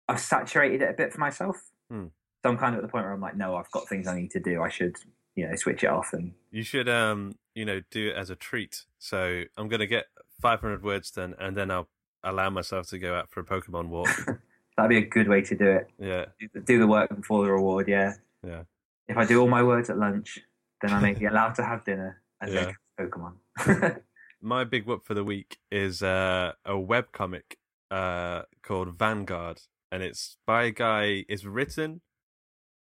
I've 0.08 0.20
saturated 0.20 0.82
it 0.82 0.90
a 0.90 0.92
bit 0.92 1.12
for 1.12 1.18
myself. 1.20 1.56
Hmm. 1.90 2.06
So 2.42 2.50
I'm 2.50 2.58
kind 2.58 2.74
of 2.74 2.80
at 2.80 2.82
the 2.82 2.88
point 2.92 3.04
where 3.04 3.12
I'm 3.12 3.20
like, 3.20 3.36
no, 3.36 3.56
I've 3.56 3.70
got 3.70 3.88
things 3.88 4.06
I 4.06 4.18
need 4.18 4.30
to 4.32 4.40
do. 4.40 4.62
I 4.62 4.68
should, 4.68 4.96
you 5.36 5.46
know, 5.48 5.54
switch 5.56 5.84
it 5.84 5.90
off 5.90 6.12
and 6.12 6.32
You 6.50 6.62
should, 6.62 6.88
um, 6.88 7.34
you 7.54 7.64
know, 7.64 7.80
do 7.90 8.08
it 8.08 8.16
as 8.16 8.28
a 8.30 8.36
treat. 8.36 8.84
So 8.98 9.44
I'm 9.56 9.68
gonna 9.68 9.86
get 9.86 10.06
500 10.42 10.82
words 10.82 11.10
done, 11.10 11.34
and 11.38 11.56
then 11.56 11.70
I'll 11.70 11.88
allow 12.22 12.50
myself 12.50 12.88
to 12.88 12.98
go 12.98 13.14
out 13.14 13.30
for 13.30 13.40
a 13.40 13.44
Pokemon 13.44 13.88
walk. 13.88 14.08
that'd 14.76 14.88
be 14.90 14.98
a 14.98 15.06
good 15.06 15.28
way 15.28 15.40
to 15.42 15.54
do 15.56 15.66
it. 15.66 15.90
yeah, 15.98 16.26
Do- 16.38 16.60
Do 16.60 16.78
the 16.78 16.86
work 16.86 17.14
before 17.14 17.44
the 17.44 17.52
reward, 17.52 17.88
yeah. 17.88 18.14
yeah. 18.46 18.62
If 19.08 19.16
I 19.16 19.24
do 19.24 19.40
all 19.40 19.48
my 19.48 19.62
words 19.62 19.88
at 19.90 19.98
lunch, 19.98 20.38
then 20.82 20.92
I 20.92 21.00
may 21.00 21.12
be 21.14 21.24
allowed 21.32 21.54
to 21.56 21.64
have 21.64 21.84
dinner 21.84 22.20
and 22.40 22.52
Yeah. 22.52 22.72
then 22.98 23.10
Pokemon. 23.10 24.00
My 24.42 24.64
big 24.64 24.86
whoop 24.86 25.04
for 25.04 25.14
the 25.14 25.24
week 25.24 25.58
is 25.70 26.02
uh, 26.02 26.52
a 26.64 26.78
web 26.78 27.12
comic 27.12 27.58
uh, 27.90 28.42
called 28.62 28.98
Vanguard, 28.98 29.60
and 29.92 30.02
it's 30.02 30.38
by 30.46 30.64
a 30.64 30.70
guy. 30.70 31.24
It's 31.28 31.44
written, 31.44 32.00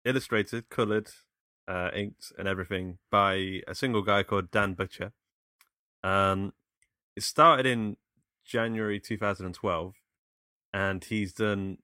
illustrated, 0.06 0.69
colored, 0.69 1.10
uh, 1.67 1.89
inked, 1.93 2.32
and 2.38 2.48
everything 2.48 3.00
by 3.12 3.62
a 3.67 3.76
single 3.76 4.04
guy 4.04 4.24
called 4.24 4.52
Dan 4.52 4.74
Butcher. 4.74 5.12
Um, 6.02 6.54
it 7.17 7.24
started 7.24 7.65
in 7.65 7.98
January 8.45 9.02
2012, 9.02 9.95
and 10.74 11.04
he's 11.04 11.34
done, 11.34 11.80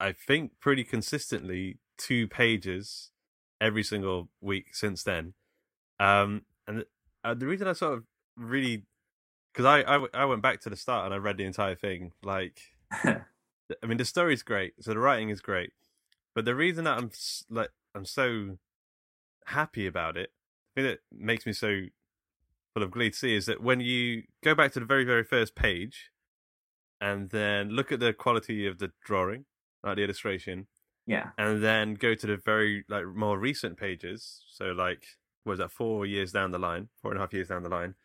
I 0.00 0.12
think, 0.12 0.52
pretty 0.58 0.84
consistently 0.84 1.76
two 1.98 2.28
pages 2.28 3.10
every 3.60 3.82
single 3.82 4.30
week 4.40 4.74
since 4.74 5.02
then. 5.02 5.34
Um, 6.00 6.46
and 6.66 6.86
uh, 7.22 7.34
the 7.34 7.46
reason 7.46 7.68
I 7.68 7.74
sort 7.74 7.98
of 7.98 8.04
really 8.36 8.86
because 9.52 9.66
I, 9.66 9.80
I 9.82 10.06
I 10.14 10.24
went 10.24 10.42
back 10.42 10.60
to 10.62 10.70
the 10.70 10.76
start 10.76 11.06
and 11.06 11.14
I 11.14 11.18
read 11.18 11.36
the 11.36 11.44
entire 11.44 11.74
thing. 11.74 12.12
Like, 12.22 12.60
I 12.92 13.20
mean, 13.86 13.98
the 13.98 14.04
story's 14.04 14.42
great, 14.42 14.74
so 14.80 14.92
the 14.92 14.98
writing 14.98 15.30
is 15.30 15.40
great, 15.40 15.72
but 16.34 16.44
the 16.44 16.54
reason 16.54 16.84
that 16.84 16.98
I'm 16.98 17.10
like 17.50 17.70
I'm 17.94 18.04
so 18.04 18.58
happy 19.46 19.86
about 19.86 20.16
it, 20.16 20.30
the 20.74 20.82
thing 20.82 20.90
that 20.90 21.00
makes 21.12 21.46
me 21.46 21.52
so 21.52 21.82
full 22.74 22.82
of 22.82 22.90
glee 22.90 23.10
to 23.10 23.16
see 23.16 23.36
is 23.36 23.46
that 23.46 23.62
when 23.62 23.80
you 23.80 24.22
go 24.42 24.54
back 24.54 24.72
to 24.72 24.80
the 24.80 24.86
very 24.86 25.04
very 25.04 25.24
first 25.24 25.54
page, 25.54 26.10
and 27.00 27.30
then 27.30 27.70
look 27.70 27.92
at 27.92 28.00
the 28.00 28.12
quality 28.12 28.66
of 28.66 28.78
the 28.78 28.92
drawing, 29.04 29.44
like 29.82 29.96
the 29.96 30.04
illustration, 30.04 30.68
yeah. 31.06 31.30
and 31.36 31.62
then 31.62 31.94
go 31.94 32.14
to 32.14 32.26
the 32.26 32.36
very 32.36 32.84
like 32.88 33.04
more 33.06 33.38
recent 33.38 33.76
pages. 33.76 34.44
So 34.48 34.66
like, 34.66 35.04
was 35.44 35.58
that 35.58 35.72
four 35.72 36.06
years 36.06 36.30
down 36.32 36.52
the 36.52 36.60
line, 36.60 36.88
four 37.02 37.10
and 37.10 37.18
a 37.18 37.22
half 37.22 37.32
years 37.32 37.48
down 37.48 37.64
the 37.64 37.68
line, 37.68 37.96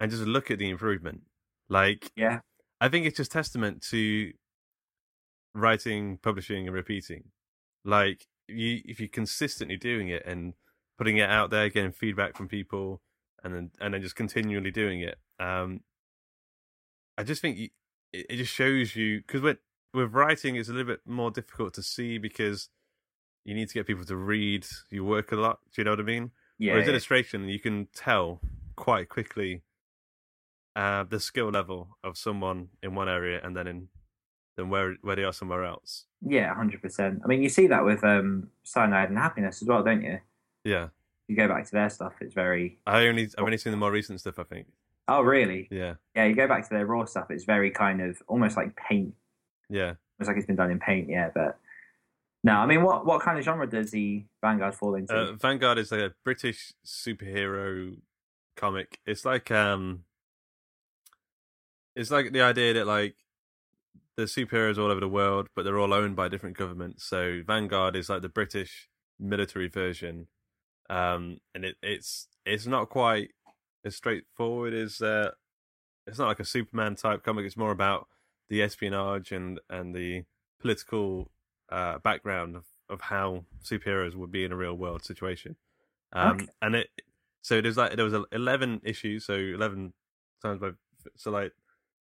and 0.00 0.10
just 0.10 0.22
look 0.24 0.50
at 0.50 0.58
the 0.58 0.68
improvement. 0.68 1.22
Like, 1.68 2.10
Yeah. 2.16 2.40
I 2.80 2.88
think 2.88 3.06
it's 3.06 3.16
just 3.16 3.32
testament 3.32 3.82
to 3.90 4.32
writing, 5.54 6.18
publishing, 6.18 6.66
and 6.66 6.74
repeating. 6.74 7.30
Like, 7.84 8.26
you 8.48 8.80
if 8.84 9.00
you're 9.00 9.08
consistently 9.08 9.76
doing 9.76 10.08
it 10.08 10.24
and 10.26 10.54
putting 10.98 11.16
it 11.16 11.28
out 11.28 11.50
there, 11.50 11.68
getting 11.68 11.92
feedback 11.92 12.36
from 12.36 12.48
people, 12.48 13.02
and 13.42 13.54
then 13.54 13.70
and 13.80 13.94
then 13.94 14.02
just 14.02 14.16
continually 14.16 14.70
doing 14.70 15.00
it. 15.00 15.18
Um, 15.40 15.80
I 17.18 17.22
just 17.22 17.40
think 17.40 17.58
you, 17.58 17.68
it, 18.12 18.26
it 18.30 18.36
just 18.36 18.52
shows 18.52 18.94
you 18.94 19.20
because 19.20 19.40
with 19.40 19.58
with 19.94 20.12
writing, 20.12 20.56
it's 20.56 20.68
a 20.68 20.72
little 20.72 20.92
bit 20.92 21.00
more 21.06 21.30
difficult 21.30 21.74
to 21.74 21.82
see 21.82 22.18
because 22.18 22.68
you 23.44 23.54
need 23.54 23.68
to 23.68 23.74
get 23.74 23.86
people 23.86 24.04
to 24.04 24.16
read 24.16 24.66
your 24.90 25.04
work 25.04 25.32
a 25.32 25.36
lot. 25.36 25.60
Do 25.74 25.80
you 25.80 25.84
know 25.84 25.92
what 25.92 26.00
I 26.00 26.04
mean? 26.04 26.32
Yeah. 26.58 26.72
Whereas 26.72 26.86
yeah. 26.86 26.92
illustration, 26.92 27.48
you 27.48 27.60
can 27.60 27.88
tell 27.94 28.40
quite 28.76 29.08
quickly 29.08 29.62
uh, 30.76 31.02
the 31.04 31.18
skill 31.18 31.48
level 31.50 31.96
of 32.04 32.16
someone 32.16 32.68
in 32.82 32.94
one 32.94 33.08
area 33.08 33.40
and 33.42 33.56
then 33.56 33.66
in 33.66 33.88
then 34.56 34.70
where 34.70 34.94
where 35.02 35.16
they 35.16 35.24
are 35.24 35.32
somewhere 35.32 35.64
else. 35.64 36.04
Yeah, 36.22 36.54
hundred 36.54 36.80
percent. 36.82 37.20
I 37.24 37.26
mean, 37.26 37.42
you 37.42 37.48
see 37.48 37.66
that 37.66 37.84
with 37.84 38.04
um, 38.04 38.48
Cyanide 38.62 39.08
and 39.08 39.18
Happiness 39.18 39.60
as 39.62 39.68
well, 39.68 39.82
don't 39.82 40.02
you? 40.02 40.18
Yeah, 40.64 40.88
You 41.28 41.36
go 41.36 41.48
back 41.48 41.64
to 41.66 41.72
their 41.72 41.90
stuff; 41.90 42.12
it's 42.20 42.34
very. 42.34 42.78
I 42.86 43.06
only 43.08 43.24
I've 43.36 43.44
only 43.44 43.58
seen 43.58 43.72
the 43.72 43.76
more 43.76 43.90
recent 43.92 44.20
stuff. 44.20 44.38
I 44.38 44.44
think. 44.44 44.66
Oh, 45.08 45.20
really? 45.22 45.68
Yeah, 45.70 45.94
Yeah, 46.16 46.24
you 46.24 46.34
go 46.34 46.48
back 46.48 46.64
to 46.68 46.74
their 46.74 46.86
raw 46.86 47.04
stuff; 47.04 47.30
it's 47.30 47.44
very 47.44 47.70
kind 47.70 48.00
of 48.00 48.20
almost 48.28 48.56
like 48.56 48.74
paint. 48.76 49.14
yeah. 49.70 49.94
It's 50.18 50.26
like 50.28 50.36
it's 50.38 50.46
been 50.46 50.56
done 50.56 50.70
in 50.70 50.78
paint. 50.80 51.08
Yeah, 51.10 51.30
but 51.34 51.58
no, 52.42 52.54
I 52.54 52.64
mean, 52.66 52.82
what 52.82 53.04
what 53.04 53.20
kind 53.20 53.38
of 53.38 53.44
genre 53.44 53.66
does 53.68 53.90
the 53.90 54.24
Vanguard 54.40 54.74
fall 54.74 54.94
into? 54.94 55.14
Uh, 55.14 55.32
Vanguard 55.34 55.76
is 55.78 55.92
a 55.92 56.14
British 56.24 56.72
superhero 56.84 57.96
comic. 58.56 58.98
It's 59.06 59.24
like 59.26 59.50
um, 59.50 60.04
it's 61.96 62.10
like 62.10 62.32
the 62.32 62.42
idea 62.42 62.74
that 62.74 62.86
like 62.86 63.16
there's 64.16 64.34
superheroes 64.34 64.78
all 64.78 64.90
over 64.90 65.00
the 65.00 65.08
world, 65.08 65.48
but 65.54 65.64
they're 65.64 65.78
all 65.78 65.92
owned 65.92 66.16
by 66.16 66.28
different 66.28 66.56
governments. 66.56 67.04
So 67.04 67.42
Vanguard 67.46 67.96
is 67.96 68.08
like 68.08 68.22
the 68.22 68.28
British 68.28 68.88
military 69.18 69.68
version, 69.68 70.28
um, 70.88 71.38
and 71.54 71.64
it, 71.64 71.76
it's 71.82 72.28
it's 72.44 72.66
not 72.66 72.88
quite 72.90 73.30
as 73.84 73.96
straightforward 73.96 74.74
as 74.74 75.00
uh, 75.00 75.30
it's 76.06 76.18
not 76.18 76.28
like 76.28 76.40
a 76.40 76.44
Superman 76.44 76.94
type 76.96 77.24
comic. 77.24 77.46
It's 77.46 77.56
more 77.56 77.72
about 77.72 78.08
the 78.48 78.62
espionage 78.62 79.32
and 79.32 79.58
and 79.68 79.94
the 79.94 80.24
political 80.60 81.30
uh, 81.70 81.98
background 81.98 82.56
of, 82.56 82.64
of 82.88 83.00
how 83.00 83.44
superheroes 83.64 84.14
would 84.14 84.30
be 84.30 84.44
in 84.44 84.52
a 84.52 84.56
real 84.56 84.74
world 84.74 85.04
situation. 85.04 85.56
Um, 86.12 86.36
Okay. 86.36 86.46
And 86.62 86.76
it 86.76 86.88
so 87.42 87.60
there's 87.60 87.76
like 87.76 87.96
there 87.96 88.04
was 88.04 88.14
eleven 88.32 88.80
issues, 88.84 89.24
so 89.24 89.34
eleven 89.34 89.92
times 90.42 90.60
by 90.60 90.70
so 91.16 91.30
like 91.30 91.52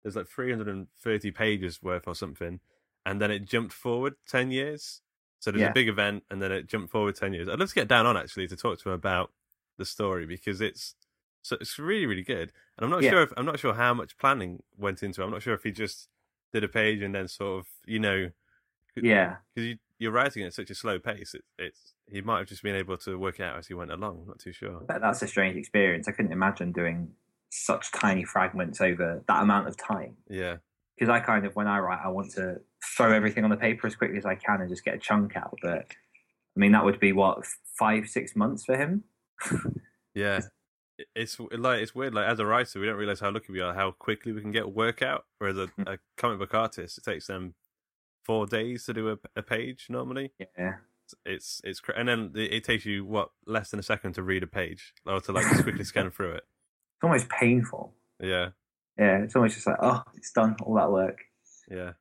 there's 0.05 0.15
like 0.15 0.27
330 0.27 1.31
pages 1.31 1.81
worth 1.81 2.07
or 2.07 2.13
something, 2.13 2.59
and 3.07 3.19
then 3.19 3.31
it 3.31 3.39
jumped 3.45 3.73
forward 3.73 4.13
10 4.27 4.51
years. 4.51 5.01
So 5.39 5.49
there's 5.51 5.63
Yeah. 5.63 5.71
a 5.71 5.73
big 5.73 5.89
event, 5.89 6.23
and 6.29 6.39
then 6.41 6.51
it 6.51 6.67
jumped 6.67 6.91
forward 6.91 7.15
10 7.15 7.33
years. 7.33 7.49
I'd 7.49 7.59
love 7.59 7.69
to 7.69 7.75
get 7.75 7.87
down 7.87 8.05
on 8.05 8.15
actually 8.15 8.47
to 8.49 8.55
talk 8.55 8.79
to 8.81 8.89
him 8.89 8.93
about 8.95 9.33
the 9.77 9.85
story 9.85 10.27
because 10.27 10.61
it's 10.61 10.95
so 11.41 11.57
it's 11.59 11.77
really 11.79 12.05
really 12.05 12.21
good. 12.23 12.51
And 12.77 12.85
I'm 12.85 12.89
not 12.91 13.01
Yeah. 13.03 13.09
sure 13.11 13.23
if 13.23 13.33
I'm 13.35 13.45
not 13.45 13.59
sure 13.59 13.73
how 13.73 13.95
much 13.95 14.15
planning 14.19 14.61
went 14.77 15.01
into 15.01 15.21
it. 15.21 15.25
I'm 15.25 15.31
not 15.31 15.41
sure 15.41 15.55
if 15.55 15.63
he 15.63 15.71
just 15.71 16.07
did 16.53 16.63
a 16.63 16.67
page 16.67 17.01
and 17.01 17.13
then 17.15 17.27
sort 17.27 17.59
of 17.61 17.67
you 17.85 17.97
know 17.99 18.29
Yeah. 18.95 19.37
because 19.53 19.67
you, 19.69 19.77
you're 19.99 20.11
writing 20.11 20.43
at 20.43 20.53
such 20.53 20.69
a 20.69 20.75
slow 20.75 20.99
pace. 20.99 21.33
It, 21.33 21.43
it's 21.57 21.93
he 22.07 22.21
might 22.21 22.39
have 22.39 22.47
just 22.47 22.63
been 22.63 22.75
able 22.75 22.97
to 22.97 23.17
work 23.17 23.39
it 23.39 23.43
out 23.43 23.57
as 23.57 23.67
he 23.67 23.73
went 23.73 23.91
along. 23.91 24.19
I'm 24.21 24.27
not 24.27 24.39
too 24.39 24.51
sure. 24.53 24.81
I 24.81 24.85
bet 24.85 25.01
that's 25.01 25.21
a 25.23 25.27
strange 25.27 25.55
experience. 25.57 26.07
I 26.07 26.11
couldn't 26.11 26.31
imagine 26.31 26.71
doing 26.71 27.13
such 27.63 27.91
tiny 27.91 28.23
fragments 28.23 28.81
over 28.81 29.23
that 29.27 29.41
amount 29.43 29.67
of 29.67 29.77
time. 29.77 30.17
Yeah, 30.29 30.57
Because 30.97 31.09
I 31.09 31.19
kind 31.19 31.45
of, 31.45 31.55
when 31.55 31.67
I 31.67 31.79
write, 31.79 31.99
I 32.03 32.09
want 32.09 32.31
to 32.33 32.61
throw 32.97 33.11
everything 33.13 33.43
on 33.43 33.49
the 33.49 33.57
paper 33.57 33.87
as 33.87 33.95
quickly 33.95 34.17
as 34.17 34.25
I 34.25 34.35
can 34.35 34.61
and 34.61 34.69
just 34.69 34.83
get 34.85 34.95
a 34.95 34.99
chunk 34.99 35.35
out. 35.35 35.57
But 35.61 35.85
I 36.55 36.59
mean, 36.59 36.71
that 36.73 36.85
would 36.85 36.99
be 36.99 37.11
what 37.11 37.45
five, 37.77 38.07
six 38.07 38.35
months 38.35 38.65
for 38.65 38.75
him. 38.77 39.03
yeah. 40.13 40.41
It's 41.13 41.37
like 41.39 41.81
it's 41.81 41.93
weird. 41.93 42.13
Like 42.13 42.27
as 42.29 42.39
a 42.39 42.45
writer, 42.45 42.79
we 42.79 42.85
don't 42.85 42.95
realize 42.95 43.19
how 43.19 43.29
lucky 43.31 43.51
we 43.51 43.59
are, 43.59 43.73
how 43.73 43.91
quickly 43.91 44.31
we 44.31 44.41
can 44.41 44.51
get 44.51 44.71
work 44.73 45.01
out. 45.01 45.25
Whereas 45.39 45.57
a, 45.57 45.67
Mm. 45.77 45.93
a 45.95 45.99
comic 46.15 46.39
book 46.39 46.53
artist, 46.53 46.97
it 46.97 47.03
takes 47.03 47.27
them 47.27 47.53
four 48.23 48.45
days 48.47 48.85
to 48.85 48.93
do 48.93 49.09
a, 49.09 49.17
a 49.35 49.43
page 49.43 49.87
normally. 49.89 50.31
Yeah. 50.57 50.75
It's 51.25 51.59
it's 51.65 51.81
and 51.95 52.07
then 52.07 52.31
it, 52.35 52.53
it 52.53 52.63
takes 52.63 52.85
you 52.85 53.03
what 53.03 53.31
less 53.45 53.71
than 53.71 53.79
a 53.79 53.83
second 53.83 54.13
to 54.13 54.23
read 54.23 54.41
a 54.43 54.47
page 54.47 54.93
or 55.05 55.19
to 55.19 55.33
like 55.33 55.43
just 55.49 55.63
quickly 55.63 55.83
scan 55.91 56.11
through 56.11 56.31
it. 56.35 56.43
It's 56.95 57.03
almost 57.03 57.29
painful. 57.29 57.93
Yeah, 58.19 58.49
Yeah. 58.97 59.17
It's 59.19 59.35
almost 59.35 59.55
just 59.55 59.67
like, 59.67 59.77
oh, 59.81 60.01
it's 60.15 60.31
done, 60.31 60.55
all 60.63 60.75
that 60.75 60.91
work. 60.91 61.19
yeah, 61.69 61.93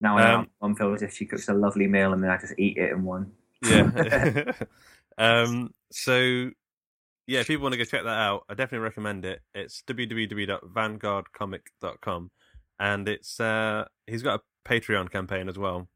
Now 0.00 0.18
I 0.18 0.22
know 0.32 0.38
Um, 0.62 0.76
mum 0.76 0.94
as 0.94 1.02
if 1.02 1.14
she 1.14 1.26
cooks 1.26 1.48
a 1.48 1.54
lovely 1.54 1.86
meal 1.86 2.12
and 2.12 2.22
then 2.22 2.30
I 2.30 2.36
just 2.38 2.54
eat 2.58 2.76
it 2.78 2.90
in 2.92 3.04
one. 3.04 3.32
yeah. 3.62 4.52
um. 5.18 5.70
So 5.92 6.50
yeah, 7.26 7.40
if 7.40 7.46
people 7.46 7.62
want 7.62 7.72
to 7.74 7.78
go 7.78 7.84
check 7.84 8.02
that 8.02 8.08
out, 8.08 8.44
I 8.48 8.54
definitely 8.54 8.84
recommend 8.84 9.24
it. 9.24 9.40
It's 9.54 9.82
www.vanguardcomic.com, 9.86 12.30
and 12.78 13.08
it's 13.08 13.40
uh 13.40 13.84
he's 14.06 14.22
got 14.22 14.40
a 14.40 14.42
Patreon 14.68 15.10
campaign 15.10 15.48
as 15.48 15.58
well. 15.58 15.88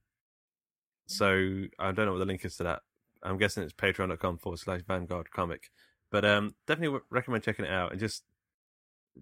So 1.07 1.65
I 1.79 1.93
don't 1.93 2.07
know 2.07 2.13
what 2.13 2.19
the 2.19 2.27
link 2.27 2.45
is 2.45 2.57
to 2.59 2.65
that. 2.65 2.83
I'm 3.23 3.39
guessing 3.39 3.63
it's 3.63 3.73
patreon.com 3.73 4.39
forward 4.39 4.59
slash 4.61 4.83
Vanguard 4.87 5.31
Comic. 5.31 5.71
But 6.11 6.25
um, 6.25 6.55
definitely 6.67 7.01
recommend 7.11 7.45
checking 7.45 7.65
it 7.65 7.71
out 7.71 7.91
and 7.91 8.01
just 8.01 8.25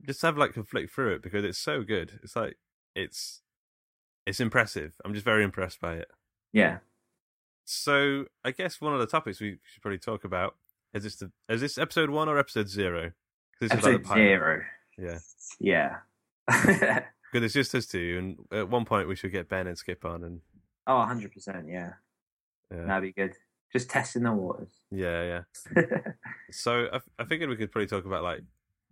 just 0.05 0.23
have 0.23 0.37
like 0.37 0.57
a 0.57 0.65
flick 0.65 0.91
through 0.91 1.15
it 1.15 1.23
because 1.23 1.45
it's 1.45 1.59
so 1.59 1.83
good. 1.83 2.21
It's 2.23 2.37
like 2.37 2.59
it's 2.95 3.43
it's 4.27 4.41
impressive. 4.41 4.95
I'm 5.05 5.15
just 5.15 5.25
very 5.25 5.45
impressed 5.45 5.81
by 5.81 5.95
it. 5.95 6.09
Yeah. 6.53 6.79
So 7.65 8.27
I 8.45 8.53
guess 8.53 8.81
one 8.81 8.95
of 8.95 9.01
the 9.01 9.07
topics 9.07 9.41
we 9.41 9.59
should 9.65 9.83
probably 9.83 9.99
talk 9.99 10.25
about 10.25 10.57
is 10.95 11.03
this 11.03 11.17
the 11.17 11.31
is 11.49 11.61
this 11.61 11.79
episode 11.79 12.11
one 12.11 12.29
or 12.29 12.39
episode 12.39 12.69
zero? 12.69 13.13
This 13.61 13.73
is 13.73 13.83
like 13.83 13.95
Episode 13.95 14.15
zero. 14.15 14.63
Yeah, 14.99 15.19
Yeah. 15.61 15.97
because 16.47 17.45
it's 17.45 17.55
just 17.55 17.75
us 17.75 17.87
two, 17.87 18.17
and 18.51 18.59
at 18.61 18.69
one 18.71 18.85
point 18.85 19.09
we 19.09 19.17
should 19.17 19.33
get 19.33 19.49
Ben 19.49 19.67
and 19.67 19.77
Skip 19.77 20.05
on, 20.05 20.23
and 20.23 20.41
oh, 20.87 20.93
100%. 20.93 21.65
Yeah. 21.69 21.93
yeah, 22.71 22.87
That'd 22.87 23.03
be 23.03 23.13
good. 23.13 23.35
Just 23.73 23.91
testing 23.91 24.23
the 24.23 24.33
waters. 24.33 24.71
yeah, 24.91 25.43
yeah. 25.77 25.83
So 26.51 26.89
I, 26.93 27.01
I 27.19 27.25
figured 27.25 27.51
we 27.51 27.57
could 27.57 27.71
probably 27.73 27.89
talk 27.89 28.05
about 28.07 28.23
like 28.23 28.43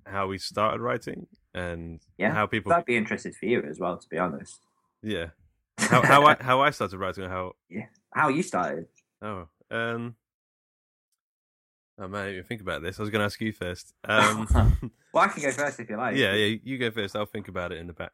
how 0.07 0.27
we 0.27 0.39
started 0.39 0.81
writing 0.81 1.27
and 1.55 2.01
Yeah, 2.19 2.33
how 2.35 2.47
people, 2.47 2.71
That'd 2.71 2.85
be 2.85 2.97
interested 2.97 3.35
for 3.37 3.47
you 3.47 3.63
as 3.63 3.79
well, 3.79 3.97
to 3.97 4.09
be 4.09 4.19
honest. 4.19 4.61
yeah, 5.03 5.29
how 5.79 6.03
how 6.03 6.27
I 6.27 6.37
how 6.41 6.61
I 6.61 6.71
started 6.71 6.99
writing, 6.99 7.25
how 7.29 7.53
Yeah. 7.71 7.87
How 8.13 8.29
you 8.29 8.43
started? 8.43 8.87
oh 9.23 9.49
um. 9.71 10.17
Oh 11.97 12.05
I 12.07 12.09
didn't 12.09 12.29
even 12.33 12.45
think 12.45 12.61
about 12.61 12.83
this. 12.83 12.99
I 12.99 13.03
was 13.03 13.11
going 13.11 13.21
to 13.21 13.27
ask 13.27 13.41
you 13.41 13.53
first. 13.53 13.95
Um, 14.05 14.49
Well, 15.13 15.23
I 15.23 15.29
can 15.29 15.43
go 15.45 15.53
first 15.53 15.79
if 15.79 15.89
you 15.89 15.97
like. 15.97 16.17
yeah, 16.17 16.35
yeah, 16.35 16.57
you 16.65 16.77
go 16.77 16.91
first. 16.91 17.15
I'll 17.15 17.25
think 17.25 17.47
about 17.47 17.71
it 17.71 17.79
in 17.79 17.87
the 17.87 17.93
back. 17.93 18.11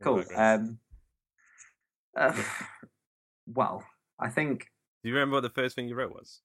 in 0.00 0.04
the 0.04 0.04
Cool. 0.04 0.16
background. 0.18 0.78
Um, 2.14 2.34
uh, 2.36 2.42
well, 3.46 3.84
I 4.20 4.28
think 4.28 4.66
Do 5.06 5.10
you 5.10 5.14
remember 5.14 5.36
what 5.36 5.42
the 5.42 5.50
first 5.50 5.76
thing 5.76 5.86
you 5.86 5.94
wrote 5.94 6.12
was? 6.12 6.40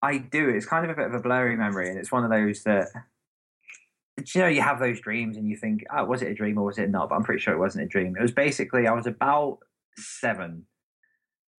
I 0.00 0.16
do. 0.16 0.48
It's 0.48 0.64
kind 0.64 0.82
of 0.82 0.90
a 0.90 0.94
bit 0.94 1.08
of 1.08 1.12
a 1.12 1.20
blurry 1.20 1.58
memory, 1.58 1.90
and 1.90 1.98
it's 1.98 2.10
one 2.10 2.24
of 2.24 2.30
those 2.30 2.62
that 2.62 2.88
you 4.34 4.40
know 4.40 4.46
you 4.46 4.62
have 4.62 4.80
those 4.80 4.98
dreams 4.98 5.36
and 5.36 5.46
you 5.46 5.54
think, 5.54 5.84
oh, 5.94 6.06
was 6.06 6.22
it 6.22 6.30
a 6.30 6.34
dream 6.34 6.56
or 6.56 6.64
was 6.64 6.78
it 6.78 6.88
not? 6.88 7.10
But 7.10 7.16
I'm 7.16 7.22
pretty 7.22 7.42
sure 7.42 7.52
it 7.52 7.58
wasn't 7.58 7.84
a 7.84 7.86
dream. 7.86 8.16
It 8.16 8.22
was 8.22 8.32
basically 8.32 8.86
I 8.86 8.94
was 8.94 9.06
about 9.06 9.58
seven, 9.94 10.64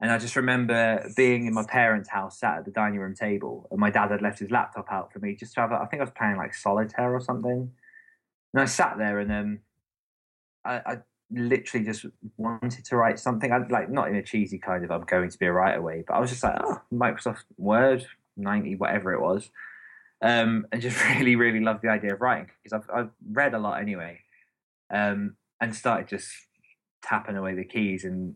and 0.02 0.10
I 0.10 0.18
just 0.18 0.36
remember 0.36 1.08
being 1.16 1.46
in 1.46 1.54
my 1.54 1.66
parents' 1.68 2.10
house, 2.10 2.40
sat 2.40 2.58
at 2.58 2.66
the 2.66 2.72
dining 2.72 3.00
room 3.00 3.14
table, 3.14 3.68
and 3.70 3.80
my 3.80 3.92
dad 3.92 4.10
had 4.10 4.24
left 4.24 4.40
his 4.40 4.50
laptop 4.50 4.88
out 4.90 5.14
for 5.14 5.20
me 5.20 5.36
just 5.36 5.54
to 5.54 5.62
have. 5.62 5.72
A, 5.72 5.76
I 5.76 5.86
think 5.86 6.02
I 6.02 6.06
was 6.06 6.14
playing 6.18 6.38
like 6.38 6.56
solitaire 6.56 7.14
or 7.14 7.22
something, 7.22 7.72
and 8.56 8.60
I 8.60 8.66
sat 8.66 8.98
there 8.98 9.20
and 9.20 9.32
um, 9.32 9.60
I, 10.66 10.78
I 10.78 10.98
literally 11.32 11.86
just 11.86 12.06
wanted 12.38 12.86
to 12.86 12.96
write 12.96 13.20
something. 13.20 13.52
I 13.52 13.58
like 13.70 13.90
not 13.90 14.10
in 14.10 14.16
a 14.16 14.24
cheesy 14.24 14.58
kind 14.58 14.84
of 14.84 14.92
I'm 14.92 15.02
going 15.02 15.30
to 15.30 15.38
be 15.38 15.46
a 15.46 15.52
writer 15.52 15.82
way, 15.82 16.04
but 16.08 16.16
I 16.16 16.20
was 16.20 16.30
just 16.30 16.44
like, 16.44 16.58
oh, 16.64 16.82
Microsoft 16.94 17.44
Word 17.58 18.06
ninety, 18.38 18.76
whatever 18.76 19.14
it 19.14 19.22
was, 19.22 19.50
um, 20.22 20.68
and 20.72 20.82
just 20.82 21.04
really, 21.10 21.36
really 21.36 21.60
loved 21.60 21.82
the 21.82 21.90
idea 21.90 22.14
of 22.14 22.22
writing 22.22 22.50
because 22.64 22.80
I've 22.80 22.96
I've 22.96 23.10
read 23.32 23.54
a 23.54 23.60
lot 23.60 23.82
anyway, 23.82 24.20
um, 24.94 25.36
and 25.62 25.76
started 25.76 26.08
just 26.08 26.30
tapping 27.04 27.38
away 27.38 27.56
the 27.56 27.66
keys 27.66 28.04
and 28.04 28.36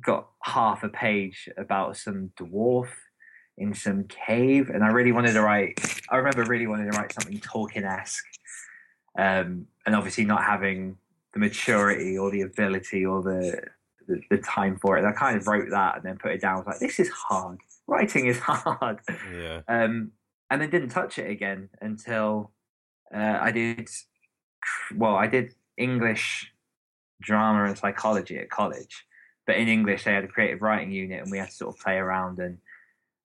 got 0.00 0.28
half 0.42 0.84
a 0.84 0.88
page 0.88 1.48
about 1.56 1.96
some 1.96 2.30
dwarf 2.38 2.88
in 3.56 3.74
some 3.74 4.04
cave, 4.04 4.70
and 4.70 4.84
I 4.84 4.88
really 4.88 5.12
wanted 5.12 5.32
to 5.32 5.42
write. 5.42 5.80
I 6.10 6.16
remember 6.16 6.44
really 6.44 6.66
wanting 6.66 6.90
to 6.90 6.96
write 6.96 7.12
something 7.12 7.38
Tolkien 7.40 7.84
esque, 7.84 8.24
um, 9.18 9.66
and 9.84 9.96
obviously 9.96 10.24
not 10.24 10.44
having 10.44 10.96
the 11.38 11.46
maturity 11.46 12.18
or 12.18 12.30
the 12.30 12.42
ability 12.42 13.04
or 13.04 13.22
the, 13.22 13.62
the 14.06 14.20
the 14.30 14.38
time 14.38 14.76
for 14.78 14.96
it. 14.96 15.00
And 15.04 15.08
I 15.08 15.12
kind 15.12 15.36
of 15.36 15.46
wrote 15.46 15.70
that 15.70 15.96
and 15.96 16.04
then 16.04 16.18
put 16.18 16.32
it 16.32 16.40
down. 16.40 16.54
I 16.54 16.58
was 16.58 16.66
like, 16.66 16.80
this 16.80 16.98
is 16.98 17.08
hard. 17.10 17.58
Writing 17.86 18.26
is 18.26 18.38
hard. 18.42 19.00
Yeah. 19.32 19.62
Um, 19.68 20.12
and 20.50 20.60
then 20.60 20.70
didn't 20.70 20.90
touch 20.90 21.18
it 21.18 21.30
again 21.30 21.68
until 21.80 22.52
uh, 23.14 23.38
I 23.40 23.50
did. 23.52 23.88
Well, 24.94 25.14
I 25.14 25.26
did 25.26 25.54
English 25.76 26.52
drama 27.20 27.64
and 27.64 27.78
psychology 27.78 28.38
at 28.38 28.50
college, 28.50 29.06
but 29.46 29.56
in 29.56 29.68
English 29.68 30.04
they 30.04 30.12
had 30.12 30.24
a 30.24 30.28
creative 30.28 30.62
writing 30.62 30.90
unit, 30.90 31.22
and 31.22 31.30
we 31.30 31.38
had 31.38 31.50
to 31.50 31.54
sort 31.54 31.74
of 31.74 31.80
play 31.80 31.96
around. 31.96 32.38
And 32.38 32.58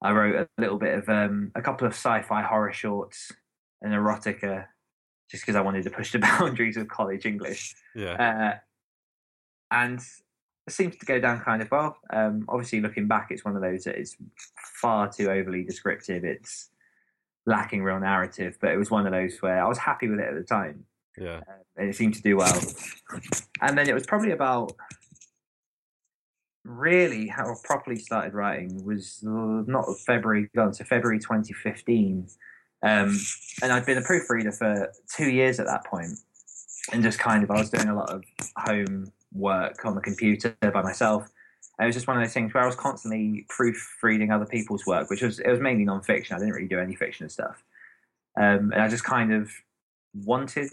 I 0.02 0.12
wrote 0.12 0.36
a 0.36 0.62
little 0.62 0.78
bit 0.78 0.97
of 0.97 1.10
um, 1.10 1.52
a 1.56 1.62
couple 1.62 1.88
of 1.88 1.93
sci-fi 1.93 2.41
horror 2.41 2.73
shorts 2.73 3.32
and 3.82 3.93
erotica, 3.93 4.65
just 5.34 5.43
because 5.43 5.56
I 5.56 5.62
wanted 5.62 5.84
to 5.86 5.89
push 5.89 6.12
the 6.12 6.19
boundaries 6.39 6.78
of 6.78 6.88
college 6.88 7.26
English. 7.26 7.74
Yeah. 7.96 8.13
Uh, 8.54 8.58
and 9.72 10.00
it 10.67 10.74
seems 10.74 10.96
to 10.98 11.08
go 11.08 11.19
down 11.19 11.41
kind 11.41 11.60
of 11.60 11.72
well. 11.72 11.98
Um, 12.12 12.46
obviously, 12.48 12.82
looking 12.82 13.08
back, 13.08 13.30
it's 13.32 13.43
one 13.43 13.56
of 13.56 13.63
those 13.63 13.86
that 13.86 14.00
is 14.00 14.15
far 14.80 15.12
too 15.12 15.32
overly 15.32 15.63
descriptive. 15.63 16.24
It's 16.24 16.69
lacking 17.48 17.82
real 17.82 18.00
narrative, 18.00 18.60
but 18.62 18.72
it 18.74 18.78
was 18.78 18.91
one 18.91 19.08
of 19.08 19.12
those 19.12 19.39
where 19.39 19.65
I 19.65 19.67
was 19.67 19.80
happy 19.80 20.08
with 20.08 20.19
it 20.19 20.28
at 20.28 20.36
the 20.36 20.43
time, 20.43 20.86
yeah. 21.17 21.38
uh, 21.38 21.63
and 21.78 21.89
it 21.89 21.96
seemed 21.96 22.13
to 22.13 22.22
do 22.22 22.38
well. 22.38 22.62
And 23.60 23.76
then 23.76 23.89
it 23.89 23.93
was 23.96 24.06
probably 24.06 24.32
about 24.32 24.72
really 26.63 27.28
how 27.28 27.46
I 27.46 27.56
properly 27.63 27.98
started 27.98 28.36
writing 28.36 28.86
was 28.86 29.17
not 29.24 29.86
February 30.06 30.48
gone, 30.56 30.76
so 30.76 30.84
February 30.84 31.17
2015. 31.17 32.28
Um, 32.84 33.17
and 33.62 33.72
I'd 33.72 33.86
been 33.86 33.98
a 33.98 34.02
proofreader 34.02 34.52
for 34.52 34.91
two 35.15 35.30
years 35.30 35.60
at 35.60 35.65
that 35.67 35.86
point, 35.86 36.19
and 36.91 37.02
just 37.02 37.17
kind 37.17 37.43
of 37.43 37.50
I 37.50 37.56
was 37.56 37.69
doing 37.69 37.88
a 37.88 37.96
lot 37.96 38.10
of 38.10 38.24
home 38.58 39.12
work 39.32 39.86
on 39.86 39.96
the 39.96 40.02
computer 40.02 40.56
by 40.62 40.82
myself. 40.82 41.24
And 41.80 41.86
it 41.86 41.88
was 41.88 41.96
just 41.96 42.08
one 42.08 42.17
of 42.17 42.24
those 42.24 42.34
things 42.34 42.54
where 42.54 42.62
I 42.62 42.67
was 42.67 42.76
constantly 42.76 43.46
proofreading 43.50 44.32
other 44.32 44.46
people's 44.46 44.86
work, 44.86 45.10
which 45.10 45.22
was 45.22 45.39
it 45.39 45.50
was 45.50 45.60
mainly 45.60 45.86
non-fiction. 45.86 46.36
I 46.36 46.39
didn't 46.39 46.54
really 46.54 46.67
do 46.67 46.80
any 46.80 46.96
fiction 46.96 47.30
stuff, 47.30 47.63
um, 48.38 48.72
and 48.74 48.82
I 48.82 48.89
just 48.89 49.06
kind 49.06 49.34
of 49.34 49.50
wanted 50.13 50.72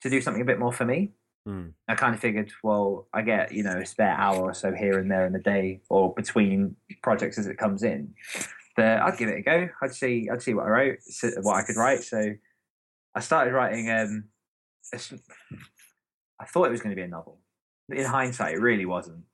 to 0.00 0.10
do 0.10 0.20
something 0.20 0.42
a 0.42 0.46
bit 0.46 0.58
more 0.58 0.72
for 0.72 0.86
me. 0.86 1.12
Mm. 1.46 1.72
I 1.88 1.94
kind 1.94 2.14
of 2.14 2.20
figured, 2.20 2.52
well, 2.62 3.06
I 3.12 3.22
get 3.22 3.52
you 3.52 3.62
know 3.62 3.78
a 3.78 3.86
spare 3.86 4.16
hour 4.16 4.40
or 4.40 4.54
so 4.54 4.72
here 4.72 4.98
and 4.98 5.10
there 5.10 5.26
in 5.26 5.32
the 5.34 5.38
day, 5.38 5.82
or 5.90 6.14
between 6.14 6.76
projects 7.02 7.38
as 7.38 7.46
it 7.46 7.58
comes 7.58 7.82
in. 7.82 8.14
That 8.76 9.02
I'd 9.02 9.18
give 9.18 9.28
it 9.28 9.38
a 9.38 9.42
go. 9.42 9.68
I'd 9.82 9.94
see, 9.94 10.28
I'd 10.32 10.42
see 10.42 10.54
what 10.54 10.66
I 10.66 10.68
wrote, 10.68 10.98
what 11.42 11.56
I 11.56 11.62
could 11.62 11.76
write. 11.76 12.02
So 12.02 12.34
I 13.14 13.20
started 13.20 13.52
writing. 13.52 13.90
Um, 13.90 14.24
I 14.94 16.44
thought 16.46 16.66
it 16.66 16.70
was 16.70 16.80
going 16.80 16.94
to 16.94 17.00
be 17.00 17.04
a 17.04 17.08
novel. 17.08 17.40
In 17.90 18.04
hindsight, 18.04 18.54
it 18.54 18.60
really 18.60 18.86
wasn't. 18.86 19.24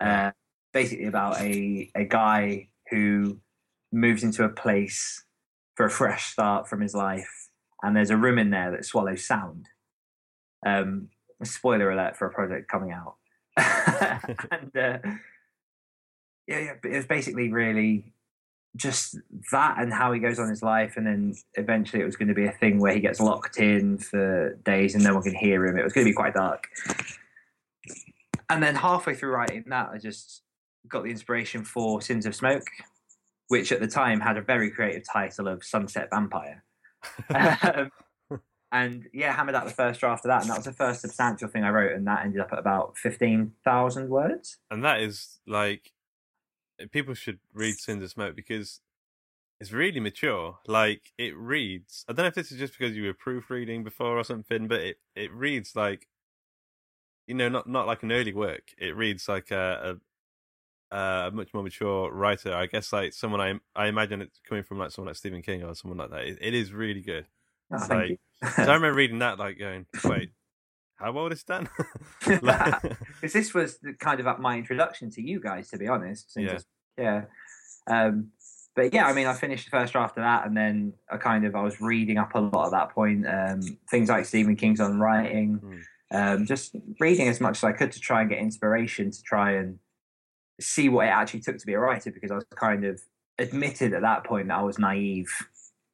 Uh, 0.00 0.30
basically, 0.72 1.06
about 1.06 1.40
a 1.40 1.90
a 1.94 2.04
guy 2.04 2.68
who 2.90 3.38
moves 3.92 4.22
into 4.22 4.44
a 4.44 4.48
place 4.48 5.24
for 5.76 5.86
a 5.86 5.90
fresh 5.90 6.26
start 6.26 6.68
from 6.68 6.80
his 6.80 6.94
life, 6.94 7.48
and 7.82 7.96
there's 7.96 8.10
a 8.10 8.16
room 8.16 8.38
in 8.38 8.50
there 8.50 8.70
that 8.70 8.84
swallows 8.84 9.26
sound. 9.26 9.66
Um, 10.66 11.08
spoiler 11.44 11.90
alert 11.90 12.16
for 12.16 12.26
a 12.26 12.32
project 12.32 12.70
coming 12.70 12.92
out. 12.92 13.16
and 14.50 14.76
uh, 14.76 14.98
yeah, 16.46 16.58
yeah, 16.58 16.74
but 16.80 16.90
it 16.90 16.96
was 16.96 17.06
basically 17.06 17.52
really 17.52 18.12
just 18.76 19.16
that 19.50 19.76
and 19.78 19.92
how 19.92 20.12
he 20.12 20.20
goes 20.20 20.38
on 20.38 20.48
his 20.48 20.62
life, 20.62 20.96
and 20.96 21.06
then 21.06 21.34
eventually 21.54 22.02
it 22.02 22.06
was 22.06 22.16
going 22.16 22.28
to 22.28 22.34
be 22.34 22.46
a 22.46 22.52
thing 22.52 22.78
where 22.78 22.94
he 22.94 23.00
gets 23.00 23.20
locked 23.20 23.58
in 23.58 23.98
for 23.98 24.54
days 24.64 24.94
and 24.94 25.04
no 25.04 25.14
one 25.14 25.22
can 25.22 25.34
hear 25.34 25.66
him. 25.66 25.78
It 25.78 25.84
was 25.84 25.92
going 25.92 26.06
to 26.06 26.10
be 26.10 26.14
quite 26.14 26.34
dark. 26.34 26.68
And 28.50 28.62
then 28.62 28.74
halfway 28.74 29.14
through 29.14 29.32
writing 29.32 29.64
that, 29.68 29.90
I 29.92 29.98
just 29.98 30.42
got 30.88 31.04
the 31.04 31.10
inspiration 31.10 31.64
for 31.64 32.00
Sins 32.00 32.24
of 32.24 32.34
Smoke, 32.34 32.66
which 33.48 33.72
at 33.72 33.80
the 33.80 33.86
time 33.86 34.20
had 34.20 34.36
a 34.36 34.42
very 34.42 34.70
creative 34.70 35.04
title 35.10 35.48
of 35.48 35.64
Sunset 35.64 36.08
Vampire. 36.10 36.64
um, 37.34 37.90
and 38.72 39.06
yeah, 39.12 39.32
hammered 39.34 39.54
out 39.54 39.64
the 39.64 39.72
first 39.72 40.00
draft 40.00 40.24
of 40.24 40.28
that, 40.28 40.42
and 40.42 40.50
that 40.50 40.56
was 40.56 40.66
the 40.66 40.72
first 40.72 41.00
substantial 41.00 41.48
thing 41.48 41.64
I 41.64 41.70
wrote, 41.70 41.92
and 41.92 42.06
that 42.06 42.24
ended 42.24 42.40
up 42.40 42.52
at 42.52 42.58
about 42.58 42.96
fifteen 42.98 43.52
thousand 43.64 44.08
words. 44.10 44.58
And 44.70 44.84
that 44.84 45.00
is 45.00 45.40
like 45.46 45.92
people 46.90 47.14
should 47.14 47.38
read 47.52 47.76
Sins 47.76 48.02
of 48.02 48.10
Smoke 48.10 48.36
because 48.36 48.80
it's 49.60 49.72
really 49.72 50.00
mature. 50.00 50.58
Like 50.66 51.12
it 51.18 51.36
reads. 51.36 52.04
I 52.08 52.12
don't 52.12 52.24
know 52.24 52.28
if 52.28 52.34
this 52.34 52.52
is 52.52 52.58
just 52.58 52.78
because 52.78 52.96
you 52.96 53.04
were 53.04 53.14
proofreading 53.14 53.84
before 53.84 54.18
or 54.18 54.24
something, 54.24 54.68
but 54.68 54.80
it 54.80 54.96
it 55.16 55.32
reads 55.32 55.74
like 55.74 56.08
you 57.26 57.34
know 57.34 57.48
not 57.48 57.68
not 57.68 57.86
like 57.86 58.02
an 58.02 58.12
early 58.12 58.32
work. 58.32 58.72
It 58.78 58.96
reads 58.96 59.28
like 59.28 59.50
a 59.50 59.98
a, 60.90 60.96
a 60.96 61.30
much 61.32 61.52
more 61.52 61.62
mature 61.62 62.12
writer. 62.12 62.54
I 62.54 62.66
guess 62.66 62.92
like 62.92 63.12
someone 63.12 63.40
I 63.40 63.54
I 63.74 63.88
imagine 63.88 64.22
it's 64.22 64.40
coming 64.48 64.64
from 64.64 64.78
like 64.78 64.92
someone 64.92 65.08
like 65.08 65.16
Stephen 65.16 65.42
King 65.42 65.64
or 65.64 65.74
someone 65.74 65.98
like 65.98 66.10
that. 66.10 66.24
It, 66.24 66.38
it 66.40 66.54
is 66.54 66.72
really 66.72 67.02
good. 67.02 67.26
Oh, 67.72 67.86
like-. 67.90 68.20
So 68.54 68.62
I 68.62 68.66
remember 68.74 68.94
reading 68.94 69.18
that 69.18 69.38
like 69.38 69.58
going, 69.58 69.86
wait, 70.04 70.30
how 70.98 71.26
is 71.28 71.42
Dan? 71.44 71.68
Like- 72.42 72.82
because 73.20 73.32
this 73.32 73.54
was 73.54 73.78
kind 73.98 74.20
of 74.20 74.38
my 74.38 74.56
introduction 74.58 75.10
to 75.12 75.22
you 75.22 75.40
guys, 75.40 75.68
to 75.70 75.78
be 75.78 75.88
honest. 75.88 76.32
Yeah. 76.36 76.44
it's- 76.46 76.64
yeah. 76.98 77.24
Um, 77.86 78.28
but 78.74 78.92
yeah, 78.94 79.06
I 79.06 79.12
mean, 79.12 79.26
I 79.26 79.34
finished 79.34 79.64
the 79.64 79.70
first 79.70 79.92
draft 79.92 80.16
of 80.18 80.22
that, 80.22 80.46
and 80.46 80.56
then 80.56 80.92
I 81.10 81.16
kind 81.16 81.44
of 81.44 81.54
I 81.56 81.62
was 81.62 81.80
reading 81.80 82.16
up 82.18 82.34
a 82.34 82.40
lot 82.40 82.66
at 82.66 82.70
that 82.72 82.90
point. 82.90 83.26
Um, 83.26 83.60
things 83.90 84.08
like 84.08 84.24
Stephen 84.24 84.54
King's 84.56 84.80
on 84.80 85.00
writing, 85.00 85.58
Mm. 86.12 86.34
um, 86.38 86.46
just 86.46 86.76
reading 87.00 87.26
as 87.28 87.40
much 87.40 87.58
as 87.58 87.64
I 87.64 87.72
could 87.72 87.90
to 87.92 88.00
try 88.00 88.20
and 88.20 88.30
get 88.30 88.38
inspiration 88.38 89.10
to 89.10 89.22
try 89.22 89.52
and 89.52 89.78
see 90.60 90.88
what 90.88 91.06
it 91.06 91.10
actually 91.10 91.40
took 91.40 91.58
to 91.58 91.66
be 91.66 91.74
a 91.74 91.78
writer, 91.80 92.10
because 92.12 92.30
I 92.30 92.34
was 92.36 92.44
kind 92.54 92.84
of 92.84 93.00
admitted 93.38 93.94
at 93.94 94.02
that 94.02 94.24
point 94.24 94.48
that 94.48 94.58
I 94.58 94.62
was 94.62 94.78
naive 94.78 95.30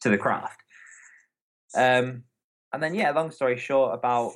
to 0.03 0.09
the 0.11 0.19
craft. 0.19 0.61
Um, 1.75 2.25
and 2.73 2.83
then 2.83 2.95
yeah, 2.95 3.11
long 3.13 3.31
story 3.31 3.57
short, 3.57 3.95
about 3.95 4.33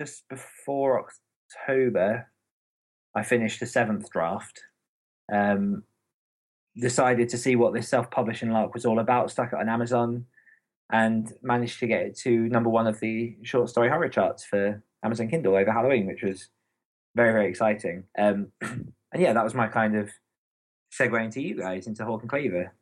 just 0.00 0.28
before 0.28 1.04
October, 1.04 2.30
I 3.14 3.22
finished 3.22 3.60
the 3.60 3.66
seventh 3.66 4.10
draft. 4.10 4.60
Um, 5.32 5.84
decided 6.78 7.28
to 7.30 7.38
see 7.38 7.56
what 7.56 7.72
this 7.72 7.88
self-publishing 7.88 8.50
lark 8.50 8.74
was 8.74 8.84
all 8.84 8.98
about. 8.98 9.30
Stuck 9.30 9.52
it 9.52 9.58
on 9.58 9.68
Amazon, 9.68 10.26
and 10.92 11.32
managed 11.42 11.80
to 11.80 11.86
get 11.86 12.02
it 12.02 12.16
to 12.18 12.48
number 12.48 12.70
one 12.70 12.86
of 12.86 13.00
the 13.00 13.36
short 13.42 13.68
story 13.68 13.88
horror 13.88 14.08
charts 14.08 14.44
for 14.44 14.82
Amazon 15.02 15.28
Kindle 15.28 15.56
over 15.56 15.72
Halloween, 15.72 16.06
which 16.06 16.22
was 16.22 16.48
very 17.14 17.32
very 17.32 17.48
exciting. 17.48 18.04
Um, 18.18 18.48
and 18.60 18.92
yeah, 19.16 19.32
that 19.32 19.44
was 19.44 19.54
my 19.54 19.68
kind 19.68 19.96
of 19.96 20.10
segue 20.92 21.24
into 21.24 21.40
you 21.42 21.56
guys 21.56 21.86
into 21.86 22.04
Hawk 22.04 22.22
and 22.22 22.30
Cleaver. 22.30 22.72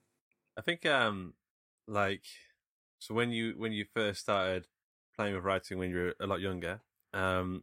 I 0.57 0.61
think 0.61 0.87
um 0.87 1.35
like 1.87 2.24
so 2.98 3.14
when 3.14 3.31
you 3.31 3.55
when 3.57 3.72
you 3.72 3.85
first 3.94 4.20
started 4.20 4.66
playing 5.16 5.35
with 5.35 5.44
writing 5.44 5.79
when 5.79 5.90
you 5.90 5.96
were 5.96 6.14
a 6.20 6.27
lot 6.27 6.40
younger, 6.40 6.81
um 7.14 7.62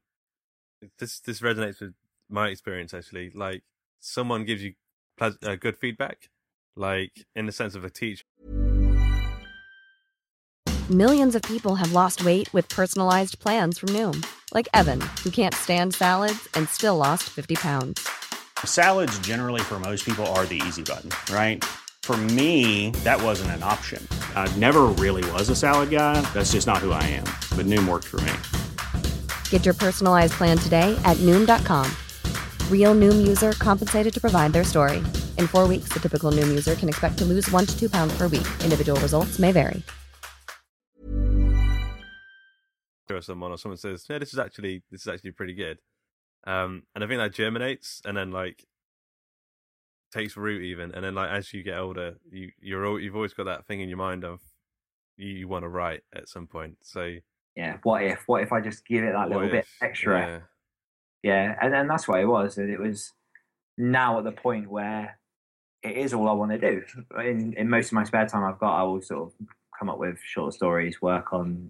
this 1.00 1.20
this 1.20 1.42
resonates 1.42 1.80
with 1.82 1.94
my 2.30 2.48
experience 2.50 2.94
actually. 2.94 3.30
Like 3.32 3.64
someone 4.00 4.46
gives 4.46 4.64
you 4.64 4.74
pleas- 5.18 5.38
uh, 5.44 5.56
good 5.56 5.78
feedback, 5.78 6.30
like 6.76 7.26
in 7.36 7.46
the 7.46 7.52
sense 7.52 7.76
of 7.76 7.86
a 7.86 7.90
teacher. 7.90 8.24
Millions 10.90 11.36
of 11.36 11.42
people 11.44 11.76
have 11.76 11.94
lost 11.94 12.26
weight 12.26 12.54
with 12.54 12.68
personalized 12.68 13.40
plans 13.40 13.78
from 13.78 13.90
Noom, 13.90 14.26
like 14.54 14.68
Evan, 14.74 15.00
who 15.24 15.30
can't 15.30 15.56
stand 15.56 15.96
salads 15.96 16.50
and 16.54 16.68
still 16.68 16.98
lost 16.98 17.24
50 17.30 17.56
pounds. 17.56 18.06
Salads, 18.66 19.18
generally, 19.20 19.62
for 19.62 19.80
most 19.80 20.06
people, 20.06 20.26
are 20.28 20.46
the 20.46 20.62
easy 20.68 20.84
button, 20.84 21.10
right? 21.34 21.64
For 22.04 22.18
me, 22.18 22.90
that 23.06 23.22
wasn't 23.22 23.52
an 23.52 23.64
option. 23.64 24.06
I 24.36 24.54
never 24.58 24.82
really 25.00 25.24
was 25.32 25.48
a 25.48 25.56
salad 25.56 25.92
guy. 25.92 26.20
That's 26.34 26.52
just 26.52 26.68
not 26.68 26.80
who 26.80 26.92
I 26.92 27.04
am. 27.04 27.24
But 27.56 27.68
Noom 27.68 27.88
worked 27.88 28.08
for 28.08 28.20
me. 28.22 28.34
Get 29.52 29.64
your 29.64 29.76
personalized 29.76 30.34
plan 30.34 30.58
today 30.58 31.00
at 31.06 31.16
Noom.com. 31.18 31.86
Real 32.70 32.96
Noom 32.96 33.26
user 33.26 33.52
compensated 33.54 34.14
to 34.14 34.20
provide 34.20 34.52
their 34.52 34.66
story. 34.66 34.98
In 35.38 35.48
four 35.48 35.68
weeks, 35.68 35.90
the 35.94 36.00
typical 36.00 36.32
Noom 36.32 36.50
user 36.50 36.76
can 36.76 36.90
expect 36.90 37.18
to 37.20 37.26
lose 37.26 37.50
one 37.52 37.66
to 37.66 37.80
two 37.80 37.90
pounds 37.90 38.18
per 38.18 38.28
week. 38.28 38.48
Individual 38.64 39.00
results 39.00 39.40
may 39.40 39.52
vary. 39.54 39.84
someone 43.20 43.52
or 43.52 43.58
someone 43.58 43.78
says, 43.78 44.06
"Yeah, 44.10 44.20
this 44.20 44.32
is 44.32 44.40
actually 44.40 44.84
this 44.90 45.02
is 45.02 45.08
actually 45.08 45.32
pretty 45.32 45.54
good," 45.54 45.80
um, 46.46 46.84
and 46.96 47.04
I 47.04 47.08
think 47.08 47.20
that 47.20 47.34
germinates 47.34 48.02
and 48.06 48.16
then 48.16 48.32
like 48.32 48.66
takes 50.14 50.38
root 50.38 50.62
even, 50.62 50.94
and 50.94 51.04
then 51.04 51.16
like 51.16 51.30
as 51.30 51.54
you 51.54 51.62
get 51.62 51.78
older, 51.78 52.16
you 52.32 52.52
you're 52.60 52.86
al- 52.86 53.00
you've 53.00 53.16
always 53.18 53.34
got 53.34 53.46
that 53.46 53.66
thing 53.66 53.82
in 53.82 53.90
your 53.90 53.98
mind 53.98 54.24
of 54.24 54.40
you, 55.18 55.28
you 55.28 55.48
want 55.50 55.64
to 55.64 55.70
write 55.70 56.04
at 56.14 56.30
some 56.30 56.48
point. 56.48 56.78
So 56.84 57.18
Yeah, 57.56 57.78
what 57.84 58.04
if? 58.04 58.24
What 58.28 58.44
if 58.44 58.52
I 58.52 58.62
just 58.62 58.86
give 58.86 59.04
it 59.04 59.14
that 59.14 59.30
what 59.30 59.38
little 59.38 59.50
bit 59.50 59.66
extra? 59.82 60.20
Yeah. 60.20 60.40
yeah 61.32 61.58
and, 61.62 61.76
and 61.76 61.90
that's 61.90 62.08
what 62.08 62.20
it 62.20 62.26
was 62.26 62.58
and 62.58 62.70
it 62.70 62.80
was 62.80 63.12
now 63.78 64.18
at 64.18 64.24
the 64.24 64.32
point 64.32 64.70
where 64.70 65.18
it 65.84 65.98
is 65.98 66.14
all 66.14 66.28
i 66.30 66.32
want 66.32 66.52
to 66.52 66.58
do 66.58 66.84
in, 67.20 67.54
in 67.58 67.70
most 67.70 67.88
of 67.88 67.94
my 67.94 68.04
spare 68.04 68.26
time 68.28 68.44
i've 68.44 68.60
got 68.60 68.80
i 68.80 68.84
will 68.84 69.02
sort 69.02 69.28
of 69.28 69.48
come 69.78 69.90
up 69.90 69.98
with 69.98 70.18
short 70.24 70.54
stories 70.54 71.02
work 71.02 71.34
on 71.34 71.70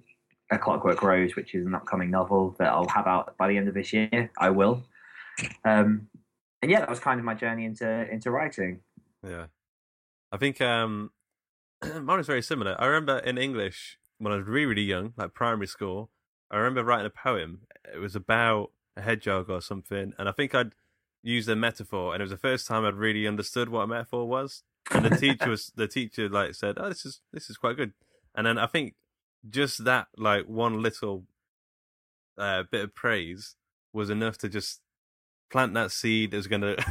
a 0.52 0.58
clockwork 0.58 1.02
rose 1.02 1.36
which 1.36 1.56
is 1.56 1.66
an 1.66 1.74
upcoming 1.76 2.12
novel 2.12 2.56
that 2.60 2.68
i'll 2.70 2.88
have 2.88 3.08
out 3.08 3.36
by 3.38 3.48
the 3.48 3.58
end 3.58 3.68
of 3.68 3.74
this 3.74 3.92
year 3.94 4.30
i 4.38 4.50
will 4.50 4.84
um, 5.66 6.08
and 6.62 6.70
yeah 6.70 6.80
that 6.80 6.90
was 6.90 7.00
kind 7.00 7.20
of 7.20 7.26
my 7.26 7.34
journey 7.34 7.66
into 7.66 8.10
into 8.12 8.32
writing 8.32 8.82
Yeah. 9.26 9.46
I 10.32 10.38
think 10.38 10.62
um 10.62 11.12
mine 11.84 12.18
was 12.18 12.28
very 12.28 12.42
similar. 12.42 12.76
I 12.80 12.86
remember 12.86 13.18
in 13.20 13.38
English 13.38 13.98
when 14.22 14.32
I 14.32 14.38
was 14.38 14.46
really, 14.46 14.68
really 14.68 14.82
young, 14.84 15.14
like 15.18 15.34
primary 15.34 15.68
school, 15.68 16.12
I 16.52 16.58
remember 16.58 16.84
writing 16.84 17.08
a 17.08 17.10
poem. 17.10 17.62
It 17.92 17.98
was 17.98 18.16
about 18.16 18.72
a 18.96 19.02
hedgehog 19.02 19.50
or 19.50 19.62
something, 19.62 20.14
and 20.18 20.30
I 20.30 20.32
think 20.32 20.54
I'd 20.54 20.74
used 21.24 21.50
a 21.50 21.56
metaphor, 21.56 22.14
and 22.14 22.22
it 22.22 22.26
was 22.26 22.32
the 22.32 22.38
first 22.38 22.68
time 22.68 22.86
I'd 22.86 22.94
really 22.94 23.28
understood 23.28 23.70
what 23.70 23.82
a 23.82 23.88
metaphor 23.88 24.28
was. 24.28 24.64
And 24.92 25.06
the 25.06 25.18
teacher 25.18 25.50
was 25.50 25.72
the 25.76 25.88
teacher 25.88 26.30
like 26.30 26.54
said, 26.54 26.76
"Oh, 26.78 26.90
this 26.90 27.04
is 27.06 27.22
this 27.34 27.50
is 27.50 27.58
quite 27.58 27.78
good." 27.78 27.94
And 28.36 28.46
then 28.46 28.58
I 28.60 28.68
think 28.68 28.94
just 29.50 29.86
that 29.86 30.08
like 30.18 30.46
one 30.46 30.82
little 30.82 31.26
uh, 32.38 32.64
bit 32.72 32.84
of 32.84 32.96
praise 32.96 33.56
was 33.92 34.10
enough 34.10 34.38
to 34.40 34.50
just 34.50 34.82
plant 35.52 35.74
that 35.74 35.92
seed 35.92 36.32
that 36.32 36.38
was 36.38 36.48
going 36.48 36.62
to 36.62 36.84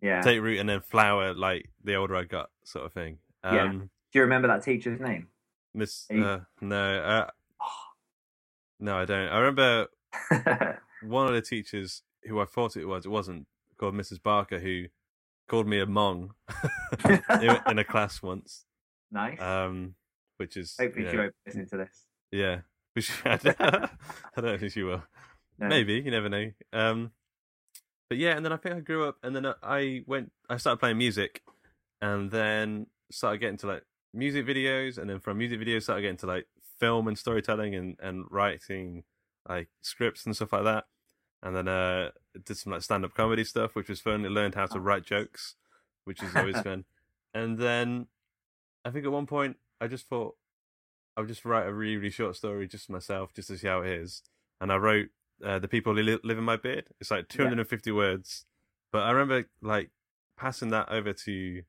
yeah 0.00 0.22
take 0.22 0.40
root 0.40 0.60
and 0.60 0.68
then 0.68 0.80
flower 0.80 1.34
like 1.34 1.68
the 1.82 1.94
older 1.94 2.16
I 2.16 2.24
got, 2.24 2.50
sort 2.64 2.86
of 2.86 2.92
thing. 2.92 3.18
Um, 3.42 3.54
Yeah. 3.54 3.70
do 4.12 4.18
you 4.18 4.22
remember 4.22 4.48
that 4.48 4.62
teacher's 4.62 5.00
name 5.00 5.28
Miss, 5.74 6.06
uh, 6.10 6.40
no, 6.60 7.00
uh, 7.00 7.30
no, 8.80 8.96
I 8.96 9.04
don't. 9.04 9.28
I 9.28 9.38
remember 9.38 9.88
one 11.02 11.26
of 11.26 11.34
the 11.34 11.42
teachers 11.42 12.02
who 12.24 12.40
I 12.40 12.44
thought 12.44 12.76
it 12.76 12.86
was. 12.86 13.06
It 13.06 13.10
wasn't 13.10 13.46
called 13.76 13.94
Mrs. 13.94 14.22
Barker, 14.22 14.60
who 14.60 14.84
called 15.48 15.66
me 15.66 15.80
a 15.80 15.86
mong 15.86 16.30
in, 17.68 17.78
a 17.78 17.84
class 17.84 18.22
once. 18.22 18.64
nice 19.10 19.40
Um, 19.40 19.94
which 20.36 20.56
is 20.56 20.76
hopefully 20.78 21.04
you 21.04 21.10
she 21.10 21.16
won't 21.16 21.34
listen 21.46 21.68
to 21.68 21.76
this 21.76 22.06
yeah. 22.34 22.60
Which 22.94 23.10
I 23.24 23.36
don't, 23.36 23.60
I 23.60 24.40
don't 24.40 24.58
think 24.60 24.72
she 24.72 24.82
will. 24.84 25.02
No. 25.58 25.68
Maybe 25.68 25.94
you 25.94 26.10
never 26.10 26.28
know. 26.28 26.50
Um, 26.72 27.10
but 28.08 28.18
yeah, 28.18 28.36
and 28.36 28.44
then 28.44 28.52
I 28.52 28.56
think 28.56 28.76
I 28.76 28.80
grew 28.80 29.08
up, 29.08 29.16
and 29.22 29.34
then 29.34 29.52
I 29.62 30.02
went. 30.06 30.30
I 30.48 30.58
started 30.58 30.78
playing 30.78 30.98
music, 30.98 31.42
and 32.00 32.30
then 32.30 32.86
started 33.10 33.38
getting 33.38 33.56
to 33.58 33.66
like 33.66 33.82
music 34.14 34.46
videos, 34.46 34.98
and 34.98 35.10
then 35.10 35.20
from 35.20 35.38
music 35.38 35.60
videos 35.60 35.82
started 35.82 36.02
getting 36.02 36.16
to 36.18 36.26
like 36.26 36.46
film 36.78 37.08
and 37.08 37.18
storytelling 37.18 37.74
and 37.74 37.96
and 38.00 38.24
writing 38.30 39.04
like 39.48 39.68
scripts 39.82 40.24
and 40.24 40.34
stuff 40.34 40.52
like 40.52 40.64
that. 40.64 40.84
And 41.42 41.54
then 41.54 41.68
uh, 41.68 42.10
did 42.44 42.56
some 42.56 42.72
like 42.72 42.82
stand 42.82 43.04
up 43.04 43.14
comedy 43.14 43.44
stuff, 43.44 43.74
which 43.74 43.88
was 43.88 44.00
fun. 44.00 44.24
I 44.24 44.28
learned 44.28 44.54
how 44.54 44.66
to 44.66 44.80
write 44.80 45.04
jokes, 45.04 45.56
which 46.04 46.22
is 46.22 46.34
always 46.34 46.58
fun. 46.62 46.84
And 47.34 47.58
then 47.58 48.06
I 48.84 48.90
think 48.90 49.04
at 49.04 49.12
one 49.12 49.26
point 49.26 49.56
I 49.80 49.86
just 49.86 50.08
thought 50.08 50.36
I 51.16 51.20
would 51.20 51.28
just 51.28 51.44
write 51.44 51.66
a 51.66 51.72
really, 51.72 51.96
really 51.96 52.10
short 52.10 52.36
story 52.36 52.66
just 52.66 52.90
myself, 52.90 53.34
just 53.34 53.48
to 53.48 53.58
see 53.58 53.66
how 53.66 53.82
it 53.82 53.90
is. 53.90 54.22
And 54.60 54.72
I 54.72 54.76
wrote 54.76 55.08
uh, 55.44 55.58
"The 55.58 55.68
People 55.68 55.94
Who 55.94 56.02
Li- 56.02 56.18
Live 56.24 56.38
in 56.38 56.44
My 56.44 56.56
Beard." 56.56 56.88
It's 57.00 57.10
like 57.10 57.28
250 57.28 57.90
words, 57.92 58.46
but 58.90 59.02
I 59.02 59.10
remember 59.10 59.48
like 59.60 59.90
passing 60.36 60.70
that 60.70 60.88
over 60.90 61.12
to 61.12 61.62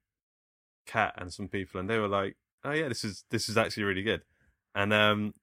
Kat 0.85 1.13
and 1.17 1.33
some 1.33 1.47
people, 1.47 1.79
and 1.79 1.89
they 1.89 1.97
were 1.99 2.07
like, 2.07 2.35
"Oh 2.63 2.71
yeah, 2.71 2.87
this 2.87 3.03
is 3.03 3.23
this 3.31 3.49
is 3.49 3.57
actually 3.57 3.83
really 3.83 4.03
good." 4.03 4.21
And 4.73 4.93
um, 4.93 5.33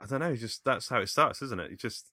I 0.00 0.06
don't 0.06 0.20
know, 0.20 0.34
just 0.36 0.64
that's 0.64 0.88
how 0.88 1.00
it 1.00 1.08
starts, 1.08 1.42
isn't 1.42 1.60
it? 1.60 1.70
You 1.70 1.76
just 1.76 2.10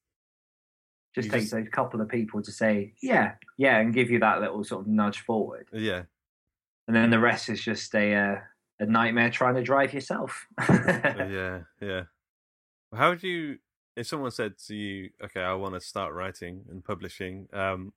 Just 1.16 1.26
You 1.28 1.32
takes 1.32 1.44
just- 1.46 1.54
those 1.54 1.70
couple 1.70 2.02
of 2.02 2.08
people 2.10 2.42
to 2.44 2.52
say, 2.52 2.94
yeah, 3.02 3.34
yeah, 3.58 3.80
and 3.80 3.94
give 3.94 4.10
you 4.12 4.20
that 4.20 4.42
little 4.42 4.64
sort 4.64 4.82
of 4.82 4.88
nudge 4.88 5.20
forward. 5.22 5.68
yeah, 5.74 6.04
And 6.88 6.96
then 6.96 7.10
the 7.10 7.20
rest 7.20 7.50
is 7.50 7.62
just 7.64 7.94
a, 7.96 8.14
uh, 8.14 8.36
a 8.80 8.86
nightmare 8.86 9.30
trying 9.32 9.56
to 9.56 9.64
drive 9.64 9.94
yourself. 9.94 10.46
yeah, 10.70 11.62
yeah. 11.82 12.04
How 12.94 13.10
would 13.10 13.24
you, 13.24 13.58
if 13.96 14.08
someone 14.08 14.32
said 14.32 14.58
to 14.68 14.76
you, 14.76 15.10
"Okay, 15.24 15.42
I 15.42 15.54
want 15.54 15.76
to 15.76 15.82
start 15.82 16.14
writing 16.14 16.66
and 16.70 16.84
publishing," 16.84 17.48
um, 17.54 17.94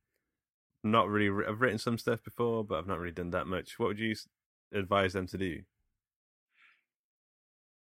not 0.85 1.09
really, 1.09 1.47
I've 1.47 1.61
written 1.61 1.79
some 1.79 1.97
stuff 1.99 2.23
before, 2.25 2.65
but 2.65 2.79
I've 2.79 2.87
not 2.89 2.99
really 2.99 3.13
done 3.13 3.31
that 3.31 3.47
much. 3.47 3.79
What 3.79 3.89
would 3.89 3.99
you 3.99 4.15
advise 4.73 5.13
them 5.13 5.27
to 5.29 5.39
do? 5.39 5.61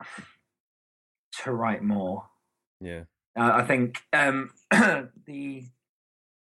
to 1.45 1.53
write 1.53 1.83
more. 1.83 2.25
Yeah, 2.81 3.05
Uh, 3.37 3.53
I 3.55 3.65
think 3.65 3.99
um, 4.13 4.51
the 5.27 5.65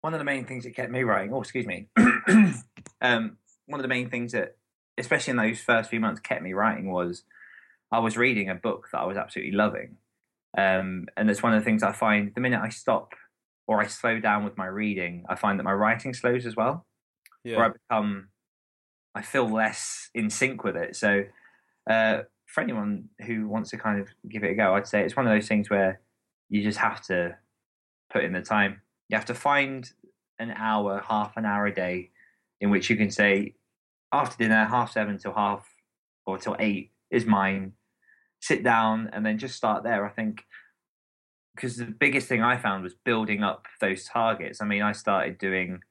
one 0.01 0.13
of 0.13 0.19
the 0.19 0.25
main 0.25 0.45
things 0.45 0.63
that 0.65 0.75
kept 0.75 0.91
me 0.91 1.03
writing. 1.03 1.33
Oh, 1.33 1.41
excuse 1.41 1.65
me. 1.65 1.87
um, 3.01 3.37
one 3.65 3.79
of 3.79 3.81
the 3.81 3.87
main 3.87 4.09
things 4.09 4.33
that, 4.33 4.57
especially 4.97 5.31
in 5.31 5.37
those 5.37 5.59
first 5.61 5.89
few 5.89 5.99
months, 5.99 6.19
kept 6.19 6.41
me 6.41 6.53
writing 6.53 6.91
was 6.91 7.23
I 7.91 7.99
was 7.99 8.17
reading 8.17 8.49
a 8.49 8.55
book 8.55 8.87
that 8.91 8.99
I 8.99 9.05
was 9.05 9.17
absolutely 9.17 9.53
loving, 9.53 9.97
um, 10.57 11.07
and 11.17 11.29
it's 11.29 11.43
one 11.43 11.53
of 11.53 11.61
the 11.61 11.65
things 11.65 11.83
I 11.83 11.91
find. 11.91 12.33
The 12.33 12.41
minute 12.41 12.61
I 12.61 12.69
stop 12.69 13.13
or 13.67 13.81
I 13.81 13.87
slow 13.87 14.19
down 14.19 14.43
with 14.43 14.57
my 14.57 14.65
reading, 14.65 15.25
I 15.29 15.35
find 15.35 15.57
that 15.59 15.63
my 15.63 15.71
writing 15.73 16.13
slows 16.13 16.45
as 16.45 16.55
well. 16.55 16.85
yeah, 17.45 17.57
Or 17.57 17.65
I 17.65 17.69
become, 17.69 18.27
I 19.15 19.21
feel 19.21 19.49
less 19.49 20.09
in 20.13 20.29
sync 20.29 20.63
with 20.63 20.75
it. 20.75 20.95
So, 20.95 21.23
uh, 21.89 22.21
for 22.47 22.61
anyone 22.61 23.09
who 23.25 23.47
wants 23.47 23.69
to 23.71 23.77
kind 23.77 23.99
of 23.99 24.09
give 24.29 24.43
it 24.43 24.51
a 24.51 24.55
go, 24.55 24.75
I'd 24.75 24.87
say 24.87 25.03
it's 25.03 25.15
one 25.15 25.27
of 25.27 25.33
those 25.33 25.47
things 25.47 25.69
where 25.69 26.01
you 26.49 26.63
just 26.63 26.79
have 26.79 27.01
to 27.07 27.37
put 28.11 28.23
in 28.23 28.33
the 28.33 28.41
time. 28.41 28.81
You 29.09 29.17
have 29.17 29.25
to 29.25 29.33
find 29.33 29.91
an 30.39 30.51
hour, 30.51 31.03
half 31.07 31.37
an 31.37 31.45
hour 31.45 31.65
a 31.65 31.73
day 31.73 32.11
in 32.61 32.69
which 32.69 32.89
you 32.89 32.95
can 32.95 33.09
say, 33.09 33.55
after 34.11 34.37
dinner, 34.37 34.65
half 34.65 34.91
seven 34.91 35.17
till 35.17 35.33
half 35.33 35.67
or 36.25 36.37
till 36.37 36.55
eight 36.59 36.91
is 37.11 37.25
mine. 37.25 37.73
Sit 38.39 38.63
down 38.63 39.09
and 39.13 39.25
then 39.25 39.37
just 39.37 39.55
start 39.55 39.83
there. 39.83 40.05
I 40.05 40.09
think 40.09 40.45
because 41.55 41.77
the 41.77 41.85
biggest 41.85 42.27
thing 42.27 42.41
I 42.41 42.57
found 42.57 42.83
was 42.83 42.95
building 42.95 43.43
up 43.43 43.67
those 43.79 44.05
targets. 44.05 44.61
I 44.61 44.65
mean, 44.65 44.81
I 44.81 44.91
started 44.91 45.37
doing 45.37 45.81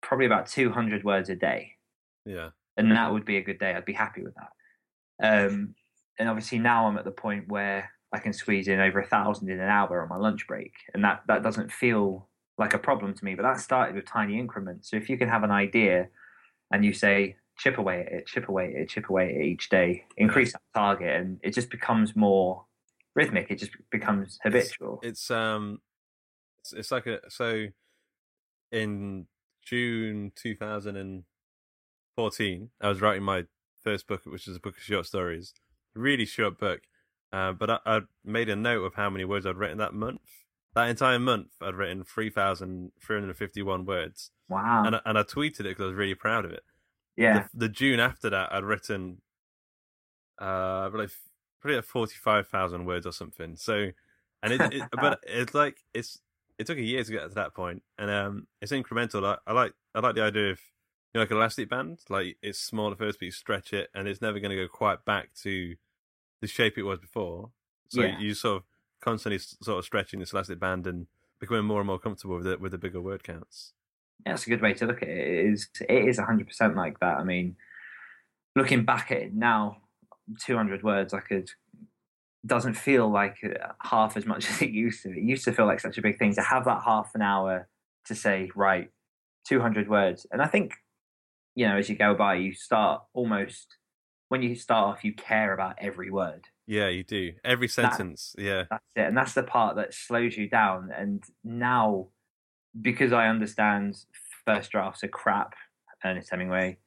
probably 0.00 0.26
about 0.26 0.46
200 0.46 1.04
words 1.04 1.28
a 1.28 1.34
day 1.34 1.76
yeah, 2.24 2.50
and 2.76 2.90
that 2.92 3.12
would 3.12 3.24
be 3.24 3.36
a 3.36 3.42
good 3.42 3.58
day. 3.58 3.74
I'd 3.74 3.84
be 3.84 3.92
happy 3.92 4.22
with 4.22 4.34
that. 4.34 4.50
Um, 5.22 5.74
and 6.18 6.28
obviously 6.28 6.58
now 6.58 6.86
I'm 6.86 6.98
at 6.98 7.04
the 7.04 7.10
point 7.10 7.48
where 7.48 7.90
I 8.12 8.18
can 8.18 8.32
squeeze 8.32 8.68
in 8.68 8.80
over 8.80 9.00
a 9.00 9.06
thousand 9.06 9.50
in 9.50 9.60
an 9.60 9.68
hour 9.68 10.02
on 10.02 10.08
my 10.08 10.16
lunch 10.16 10.46
break, 10.46 10.72
and 10.94 11.04
that 11.04 11.22
that 11.28 11.42
doesn't 11.42 11.72
feel 11.72 12.28
like 12.58 12.74
a 12.74 12.78
problem 12.78 13.14
to 13.14 13.24
me. 13.24 13.34
But 13.34 13.42
that 13.42 13.60
started 13.60 13.94
with 13.94 14.06
tiny 14.06 14.38
increments. 14.38 14.90
So 14.90 14.96
if 14.96 15.08
you 15.08 15.16
can 15.16 15.28
have 15.28 15.42
an 15.42 15.50
idea, 15.50 16.08
and 16.70 16.84
you 16.84 16.92
say 16.92 17.36
chip 17.58 17.78
away 17.78 18.00
at 18.00 18.12
it, 18.12 18.26
chip 18.26 18.48
away 18.48 18.74
at 18.74 18.80
it, 18.80 18.88
chip 18.88 19.10
away 19.10 19.30
at 19.30 19.36
it 19.36 19.44
each 19.44 19.68
day, 19.68 20.04
increase 20.16 20.52
that 20.52 20.62
target, 20.74 21.14
and 21.20 21.38
it 21.42 21.54
just 21.54 21.70
becomes 21.70 22.16
more 22.16 22.64
rhythmic. 23.14 23.50
It 23.50 23.56
just 23.56 23.72
becomes 23.90 24.38
habitual. 24.42 25.00
it's 25.02 25.30
um, 25.30 25.80
it's, 26.60 26.72
it's 26.72 26.90
like 26.90 27.06
a 27.06 27.20
so 27.28 27.66
in 28.72 29.26
June 29.64 30.32
two 30.34 30.56
thousand 30.56 30.96
and 30.96 31.24
fourteen, 32.20 32.68
I 32.82 32.88
was 32.88 33.00
writing 33.00 33.22
my 33.22 33.44
first 33.82 34.06
book, 34.06 34.26
which 34.26 34.46
is 34.46 34.56
a 34.56 34.60
book 34.60 34.76
of 34.76 34.82
short 34.82 35.06
stories, 35.06 35.54
really 35.94 36.26
short 36.26 36.58
book. 36.58 36.82
Uh, 37.32 37.52
but 37.52 37.70
I, 37.70 37.78
I 37.86 38.00
made 38.22 38.50
a 38.50 38.56
note 38.56 38.84
of 38.84 38.94
how 38.94 39.08
many 39.08 39.24
words 39.24 39.46
I'd 39.46 39.56
written 39.56 39.78
that 39.78 39.94
month. 39.94 40.20
That 40.74 40.90
entire 40.90 41.18
month, 41.18 41.52
I'd 41.62 41.76
written 41.76 42.04
three 42.04 42.28
thousand 42.28 42.92
three 43.02 43.18
hundred 43.18 43.38
fifty-one 43.38 43.86
words, 43.86 44.32
wow. 44.50 44.82
and 44.84 44.96
I, 44.96 45.00
and 45.06 45.18
I 45.18 45.22
tweeted 45.22 45.60
it 45.60 45.70
because 45.70 45.84
I 45.84 45.86
was 45.86 45.94
really 45.94 46.14
proud 46.14 46.44
of 46.44 46.50
it. 46.50 46.62
yeah. 47.16 47.46
The, 47.54 47.60
the 47.60 47.68
June 47.70 48.00
after 48.00 48.28
that, 48.28 48.52
I'd 48.52 48.64
written, 48.64 49.22
uh, 50.38 50.90
like 50.92 51.08
probably 51.62 51.76
like 51.76 51.86
forty-five 51.86 52.48
thousand 52.48 52.84
words 52.84 53.06
or 53.06 53.12
something. 53.12 53.56
So, 53.56 53.92
and 54.42 54.52
it, 54.52 54.60
it 54.74 54.82
but 54.92 55.20
it's 55.26 55.54
like 55.54 55.78
it's 55.94 56.18
it 56.58 56.66
took 56.66 56.76
a 56.76 56.82
year 56.82 57.02
to 57.02 57.12
get 57.12 57.26
to 57.30 57.34
that 57.36 57.54
point, 57.54 57.82
and 57.96 58.10
um, 58.10 58.46
it's 58.60 58.72
incremental. 58.72 59.24
I, 59.24 59.38
I 59.46 59.54
like 59.54 59.72
I 59.94 60.00
like 60.00 60.16
the 60.16 60.22
idea 60.22 60.50
of 60.50 60.60
know, 61.14 61.20
like 61.20 61.30
an 61.30 61.36
elastic 61.36 61.68
band. 61.68 62.00
Like 62.08 62.36
it's 62.42 62.58
small 62.58 62.90
at 62.92 62.98
first, 62.98 63.18
but 63.18 63.26
you 63.26 63.32
stretch 63.32 63.72
it, 63.72 63.90
and 63.94 64.06
it's 64.08 64.20
never 64.22 64.38
going 64.38 64.50
to 64.50 64.56
go 64.56 64.68
quite 64.68 65.04
back 65.04 65.34
to 65.42 65.74
the 66.40 66.46
shape 66.46 66.78
it 66.78 66.82
was 66.84 66.98
before. 66.98 67.50
So 67.88 68.02
Yeah. 68.02 68.18
you 68.18 68.34
sort 68.34 68.58
of 68.58 68.62
constantly 69.00 69.38
sort 69.38 69.78
of 69.78 69.84
stretching 69.84 70.20
this 70.20 70.32
elastic 70.32 70.60
band 70.60 70.86
and 70.86 71.06
becoming 71.40 71.64
more 71.64 71.80
and 71.80 71.86
more 71.86 71.98
comfortable 71.98 72.36
with 72.36 72.46
it 72.46 72.60
with 72.60 72.72
the 72.72 72.78
bigger 72.78 73.00
word 73.00 73.24
counts. 73.24 73.72
Yeah, 74.26 74.32
that's 74.32 74.46
a 74.46 74.50
good 74.50 74.60
way 74.60 74.74
to 74.74 74.86
look 74.86 75.02
at 75.02 75.08
it. 75.08 75.18
It 75.18 75.52
is 75.52 75.68
it 75.88 76.08
is 76.08 76.18
hundred 76.18 76.46
percent 76.46 76.76
like 76.76 77.00
that. 77.00 77.18
I 77.18 77.24
mean, 77.24 77.56
looking 78.54 78.84
back 78.84 79.10
at 79.10 79.18
it 79.18 79.34
now, 79.34 79.78
two 80.38 80.56
hundred 80.56 80.82
words, 80.82 81.14
I 81.14 81.20
could 81.20 81.50
doesn't 82.46 82.74
feel 82.74 83.10
like 83.10 83.36
uh, 83.44 83.72
half 83.82 84.16
as 84.16 84.24
much 84.26 84.48
as 84.50 84.62
it 84.62 84.70
used 84.70 85.02
to. 85.02 85.10
It 85.10 85.22
used 85.22 85.44
to 85.44 85.52
feel 85.52 85.66
like 85.66 85.80
such 85.80 85.98
a 85.98 86.02
big 86.02 86.18
thing 86.18 86.34
to 86.34 86.42
have 86.42 86.64
that 86.66 86.82
half 86.84 87.10
an 87.14 87.22
hour 87.22 87.68
to 88.06 88.14
say 88.14 88.50
right, 88.54 88.90
two 89.46 89.60
hundred 89.60 89.88
words, 89.88 90.26
and 90.30 90.40
I 90.42 90.46
think 90.46 90.74
you 91.54 91.66
know 91.66 91.76
as 91.76 91.88
you 91.88 91.96
go 91.96 92.14
by, 92.14 92.34
you 92.34 92.52
start 92.52 93.02
almost 93.12 93.76
when 94.28 94.42
you 94.42 94.54
start 94.54 94.86
off, 94.96 95.04
you 95.04 95.12
care 95.12 95.52
about 95.52 95.74
every 95.78 96.10
word. 96.10 96.46
Yeah, 96.66 96.86
you 96.86 97.02
do 97.02 97.32
every 97.44 97.66
sentence. 97.66 98.34
yeah, 98.38 98.64
That's 98.70 98.84
it. 98.94 99.00
And 99.00 99.16
that's 99.16 99.34
the 99.34 99.42
part 99.42 99.74
that 99.74 99.92
slows 99.92 100.36
you 100.36 100.48
down. 100.48 100.90
And 100.96 101.24
now, 101.42 102.08
because 102.80 103.12
I 103.12 103.26
understand 103.26 103.96
first 104.46 104.70
drafts 104.70 105.02
are 105.02 105.08
crap, 105.08 105.54
Ernest 106.04 106.30
Hemingway, 106.30 106.78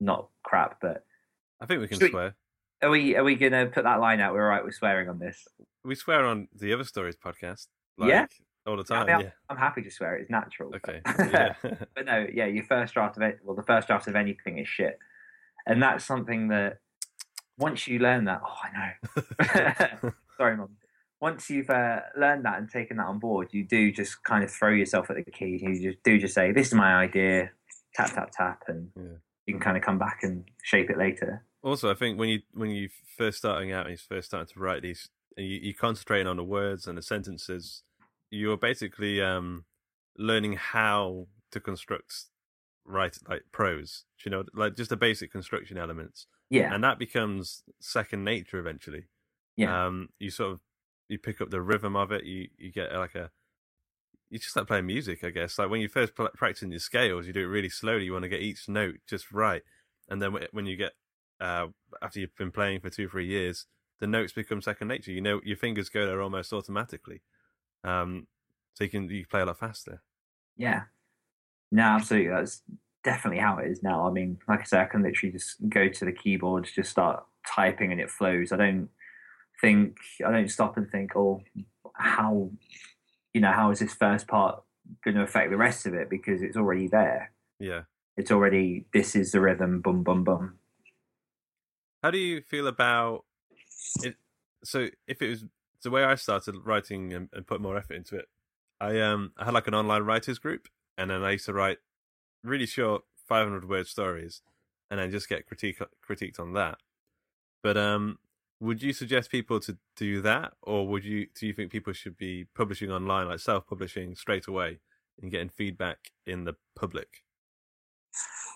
not 0.00 0.28
crap, 0.42 0.78
but 0.82 1.04
I 1.60 1.66
think 1.66 1.80
we 1.80 1.86
can 1.86 2.08
swear. 2.10 2.34
are 2.82 2.90
we 2.90 3.14
are 3.14 3.22
we 3.22 3.36
gonna 3.36 3.66
put 3.66 3.84
that 3.84 4.00
line 4.00 4.20
out? 4.20 4.34
We're 4.34 4.42
all 4.42 4.48
right 4.56 4.64
with 4.64 4.74
swearing 4.74 5.08
on 5.08 5.20
this. 5.20 5.46
We 5.84 5.94
swear 5.94 6.26
on 6.26 6.48
the 6.52 6.72
other 6.72 6.84
stories 6.84 7.14
podcast. 7.16 7.68
Like, 7.98 8.08
Yeah? 8.08 8.26
All 8.70 8.76
the 8.82 8.84
I 8.94 8.96
time. 8.98 9.06
mean, 9.06 9.16
I'm, 9.16 9.20
yeah. 9.22 9.30
I'm 9.48 9.56
happy 9.56 9.82
to 9.82 9.90
swear. 9.90 10.16
It's 10.16 10.30
natural. 10.30 10.74
Okay. 10.76 11.00
Yeah. 11.32 11.54
but 11.94 12.06
no, 12.06 12.26
yeah, 12.32 12.46
your 12.46 12.64
first 12.64 12.94
draft 12.94 13.16
of 13.16 13.22
it, 13.22 13.40
well, 13.44 13.56
the 13.56 13.62
first 13.62 13.86
draft 13.88 14.06
of 14.08 14.16
anything 14.16 14.58
is 14.58 14.68
shit, 14.68 14.98
and 15.66 15.82
that's 15.82 16.04
something 16.04 16.48
that 16.48 16.78
once 17.58 17.86
you 17.86 17.98
learn 17.98 18.24
that, 18.24 18.40
oh, 18.44 18.56
I 18.64 18.70
know. 20.02 20.10
Sorry, 20.36 20.56
mum. 20.56 20.70
Once 21.20 21.50
you've 21.50 21.68
uh, 21.68 22.00
learned 22.16 22.46
that 22.46 22.58
and 22.58 22.70
taken 22.70 22.96
that 22.96 23.06
on 23.06 23.18
board, 23.18 23.48
you 23.52 23.62
do 23.62 23.92
just 23.92 24.22
kind 24.24 24.42
of 24.42 24.50
throw 24.50 24.70
yourself 24.70 25.10
at 25.10 25.16
the 25.16 25.30
key. 25.30 25.58
You 25.62 25.90
just 25.92 26.02
do 26.02 26.18
just 26.18 26.32
say, 26.34 26.50
"This 26.52 26.68
is 26.68 26.74
my 26.74 26.94
idea." 26.94 27.50
Tap 27.94 28.14
tap 28.14 28.30
tap, 28.32 28.62
and 28.68 28.90
Yeah. 28.96 29.02
you 29.46 29.52
can 29.54 29.60
kind 29.60 29.76
of 29.76 29.82
come 29.82 29.98
back 29.98 30.20
and 30.22 30.44
shape 30.62 30.88
it 30.90 30.96
later. 30.96 31.44
also, 31.62 31.90
I 31.90 31.94
think 31.94 32.18
when 32.18 32.30
you 32.30 32.40
when 32.54 32.70
you 32.70 32.88
first 33.18 33.36
starting 33.38 33.70
out 33.72 33.86
and 33.86 33.90
you 33.92 33.98
first 33.98 34.28
starting 34.28 34.50
to 34.54 34.58
write 34.60 34.80
these, 34.80 35.10
and 35.36 35.46
you, 35.46 35.58
you 35.60 35.74
concentrating 35.74 36.26
on 36.26 36.36
the 36.38 36.44
words 36.44 36.86
and 36.86 36.96
the 36.96 37.02
sentences, 37.02 37.82
you're 38.30 38.56
basically 38.56 39.20
um, 39.20 39.66
learning 40.16 40.54
how 40.54 41.28
to 41.52 41.60
construct 41.60 42.26
write 42.84 43.18
like 43.28 43.44
prose. 43.52 44.06
You 44.24 44.30
know, 44.32 44.44
like 44.54 44.76
just 44.76 44.90
the 44.90 44.96
basic 44.96 45.32
construction 45.32 45.78
elements, 45.78 46.26
Yeah, 46.50 46.72
and 46.72 46.84
that 46.84 46.98
becomes 46.98 47.64
second 47.80 48.24
nature 48.24 48.58
eventually. 48.58 49.06
yeah, 49.56 49.76
um 49.76 50.10
you 50.20 50.30
sort 50.30 50.52
of 50.52 50.60
you 51.08 51.18
pick 51.18 51.40
up 51.42 51.50
the 51.50 51.62
rhythm 51.62 51.96
of 51.96 52.12
it 52.12 52.24
you 52.24 52.48
you 52.58 52.72
get 52.72 52.92
like 52.94 53.14
a 53.16 53.30
you 54.28 54.38
just 54.38 54.54
like 54.56 54.66
playing 54.66 54.86
music 54.86 55.24
i 55.24 55.30
guess 55.30 55.58
like 55.58 55.68
when 55.70 55.80
you 55.80 55.88
first 55.88 56.14
practicing 56.14 56.70
your 56.70 56.78
scales 56.80 57.26
you 57.26 57.32
do 57.32 57.40
it 57.40 57.44
really 57.44 57.68
slowly 57.68 58.04
you 58.04 58.12
want 58.12 58.22
to 58.22 58.28
get 58.28 58.40
each 58.40 58.68
note 58.68 58.96
just 59.06 59.32
right 59.32 59.62
and 60.08 60.20
then 60.22 60.32
wh- 60.32 60.54
when 60.54 60.66
you 60.66 60.76
get 60.76 60.92
uh 61.40 61.66
after 62.02 62.20
you've 62.20 62.34
been 62.36 62.52
playing 62.52 62.80
for 62.80 62.90
two 62.90 63.08
three 63.08 63.26
years 63.26 63.66
the 63.98 64.06
notes 64.06 64.32
become 64.32 64.60
second 64.62 64.88
nature 64.88 65.10
you 65.12 65.20
know 65.20 65.40
your 65.44 65.56
fingers 65.56 65.88
go 65.88 66.06
there 66.06 66.22
almost 66.22 66.52
automatically 66.52 67.22
um 67.84 68.26
so 68.74 68.84
you 68.84 68.90
can 68.90 69.08
you 69.08 69.24
play 69.26 69.40
a 69.40 69.46
lot 69.46 69.58
faster 69.58 70.02
yeah. 70.60 70.82
No, 71.72 71.82
absolutely. 71.82 72.28
That's 72.30 72.62
definitely 73.02 73.40
how 73.40 73.56
it 73.58 73.70
is 73.70 73.82
now. 73.82 74.06
I 74.06 74.10
mean, 74.10 74.38
like 74.46 74.60
I 74.60 74.64
say, 74.64 74.80
I 74.80 74.84
can 74.84 75.02
literally 75.02 75.32
just 75.32 75.56
go 75.68 75.88
to 75.88 76.04
the 76.04 76.12
keyboard, 76.12 76.68
just 76.72 76.90
start 76.90 77.24
typing, 77.46 77.92
and 77.92 78.00
it 78.00 78.10
flows. 78.10 78.52
I 78.52 78.56
don't 78.58 78.90
think, 79.60 79.96
I 80.24 80.30
don't 80.30 80.50
stop 80.50 80.76
and 80.76 80.90
think, 80.90 81.16
oh, 81.16 81.40
how 81.94 82.50
you 83.32 83.40
know 83.40 83.52
how 83.52 83.70
is 83.70 83.78
this 83.78 83.94
first 83.94 84.26
part 84.26 84.62
going 85.04 85.14
to 85.14 85.22
affect 85.22 85.50
the 85.50 85.56
rest 85.56 85.86
of 85.86 85.94
it 85.94 86.10
because 86.10 86.42
it's 86.42 86.56
already 86.56 86.88
there. 86.88 87.32
Yeah. 87.58 87.82
It's 88.16 88.30
already 88.30 88.84
this 88.92 89.16
is 89.16 89.32
the 89.32 89.40
rhythm. 89.40 89.80
Boom, 89.80 90.02
boom, 90.02 90.24
boom. 90.24 90.58
How 92.02 92.10
do 92.10 92.18
you 92.18 92.42
feel 92.42 92.66
about 92.66 93.24
it? 94.02 94.16
So, 94.62 94.88
if 95.06 95.22
it 95.22 95.30
was 95.30 95.44
the 95.82 95.90
way 95.90 96.04
I 96.04 96.14
started 96.14 96.56
writing 96.64 97.12
and, 97.12 97.28
and 97.32 97.46
put 97.46 97.60
more 97.60 97.76
effort 97.76 97.94
into 97.94 98.16
it, 98.16 98.26
I 98.80 99.00
um 99.00 99.32
I 99.36 99.44
had 99.44 99.54
like 99.54 99.66
an 99.66 99.74
online 99.74 100.02
writers 100.02 100.38
group, 100.38 100.68
and 100.96 101.10
then 101.10 101.22
I 101.22 101.32
used 101.32 101.46
to 101.46 101.52
write 101.52 101.78
really 102.42 102.66
short 102.66 103.02
500 103.28 103.68
word 103.68 103.86
stories, 103.86 104.42
and 104.90 104.98
then 104.98 105.10
just 105.10 105.28
get 105.28 105.46
critique 105.46 105.80
critiqued 106.06 106.40
on 106.40 106.54
that. 106.54 106.78
But 107.62 107.76
um, 107.76 108.18
would 108.60 108.82
you 108.82 108.92
suggest 108.92 109.30
people 109.30 109.60
to 109.60 109.76
do 109.96 110.20
that, 110.22 110.52
or 110.62 110.86
would 110.88 111.04
you 111.04 111.26
do 111.34 111.46
you 111.46 111.52
think 111.52 111.70
people 111.70 111.92
should 111.92 112.16
be 112.16 112.46
publishing 112.54 112.90
online, 112.90 113.28
like 113.28 113.40
self 113.40 113.66
publishing 113.66 114.14
straight 114.14 114.46
away, 114.46 114.80
and 115.20 115.30
getting 115.30 115.48
feedback 115.48 116.10
in 116.26 116.44
the 116.44 116.54
public? 116.74 117.22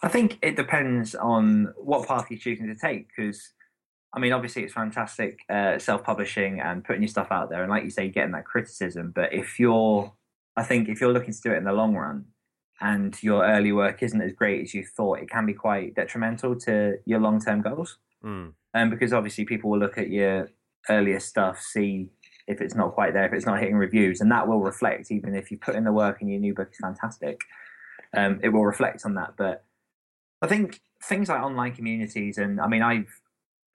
I 0.02 0.08
think 0.08 0.38
it 0.42 0.56
depends 0.56 1.14
on 1.14 1.72
what 1.76 2.06
path 2.06 2.26
you're 2.30 2.38
choosing 2.38 2.66
to 2.66 2.74
take 2.74 3.08
because. 3.08 3.52
I 4.14 4.20
mean, 4.20 4.32
obviously, 4.32 4.62
it's 4.62 4.72
fantastic 4.72 5.40
uh, 5.50 5.78
self-publishing 5.78 6.60
and 6.60 6.84
putting 6.84 7.02
your 7.02 7.08
stuff 7.08 7.28
out 7.32 7.50
there, 7.50 7.62
and 7.62 7.70
like 7.70 7.82
you 7.82 7.90
say, 7.90 8.08
getting 8.08 8.32
that 8.32 8.44
criticism. 8.44 9.12
But 9.14 9.32
if 9.32 9.58
you're, 9.58 10.12
I 10.56 10.62
think, 10.62 10.88
if 10.88 11.00
you're 11.00 11.12
looking 11.12 11.34
to 11.34 11.40
do 11.40 11.52
it 11.52 11.56
in 11.56 11.64
the 11.64 11.72
long 11.72 11.94
run, 11.96 12.26
and 12.80 13.20
your 13.22 13.44
early 13.44 13.72
work 13.72 14.02
isn't 14.02 14.22
as 14.22 14.32
great 14.32 14.62
as 14.62 14.72
you 14.72 14.84
thought, 14.84 15.18
it 15.18 15.28
can 15.28 15.46
be 15.46 15.52
quite 15.52 15.94
detrimental 15.94 16.54
to 16.60 16.94
your 17.06 17.20
long-term 17.20 17.62
goals. 17.62 17.98
Mm. 18.24 18.52
Um, 18.72 18.90
because 18.90 19.12
obviously, 19.12 19.44
people 19.44 19.70
will 19.70 19.80
look 19.80 19.98
at 19.98 20.10
your 20.10 20.48
earlier 20.88 21.18
stuff, 21.18 21.60
see 21.60 22.10
if 22.46 22.60
it's 22.60 22.74
not 22.74 22.94
quite 22.94 23.14
there, 23.14 23.26
if 23.26 23.32
it's 23.32 23.46
not 23.46 23.58
hitting 23.58 23.76
reviews, 23.76 24.20
and 24.20 24.30
that 24.30 24.46
will 24.46 24.60
reflect. 24.60 25.10
Even 25.10 25.34
if 25.34 25.50
you 25.50 25.58
put 25.58 25.74
in 25.74 25.84
the 25.84 25.92
work 25.92 26.20
and 26.20 26.30
your 26.30 26.38
new 26.38 26.54
book 26.54 26.68
is 26.70 26.78
fantastic, 26.78 27.40
um, 28.16 28.38
it 28.42 28.50
will 28.50 28.64
reflect 28.64 29.04
on 29.04 29.14
that. 29.14 29.34
But 29.36 29.64
I 30.40 30.46
think 30.46 30.80
things 31.02 31.28
like 31.28 31.42
online 31.42 31.74
communities, 31.74 32.38
and 32.38 32.60
I 32.60 32.68
mean, 32.68 32.82
I've 32.82 33.20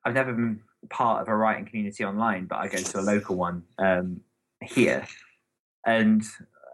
I've 0.05 0.13
never 0.13 0.33
been 0.33 0.61
part 0.89 1.21
of 1.21 1.27
a 1.27 1.35
writing 1.35 1.65
community 1.65 2.03
online, 2.05 2.45
but 2.45 2.57
I 2.57 2.67
go 2.67 2.77
to 2.77 2.99
a 2.99 3.01
local 3.01 3.35
one 3.35 3.63
um, 3.77 4.21
here, 4.63 5.05
and 5.85 6.23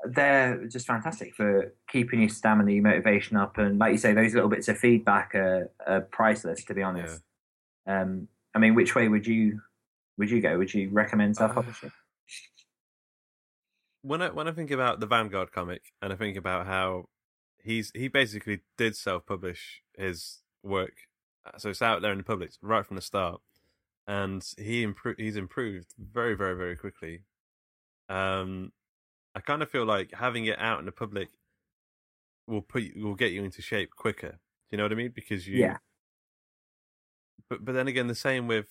they're 0.05 0.65
just 0.67 0.85
fantastic 0.85 1.33
for 1.33 1.73
keeping 1.89 2.21
your 2.21 2.29
stamina, 2.29 2.71
your 2.71 2.83
motivation 2.83 3.37
up, 3.37 3.57
and 3.57 3.79
like 3.79 3.91
you 3.91 3.97
say, 3.97 4.13
those 4.13 4.33
little 4.33 4.49
bits 4.49 4.67
of 4.67 4.77
feedback 4.77 5.33
are, 5.35 5.71
are 5.87 6.01
priceless. 6.01 6.63
To 6.65 6.73
be 6.73 6.83
honest, 6.83 7.21
um, 7.87 8.27
I 8.53 8.59
mean, 8.59 8.75
which 8.75 8.95
way 8.95 9.07
would 9.07 9.25
you 9.25 9.61
would 10.17 10.29
you 10.29 10.41
go? 10.41 10.57
Would 10.57 10.73
you 10.73 10.89
recommend 10.89 11.37
self 11.37 11.55
publishing? 11.55 11.91
when 14.05 14.21
I 14.21 14.29
when 14.29 14.47
I 14.47 14.51
think 14.51 14.69
about 14.69 14.99
the 14.99 15.07
Vanguard 15.07 15.51
comic 15.51 15.81
and 15.99 16.13
I 16.13 16.15
think 16.15 16.37
about 16.37 16.67
how 16.67 17.05
he's 17.63 17.91
he 17.95 18.07
basically 18.07 18.59
did 18.77 18.95
self 18.95 19.25
publish 19.25 19.81
his 19.97 20.41
work, 20.61 20.93
uh, 20.93 21.14
so 21.57 21.69
it's 21.69 21.81
out 21.81 22.01
there 22.01 22.11
in 22.11 22.17
the 22.17 22.23
public 22.23 22.51
right 22.61 22.85
from 22.85 22.95
the 22.95 23.01
start, 23.01 23.41
and 24.07 24.45
he 24.57 24.83
improved 24.83 25.19
he's 25.19 25.35
improved 25.35 25.93
very 25.97 26.35
very 26.35 26.55
very 26.55 26.75
quickly. 26.75 27.23
Um, 28.09 28.71
I 29.35 29.41
kind 29.41 29.61
of 29.61 29.69
feel 29.69 29.85
like 29.85 30.13
having 30.13 30.45
it 30.45 30.59
out 30.59 30.79
in 30.79 30.85
the 30.85 30.91
public 30.91 31.29
will 32.47 32.61
put 32.61 32.83
you, 32.83 33.05
will 33.05 33.15
get 33.15 33.31
you 33.31 33.43
into 33.43 33.61
shape 33.61 33.91
quicker. 33.95 34.31
Do 34.31 34.37
you 34.71 34.77
know 34.77 34.85
what 34.85 34.91
I 34.91 34.95
mean? 34.95 35.11
Because 35.13 35.47
you 35.47 35.59
Yeah. 35.59 35.77
But 37.49 37.63
but 37.63 37.73
then 37.73 37.87
again, 37.87 38.07
the 38.07 38.15
same 38.15 38.47
with. 38.47 38.67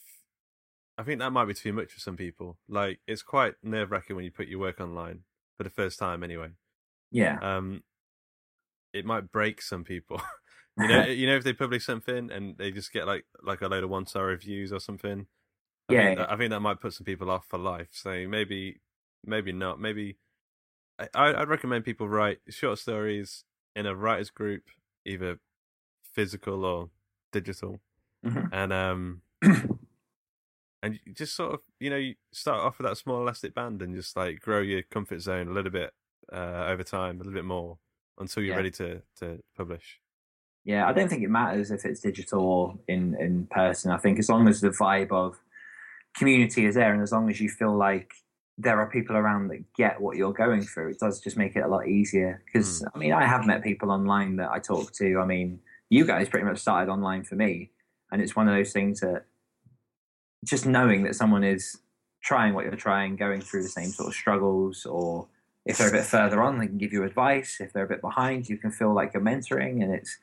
I 0.97 1.03
think 1.03 1.19
that 1.19 1.33
might 1.33 1.47
be 1.47 1.55
too 1.55 1.73
much 1.73 1.93
for 1.93 2.01
some 2.01 2.17
people. 2.17 2.59
Like 2.69 3.01
it's 3.07 3.23
quite 3.23 3.55
nerve 3.63 3.91
wracking 3.91 4.15
when 4.17 4.25
you 4.25 4.31
put 4.31 4.47
your 4.47 4.61
work 4.61 4.81
online 4.81 5.25
for 5.57 5.65
the 5.65 5.71
first 5.71 5.99
time, 5.99 6.23
anyway. 6.23 6.51
Yeah, 7.11 7.39
Um, 7.41 7.83
it 8.93 9.05
might 9.05 9.31
break 9.33 9.61
some 9.61 9.85
people. 9.85 10.21
you 10.77 10.89
know, 10.89 11.05
you 11.07 11.27
know, 11.27 11.37
if 11.37 11.45
they 11.45 11.53
publish 11.53 11.85
something 11.87 12.31
and 12.31 12.59
they 12.59 12.71
just 12.71 12.93
get 12.93 13.07
like 13.07 13.27
like 13.43 13.63
a 13.63 13.69
load 13.69 13.85
of 13.85 13.91
one 13.91 14.07
star 14.07 14.27
reviews 14.27 14.73
or 14.73 14.81
something. 14.81 15.27
I 15.89 15.95
Yeah, 15.95 16.01
think 16.01 16.17
that, 16.17 16.33
I 16.33 16.37
think 16.37 16.51
that 16.51 16.61
might 16.61 16.81
put 16.81 16.95
some 16.95 17.05
people 17.05 17.31
off 17.31 17.47
for 17.47 17.59
life. 17.59 17.89
So 17.93 18.27
maybe, 18.29 18.81
maybe 19.25 19.53
not. 19.53 19.81
Maybe 19.81 20.19
I, 20.99 21.09
I'd 21.15 21.49
recommend 21.49 21.85
people 21.85 22.09
write 22.09 22.41
short 22.49 22.79
stories 22.79 23.45
in 23.77 23.87
a 23.87 23.95
writers 23.97 24.31
group, 24.31 24.71
either 25.05 25.41
physical 26.05 26.65
or 26.65 26.91
digital, 27.33 27.81
Mhm. 28.23 28.53
and 28.53 28.73
um, 28.73 29.23
and 30.83 31.01
just 31.15 31.35
sort 31.35 31.55
of 31.55 31.61
you 31.81 31.91
know 31.91 31.97
you 31.97 32.15
start 32.33 32.61
off 32.61 32.79
with 32.79 32.87
that 32.87 32.97
small 32.97 33.21
elastic 33.21 33.55
band 33.55 33.83
and 33.83 33.95
just 33.95 34.17
like 34.17 34.41
grow 34.41 34.61
your 34.61 34.83
comfort 34.83 35.21
zone 35.21 35.49
a 35.49 35.53
little 35.53 35.71
bit 35.73 35.93
uh, 36.33 36.65
over 36.69 36.83
time, 36.85 37.17
a 37.17 37.19
little 37.19 37.33
bit 37.33 37.45
more 37.45 37.79
until 38.19 38.43
you're 38.43 38.55
Yeah. 38.55 38.57
ready 38.57 38.71
to 38.71 39.03
to 39.17 39.43
publish. 39.57 40.01
Yeah. 40.65 40.87
I 40.87 40.93
don't 40.93 41.09
think 41.09 41.23
it 41.23 41.31
matters 41.31 41.71
if 41.71 41.85
it's 41.85 42.01
digital 42.01 42.41
or 42.41 42.79
in 42.89 43.17
in 43.21 43.47
person. 43.51 43.91
I 43.91 43.99
think 43.99 44.19
as 44.19 44.29
long 44.29 44.49
as 44.49 44.61
the 44.61 44.71
vibe 44.71 45.13
of 45.13 45.39
community 46.17 46.67
is 46.67 46.75
there, 46.75 46.93
and 46.93 47.03
as 47.03 47.13
long 47.13 47.31
as 47.31 47.41
you 47.41 47.49
feel 47.49 47.77
like 47.77 48.13
there 48.57 48.79
are 48.81 48.89
people 48.89 49.17
around 49.17 49.49
that 49.49 49.65
get 49.77 50.01
what 50.01 50.17
you're 50.17 50.33
going 50.33 50.63
through, 50.63 50.91
it 50.91 50.99
does 51.01 51.21
just 51.21 51.37
make 51.37 51.57
it 51.57 51.61
a 51.65 51.69
lot 51.69 51.89
easier. 51.89 52.43
Because 52.47 52.81
hmm. 52.81 52.89
I 52.95 52.99
mean, 52.99 53.13
I 53.13 53.27
have 53.27 53.47
met 53.47 53.63
people 53.63 53.91
online 53.91 54.37
that 54.37 54.51
I 54.51 54.59
talk 54.59 54.93
to. 54.95 55.19
I 55.19 55.27
mean, 55.27 55.61
you 55.91 56.05
guys 56.05 56.29
pretty 56.29 56.47
much 56.47 56.59
started 56.59 56.91
online 56.91 57.25
for 57.25 57.35
me, 57.35 57.71
and 58.11 58.23
it's 58.23 58.37
one 58.37 58.49
of 58.49 58.55
those 58.55 58.73
things 58.73 59.01
that 59.01 59.25
just 60.45 60.67
knowing 60.67 61.05
that 61.05 61.15
someone 61.15 61.43
is 61.43 61.79
trying 62.23 62.55
what 62.55 62.65
you're 62.65 62.77
trying, 62.77 63.17
going 63.17 63.41
through 63.41 63.63
the 63.63 63.69
same 63.69 63.91
sort 63.91 64.09
of 64.09 64.15
struggles, 64.15 64.87
or 64.87 65.29
if 65.67 65.79
they're 65.79 65.89
a 65.89 65.93
bit 65.93 66.05
further 66.05 66.43
on, 66.43 66.59
they 66.59 66.67
can 66.67 66.79
give 66.79 66.93
you 66.93 67.05
advice. 67.05 67.59
If 67.61 67.73
they're 67.73 67.85
a 67.85 67.89
bit 67.89 68.01
behind, 68.01 68.49
you 68.49 68.57
can 68.57 68.71
feel 68.71 68.95
like 68.95 69.13
you're 69.15 69.23
mentoring, 69.23 69.83
and 69.83 69.93
it's 69.93 70.19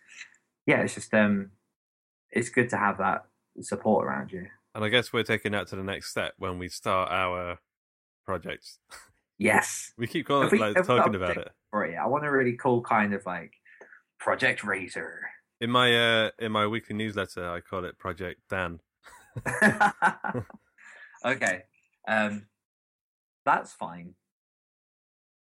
yeah, 0.71 0.81
it's 0.83 0.95
just 0.95 1.13
um, 1.13 1.51
it's 2.31 2.47
good 2.49 2.69
to 2.69 2.77
have 2.77 2.97
that 2.99 3.25
support 3.59 4.05
around 4.05 4.31
you. 4.31 4.47
And 4.73 4.85
I 4.85 4.89
guess 4.89 5.11
we're 5.11 5.23
taking 5.23 5.51
that 5.51 5.67
to 5.67 5.75
the 5.75 5.83
next 5.83 6.11
step 6.11 6.33
when 6.37 6.57
we 6.59 6.69
start 6.69 7.11
our 7.11 7.59
projects. 8.25 8.79
Yes, 9.37 9.91
We 9.97 10.07
keep 10.07 10.27
calling, 10.27 10.49
we- 10.49 10.59
like, 10.59 10.77
have 10.77 10.87
we 10.87 10.95
got 10.95 11.03
talking 11.03 11.15
about 11.15 11.37
it. 11.37 11.49
for 11.71 11.83
it. 11.85 11.95
I 11.97 12.07
want 12.07 12.25
a 12.25 12.31
really 12.31 12.53
cool 12.53 12.81
kind 12.81 13.13
of 13.13 13.25
like 13.25 13.51
Project 14.17 14.63
Razor. 14.63 15.19
In 15.59 15.69
my 15.69 15.93
uh 15.93 16.29
in 16.39 16.53
my 16.53 16.65
weekly 16.67 16.95
newsletter, 16.95 17.49
I 17.51 17.59
call 17.59 17.83
it 17.85 17.99
Project 17.99 18.39
Dan. 18.49 18.79
okay, 21.25 21.63
um, 22.07 22.47
that's 23.45 23.73
fine 23.73 24.15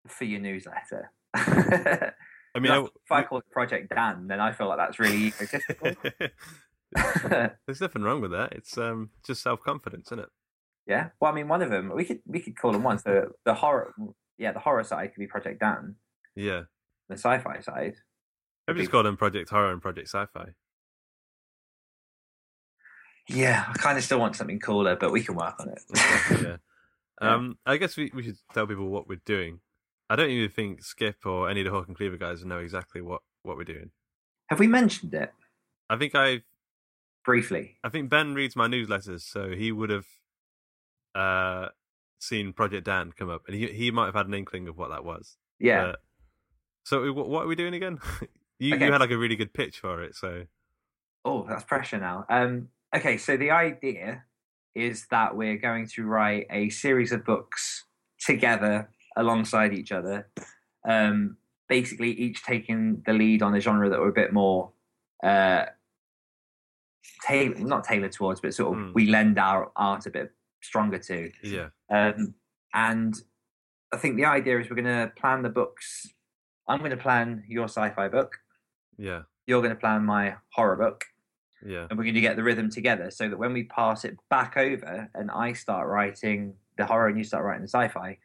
for 0.07 0.25
your 0.25 0.41
newsletter. 0.41 1.11
I 2.57 2.59
mean, 2.59 2.73
I, 2.73 2.79
if 2.79 3.13
I 3.13 3.23
call 3.23 3.39
it 3.39 3.51
Project 3.51 3.95
Dan, 3.95 4.27
then 4.29 4.41
I 4.41 4.53
feel 4.53 4.69
like 4.69 4.79
that's 4.79 4.99
really 4.99 5.27
egotistical. 5.27 5.93
there's 7.67 7.81
nothing 7.81 8.03
wrong 8.03 8.21
with 8.21 8.31
that. 8.31 8.53
It's 8.53 8.79
um 8.79 9.11
just 9.25 9.43
self 9.43 9.61
confidence, 9.63 10.09
isn't 10.09 10.21
it? 10.21 10.29
yeah. 10.87 11.09
Well, 11.21 11.31
I 11.31 11.35
mean, 11.35 11.49
one 11.49 11.63
of 11.63 11.71
them 11.71 11.93
we 11.95 12.05
could 12.05 12.21
we 12.27 12.41
could 12.41 12.57
call 12.57 12.73
them 12.73 12.83
once 12.83 13.03
the 13.03 13.31
the 13.45 13.55
horror. 13.55 13.95
Yeah, 14.39 14.53
the 14.53 14.59
horror 14.59 14.85
side 14.85 15.13
could 15.15 15.21
be 15.21 15.27
Project 15.27 15.61
Dan. 15.61 15.97
Yeah. 16.35 16.63
The 17.09 17.15
sci-fi 17.15 17.61
side. 17.61 17.95
Maybe 18.67 18.81
just 18.81 18.91
call 18.91 19.03
them 19.03 19.17
Project 19.17 19.49
Horror 19.49 19.73
and 19.73 19.81
Project 19.81 20.09
Sci-Fi. 20.09 20.47
Yeah, 23.29 23.65
I 23.69 23.73
kind 23.75 23.97
of 23.97 24.05
still 24.05 24.19
want 24.19 24.37
something 24.37 24.59
cooler, 24.59 24.97
but 24.97 25.13
we 25.13 25.23
can 25.23 25.35
work 25.37 25.55
on 25.61 25.71
it. 25.71 25.81
Yeah. 27.23 27.33
Um, 27.33 27.57
I 27.65 27.79
guess 27.79 27.97
we, 27.97 28.11
we 28.13 28.23
should 28.25 28.37
tell 28.53 28.67
people 28.67 28.89
what 28.89 29.09
we're 29.09 29.23
doing. 29.25 29.61
I 30.09 30.17
don't 30.17 30.31
even 30.31 30.51
think 30.51 30.83
Skip 30.85 31.27
or 31.27 31.51
any 31.51 31.61
of 31.61 31.65
the 31.65 31.71
Hawk 31.73 31.89
and 31.89 31.97
Cleaver 31.97 32.17
guys 32.17 32.45
know 32.45 32.59
exactly 32.59 33.01
what, 33.01 33.23
what 33.43 33.57
we're 33.57 33.65
doing. 33.65 33.91
Have 34.49 34.61
we 34.61 34.69
mentioned 34.69 35.13
it 35.15 35.33
I 35.91 35.97
think 35.97 36.15
I 36.15 36.43
briefly? 37.25 37.77
I 37.83 37.89
think 37.89 38.11
Ben 38.11 38.35
reads 38.35 38.57
my 38.57 38.69
newsletters, 38.69 39.23
so 39.23 39.51
he 39.51 39.73
would 39.73 39.91
have 39.91 40.07
uh 41.15 41.69
seen 42.19 42.53
Project 42.53 42.85
Dan 42.85 43.13
come 43.13 43.31
up, 43.31 43.43
and 43.47 43.57
he 43.57 43.69
he 43.69 43.91
might 43.91 44.07
have 44.07 44.15
had 44.15 44.27
an 44.27 44.35
inkling 44.35 44.69
of 44.69 44.77
what 44.77 44.91
that 44.91 45.05
was. 45.05 45.37
Yeah. 45.59 45.93
So 46.85 47.13
what, 47.13 47.29
what 47.29 47.45
are 47.45 47.49
we 47.49 47.57
doing 47.57 47.75
again? 47.75 47.99
you 48.59 48.75
Okay. 48.75 48.87
you 48.87 48.93
had 48.93 49.01
like 49.01 49.11
a 49.11 49.19
really 49.19 49.37
good 49.37 49.53
pitch 49.53 49.81
for 49.81 50.03
it, 50.03 50.15
so 50.15 50.45
Oh, 51.25 51.45
that's 51.49 51.65
pressure 51.65 51.99
now. 51.99 52.25
Um, 52.29 52.69
okay, 52.95 53.17
so 53.17 53.37
the 53.37 53.51
idea 53.51 54.23
is 54.77 55.07
that 55.11 55.37
we're 55.37 55.57
going 55.57 55.89
to 55.89 56.05
write 56.05 56.47
a 56.51 56.71
series 56.71 57.11
of 57.11 57.25
books 57.25 57.85
together 58.21 58.89
alongside 59.17 59.73
each 59.73 59.93
other. 59.93 60.29
Um, 60.85 61.37
basically, 61.69 62.11
each 62.13 62.45
taking 62.45 63.03
the 63.07 63.13
lead 63.13 63.43
on 63.43 63.55
a 63.55 63.61
genre 63.61 63.89
that 63.89 63.99
we're 63.99 64.09
a 64.11 64.13
bit 64.13 64.33
more 64.33 64.71
uh, 65.25 65.65
tailored, 67.23 67.61
not 67.61 67.85
tailored 67.85 68.13
towards, 68.13 68.41
but 68.41 68.55
sort 68.55 68.77
of 68.77 68.85
Mm. 68.85 68.95
we 68.95 69.07
lend 69.07 69.39
our 69.39 69.71
art 69.77 70.07
a 70.07 70.11
bit 70.11 70.33
stronger 70.63 70.99
to. 70.99 71.31
yeah, 71.43 71.69
Um, 71.91 72.35
and 72.75 73.15
I 73.93 73.97
think 73.97 74.17
the 74.17 74.25
idea 74.25 74.59
is 74.61 74.69
we're 74.69 74.77
going 74.77 74.85
to 75.07 75.13
plan 75.17 75.43
the 75.43 75.49
books. 75.49 76.13
I'm 76.69 76.79
going 76.81 76.91
to 76.91 76.97
plan 76.97 77.45
your 77.49 77.65
sci-fi 77.69 78.09
book. 78.09 78.39
yeah, 78.99 79.23
You're 79.47 79.63
going 79.63 79.75
to 79.75 79.81
plan 79.81 80.05
my 80.05 80.35
horror 80.51 80.77
book 80.77 81.05
yeah, 81.65 81.87
and 81.89 81.99
we're 81.99 82.05
going 82.05 82.15
to 82.15 82.21
get 82.21 82.37
the 82.37 82.43
rhythm 82.43 82.69
together 82.71 83.11
so 83.11 83.29
that 83.29 83.39
when 83.39 83.53
we 83.53 83.65
pass 83.65 84.05
it 84.05 84.17
back 84.31 84.57
over 84.57 85.09
and 85.15 85.31
I 85.31 85.53
start 85.53 85.87
writing 85.89 86.55
the 86.77 86.85
horror 86.87 87.09
and 87.09 87.17
you 87.19 87.25
start 87.25 87.45
writing 87.45 87.63
the 87.63 87.69
sci-fi, 87.69 88.19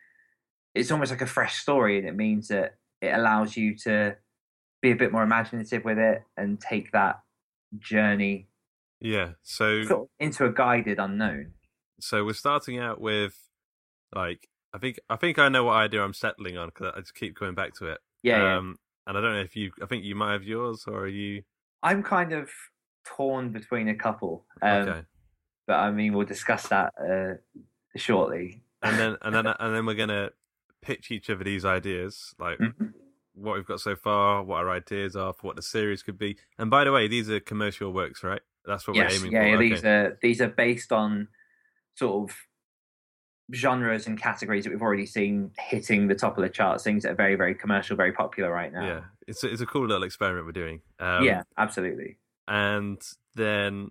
it's 0.74 0.92
almost 0.92 1.12
like 1.12 1.22
a 1.22 1.28
fresh 1.28 1.58
story, 1.58 1.98
and 1.98 2.08
it 2.08 2.16
means 2.16 2.48
that 2.50 2.76
it 3.02 3.14
allows 3.14 3.58
you 3.58 3.76
to 3.76 4.16
be 4.82 4.92
a 4.92 4.96
bit 4.96 5.12
more 5.12 5.24
imaginative 5.24 5.86
with 5.86 5.98
it 5.98 6.24
and 6.38 6.60
take 6.60 6.92
that 6.92 7.20
journey 7.78 8.48
Yeah. 9.00 9.32
So 9.44 9.84
sort 9.84 10.02
of 10.02 10.08
into 10.20 10.46
a 10.46 10.52
guided 10.52 11.00
unknown. 11.00 11.54
so 12.00 12.26
we're 12.26 12.34
starting 12.34 12.80
out 12.80 13.00
with 13.00 13.38
like 14.16 14.48
I 14.74 14.78
think 14.78 15.00
I 15.10 15.16
think 15.16 15.40
I 15.40 15.50
know 15.50 15.66
what 15.66 15.74
idea 15.74 16.04
I'm 16.04 16.14
settling 16.14 16.58
on 16.58 16.70
because 16.70 16.94
I 16.96 17.00
just 17.02 17.16
keep 17.16 17.38
going 17.38 17.56
back 17.56 17.74
to 17.76 17.88
it. 17.88 18.00
Yeah, 18.24 18.38
yeah. 18.38 18.58
Um, 18.58 18.78
and 19.08 19.18
I 19.18 19.22
don't 19.22 19.34
know 19.34 19.42
if 19.42 19.56
you. 19.56 19.72
I 19.82 19.86
think 19.86 20.04
you 20.04 20.16
might 20.16 20.34
have 20.34 20.44
yours, 20.44 20.86
or 20.88 21.02
are 21.02 21.08
you? 21.08 21.44
I'm 21.84 22.04
kind 22.04 22.32
of 22.34 22.50
torn 23.06 23.52
between 23.52 23.88
a 23.90 23.96
couple, 23.96 24.46
um, 24.62 24.88
okay. 24.88 25.02
but 25.68 25.74
I 25.74 25.92
mean 25.92 26.14
we'll 26.14 26.28
discuss 26.28 26.68
that 26.68 26.94
uh, 27.00 27.60
shortly. 27.98 28.64
And 28.82 28.98
then 28.98 29.18
and 29.22 29.36
then 29.36 29.48
and 29.60 29.76
then 29.76 29.86
we're 29.86 29.96
gonna 29.96 30.30
pitch 30.82 31.12
each 31.12 31.30
of 31.30 31.44
these 31.44 31.64
ideas, 31.66 32.34
like 32.40 32.58
Mhm. 32.60 32.94
what 33.34 33.56
we've 33.56 33.66
got 33.66 33.80
so 33.80 33.96
far, 33.96 34.44
what 34.44 34.58
our 34.58 34.70
ideas 34.72 35.16
are 35.16 35.34
for 35.34 35.48
what 35.48 35.56
the 35.56 35.62
series 35.62 36.04
could 36.04 36.18
be. 36.18 36.38
And 36.58 36.70
by 36.70 36.84
the 36.84 36.92
way, 36.92 37.08
these 37.08 37.30
are 37.30 37.40
commercial 37.40 37.94
works, 37.94 38.24
right? 38.24 38.42
That's 38.66 38.88
what 38.88 38.96
we're 38.98 39.04
yes, 39.04 39.20
aiming 39.20 39.32
yeah, 39.32 39.42
for. 39.42 39.48
yeah, 39.48 39.56
okay. 39.56 39.70
these 39.70 39.86
are 39.86 40.18
these 40.22 40.42
are 40.42 40.48
based 40.50 40.92
on 40.92 41.28
sort 41.96 42.30
of 42.30 42.38
genres 43.54 44.08
and 44.08 44.18
categories 44.20 44.64
that 44.64 44.70
we've 44.70 44.82
already 44.82 45.06
seen 45.06 45.52
hitting 45.60 46.08
the 46.08 46.16
top 46.16 46.38
of 46.38 46.44
the 46.44 46.50
charts. 46.50 46.84
Things 46.84 47.04
that 47.04 47.12
are 47.12 47.16
very, 47.16 47.36
very 47.36 47.54
commercial, 47.56 47.98
very 47.98 48.12
popular 48.14 48.52
right 48.52 48.72
now. 48.72 48.86
yeah, 48.86 49.02
it's 49.28 49.44
a, 49.44 49.52
it's 49.52 49.62
a 49.62 49.66
cool 49.66 49.88
little 49.88 50.04
experiment 50.04 50.46
we're 50.46 50.52
doing. 50.52 50.82
Um, 51.00 51.24
yeah, 51.24 51.44
absolutely. 51.58 52.18
and 52.48 53.02
then 53.36 53.90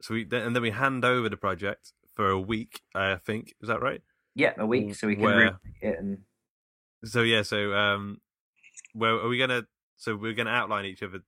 so 0.00 0.14
we 0.14 0.24
then, 0.24 0.42
and 0.42 0.54
then 0.56 0.62
we 0.62 0.70
hand 0.70 1.04
over 1.04 1.28
the 1.28 1.36
project 1.36 1.92
for 2.14 2.28
a 2.30 2.40
week. 2.40 2.80
I 2.94 3.16
think 3.16 3.54
is 3.60 3.68
that 3.68 3.80
right? 3.82 4.02
Yeah, 4.34 4.52
a 4.58 4.66
week 4.66 4.94
so 4.94 5.06
we 5.08 5.16
can 5.16 5.24
Where- 5.24 5.58
it 5.82 5.98
and 5.98 6.18
So 7.04 7.22
yeah, 7.22 7.42
so 7.42 7.72
um, 7.74 8.20
well, 8.94 9.16
are 9.20 9.28
we 9.28 9.38
gonna? 9.38 9.66
So 9.96 10.16
we're 10.16 10.34
gonna 10.34 10.50
outline 10.50 10.84
each 10.84 11.02
other. 11.02 11.20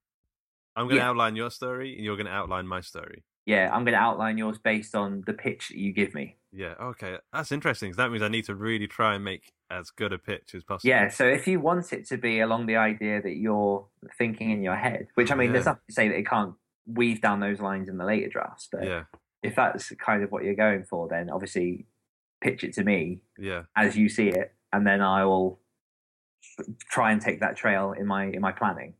I'm 0.76 0.86
gonna 0.88 1.00
Yeah. 1.00 1.08
outline 1.10 1.36
your 1.36 1.50
story, 1.50 1.94
and 1.96 2.04
you're 2.04 2.16
gonna 2.16 2.30
outline 2.30 2.66
my 2.66 2.80
story. 2.80 3.24
yeah, 3.44 3.68
I'm 3.74 3.84
to 3.84 3.92
outline 3.92 4.38
yours 4.38 4.56
based 4.58 4.94
on 4.94 5.22
the 5.26 5.32
pitch 5.34 5.70
that 5.70 5.76
you 5.76 5.92
give 5.92 6.14
me. 6.14 6.36
Yeah. 6.52 6.74
Okay, 6.80 7.18
that's 7.32 7.50
interesting. 7.50 7.90
that 7.94 8.10
means 8.12 8.22
I 8.22 8.28
need 8.28 8.44
to 8.44 8.54
really 8.54 8.86
try 8.86 9.14
and 9.16 9.24
make 9.24 9.52
as 9.68 9.90
good 9.90 10.12
a 10.12 10.18
pitch 10.18 10.54
as 10.54 10.62
possible. 10.62 10.88
Yeah, 10.88 11.08
so 11.08 11.26
if 11.26 11.48
you 11.48 11.58
want 11.58 11.92
it 11.92 12.06
to 12.08 12.18
be 12.18 12.38
along 12.38 12.66
the 12.66 12.76
idea 12.76 13.20
that 13.20 13.34
you're 13.34 13.88
thinking 14.16 14.50
in 14.52 14.62
your 14.62 14.76
head, 14.76 15.08
which 15.16 15.32
I 15.32 15.34
mean, 15.34 15.52
there's 15.52 15.64
nothing 15.66 15.82
to 15.88 15.92
say 15.92 16.06
that 16.08 16.16
it 16.18 16.26
can't 16.28 16.54
weave 16.86 17.20
down 17.20 17.40
those 17.40 17.58
lines 17.60 17.88
in 17.88 17.96
the 17.96 18.04
later 18.04 18.28
drafts, 18.28 18.68
but 18.70 18.84
Yeah. 18.84 19.04
if 19.42 19.56
that's 19.56 19.90
kind 19.96 20.22
of 20.22 20.30
what 20.30 20.44
you're 20.44 20.54
going 20.54 20.84
for, 20.84 21.08
then 21.08 21.28
obviously 21.28 21.86
pitch 22.40 22.62
it 22.62 22.74
to 22.74 22.84
me 22.84 23.22
Yeah. 23.38 23.64
as 23.74 23.96
you 23.96 24.08
see 24.08 24.28
it, 24.28 24.54
and 24.72 24.86
then 24.86 25.00
I 25.00 25.24
will 25.24 25.60
try 26.90 27.12
and 27.12 27.20
take 27.20 27.40
that 27.40 27.56
trail 27.56 27.92
in 27.92 28.06
my 28.06 28.26
in 28.26 28.40
my 28.40 28.52
planning. 28.52 28.94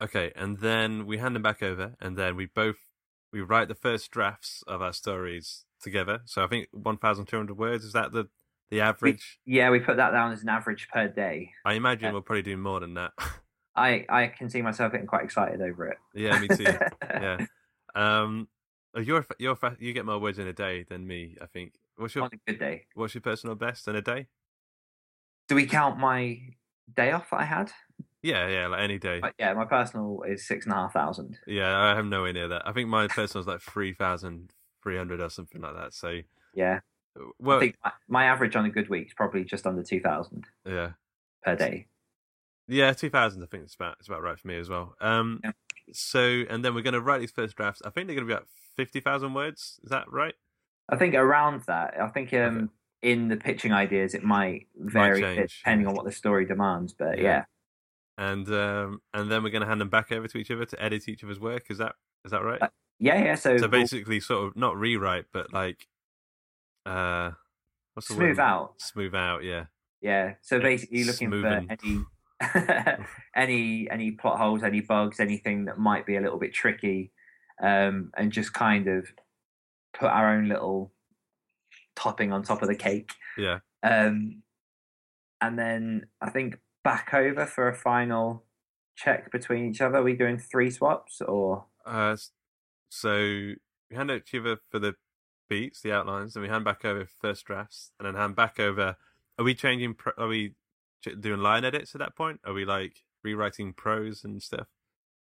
Okay, 0.00 0.32
and 0.36 0.58
then 0.58 1.06
we 1.06 1.18
hand 1.18 1.34
them 1.34 1.42
back 1.42 1.62
over, 1.62 1.94
and 2.00 2.16
then 2.16 2.36
we 2.36 2.46
both 2.46 2.76
we 3.32 3.40
write 3.40 3.68
the 3.68 3.74
first 3.74 4.10
drafts 4.10 4.62
of 4.66 4.82
our 4.82 4.92
stories 4.92 5.64
together. 5.80 6.20
So 6.24 6.42
I 6.42 6.46
think 6.46 6.68
1,200 6.72 7.56
words 7.56 7.84
is 7.84 7.92
that 7.92 8.12
the 8.12 8.28
the 8.70 8.80
average? 8.80 9.38
Yeah, 9.44 9.70
we 9.70 9.78
put 9.78 9.96
that 9.96 10.10
down 10.10 10.32
as 10.32 10.42
an 10.42 10.48
average 10.48 10.88
per 10.92 11.08
day. 11.08 11.50
I 11.64 11.74
imagine 11.74 12.06
yeah. 12.06 12.12
we'll 12.12 12.22
probably 12.22 12.42
do 12.42 12.56
more 12.56 12.80
than 12.80 12.94
that. 12.94 13.12
I 13.76 14.06
I 14.08 14.26
can 14.28 14.50
see 14.50 14.62
myself 14.62 14.92
getting 14.92 15.06
quite 15.06 15.24
excited 15.24 15.60
over 15.60 15.86
it. 15.86 15.98
yeah, 16.14 16.38
me 16.40 16.48
too. 16.48 16.64
yeah. 17.02 17.46
Um, 17.94 18.48
uh, 18.96 19.00
you're 19.00 19.26
you're 19.38 19.56
fa- 19.56 19.76
you 19.78 19.92
get 19.92 20.06
more 20.06 20.18
words 20.18 20.38
in 20.38 20.46
a 20.46 20.52
day 20.52 20.84
than 20.88 21.06
me. 21.06 21.36
I 21.40 21.46
think. 21.46 21.74
What's 21.96 22.14
your 22.14 22.24
On 22.24 22.30
a 22.32 22.50
good 22.50 22.58
day. 22.58 22.86
what's 22.94 23.14
your 23.14 23.22
personal 23.22 23.54
best 23.54 23.88
in 23.88 23.96
a 23.96 24.02
day? 24.02 24.26
Do 25.48 25.54
we 25.54 25.66
count 25.66 25.98
my 25.98 26.40
day 26.94 27.12
off 27.12 27.30
that 27.30 27.40
I 27.40 27.44
had? 27.44 27.72
Yeah, 28.22 28.48
yeah, 28.48 28.66
like 28.66 28.80
any 28.80 28.98
day. 28.98 29.20
But 29.20 29.34
yeah, 29.38 29.52
my 29.54 29.64
personal 29.64 30.22
is 30.26 30.46
six 30.46 30.64
and 30.66 30.72
a 30.72 30.76
half 30.76 30.92
thousand. 30.92 31.38
Yeah, 31.46 31.76
I 31.78 31.94
have 31.94 32.04
nowhere 32.06 32.32
near 32.32 32.48
that. 32.48 32.66
I 32.66 32.72
think 32.72 32.88
my 32.88 33.06
personal 33.08 33.40
is 33.40 33.46
like 33.46 33.60
three 33.60 33.94
thousand 33.94 34.52
three 34.82 34.96
hundred 34.96 35.20
or 35.20 35.28
something 35.30 35.60
like 35.60 35.74
that. 35.74 35.94
So, 35.94 36.20
Yeah, 36.54 36.80
well, 37.38 37.58
I 37.58 37.60
think 37.60 37.76
my, 37.84 37.92
my 38.08 38.24
average 38.24 38.56
on 38.56 38.64
a 38.64 38.70
good 38.70 38.88
week 38.88 39.08
is 39.08 39.14
probably 39.14 39.44
just 39.44 39.66
under 39.66 39.82
two 39.82 40.00
thousand 40.00 40.44
yeah, 40.64 40.92
per 41.44 41.54
day. 41.56 41.86
yeah, 42.68 42.92
two 42.92 43.10
thousand. 43.10 43.42
I 43.42 43.46
think 43.46 43.64
it's 43.64 43.74
about 43.74 43.96
it's 44.00 44.08
about 44.08 44.22
right 44.22 44.38
for 44.38 44.48
me 44.48 44.56
as 44.58 44.68
well. 44.68 44.94
Um, 45.00 45.40
Yeah. 45.44 45.52
so 45.92 46.44
and 46.50 46.64
then 46.64 46.74
we're 46.74 46.82
gonna 46.82 47.00
write 47.00 47.20
these 47.20 47.30
first 47.32 47.56
drafts. 47.56 47.82
I 47.84 47.90
think 47.90 48.06
they're 48.08 48.16
gonna 48.16 48.26
be 48.26 48.32
about 48.32 48.48
fifty 48.76 49.00
thousand 49.00 49.34
words. 49.34 49.78
Is 49.84 49.90
that 49.90 50.10
right? 50.10 50.34
I 50.88 50.96
think 50.96 51.14
around 51.14 51.62
that. 51.66 52.00
I 52.00 52.08
think 52.08 52.32
um, 52.34 52.56
Okay. 52.56 52.66
In 53.02 53.28
the 53.28 53.36
pitching 53.36 53.72
ideas 53.72 54.14
it 54.14 54.22
might 54.24 54.66
vary 54.76 55.20
change. 55.20 55.58
depending 55.58 55.86
on 55.86 55.94
what 55.94 56.04
the 56.04 56.12
story 56.12 56.46
demands. 56.46 56.92
But 56.92 57.18
Yeah. 57.18 57.22
yeah, 57.24 57.44
And 58.18 58.48
um, 58.48 59.00
and 59.14 59.30
then 59.30 59.42
we're 59.42 59.50
gonna 59.50 59.66
hand 59.66 59.80
them 59.80 59.90
back 59.90 60.10
over 60.12 60.26
to 60.28 60.38
each 60.38 60.50
other 60.50 60.64
to 60.64 60.82
edit 60.82 61.08
each 61.08 61.22
other's 61.22 61.40
work. 61.40 61.70
Is 61.70 61.78
that 61.78 61.94
is 62.24 62.30
that 62.32 62.42
right? 62.42 62.60
Uh, 62.62 62.68
yeah, 62.98 63.22
yeah. 63.22 63.34
So, 63.34 63.56
so 63.58 63.68
basically, 63.68 64.20
sort 64.20 64.46
of 64.48 64.56
not 64.56 64.76
rewrite, 64.76 65.26
but 65.32 65.52
like, 65.52 65.86
uh, 66.86 67.32
what's 67.94 68.08
the 68.08 68.14
smooth 68.14 68.38
word? 68.38 68.40
out. 68.40 68.80
Smooth 68.80 69.14
out. 69.14 69.44
Yeah. 69.44 69.66
Yeah. 70.00 70.34
So 70.40 70.58
basically, 70.60 71.04
looking 71.04 71.30
for 71.30 71.46
any 71.46 72.04
any 73.36 73.90
any 73.90 74.10
plot 74.12 74.38
holes, 74.38 74.62
any 74.62 74.80
bugs, 74.80 75.20
anything 75.20 75.66
that 75.66 75.78
might 75.78 76.06
be 76.06 76.16
a 76.16 76.20
little 76.20 76.38
bit 76.38 76.54
tricky, 76.54 77.12
um, 77.62 78.10
and 78.16 78.32
just 78.32 78.52
kind 78.52 78.88
of 78.88 79.06
put 79.94 80.08
our 80.08 80.34
own 80.34 80.48
little 80.48 80.92
topping 81.96 82.32
on 82.32 82.42
top 82.42 82.62
of 82.62 82.68
the 82.68 82.74
cake. 82.76 83.10
Yeah. 83.36 83.58
Um, 83.82 84.42
and 85.40 85.58
then 85.58 86.06
I 86.20 86.30
think 86.30 86.58
back 86.84 87.12
over 87.12 87.44
for 87.46 87.68
a 87.68 87.74
final 87.74 88.44
check 88.96 89.30
between 89.32 89.68
each 89.70 89.80
other. 89.80 89.98
Are 89.98 90.02
we 90.02 90.14
doing 90.14 90.38
three 90.38 90.70
swaps 90.70 91.20
or? 91.20 91.64
Uh, 91.84 92.16
so 92.88 93.18
we 93.18 93.96
hand 93.96 94.10
it 94.10 94.26
to 94.28 94.36
you 94.38 94.56
for 94.70 94.78
the 94.78 94.94
beats, 95.48 95.80
the 95.82 95.92
outlines, 95.92 96.34
and 96.36 96.42
we 96.42 96.48
hand 96.48 96.64
back 96.64 96.84
over 96.84 97.06
first 97.20 97.44
drafts, 97.44 97.92
and 97.98 98.06
then 98.06 98.14
hand 98.14 98.36
back 98.36 98.58
over. 98.58 98.96
Are 99.38 99.44
we 99.44 99.54
changing? 99.54 99.94
Are 100.16 100.28
we 100.28 100.54
doing 101.20 101.40
line 101.40 101.64
edits 101.64 101.94
at 101.94 101.98
that 102.00 102.16
point? 102.16 102.40
Are 102.44 102.52
we 102.54 102.64
like 102.64 103.02
rewriting 103.22 103.72
prose 103.72 104.24
and 104.24 104.42
stuff? 104.42 104.66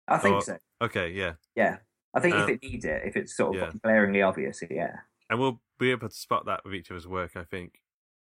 I 0.07 0.17
think 0.17 0.36
Or- 0.36 0.41
so. 0.41 0.57
Okay, 0.82 1.09
yeah, 1.11 1.34
Yeah. 1.55 1.78
I 2.13 2.19
think 2.19 2.36
if 2.36 2.41
Um, 2.43 2.49
it 2.51 2.61
needs 2.61 2.86
it, 2.86 3.01
if 3.05 3.15
it's 3.17 3.36
sort 3.36 3.55
of 3.55 3.61
yeah. 3.61 3.80
glaringly 3.82 4.21
obvious, 4.21 4.61
yeah. 4.69 4.97
and 5.30 5.39
we'll 5.39 5.59
be 5.84 5.91
able 5.91 6.09
to 6.09 6.15
spot 6.15 6.45
that 6.45 6.61
with 6.65 6.73
each 6.73 6.91
other's 6.91 7.07
work. 7.07 7.31
I 7.36 7.43
think 7.43 7.79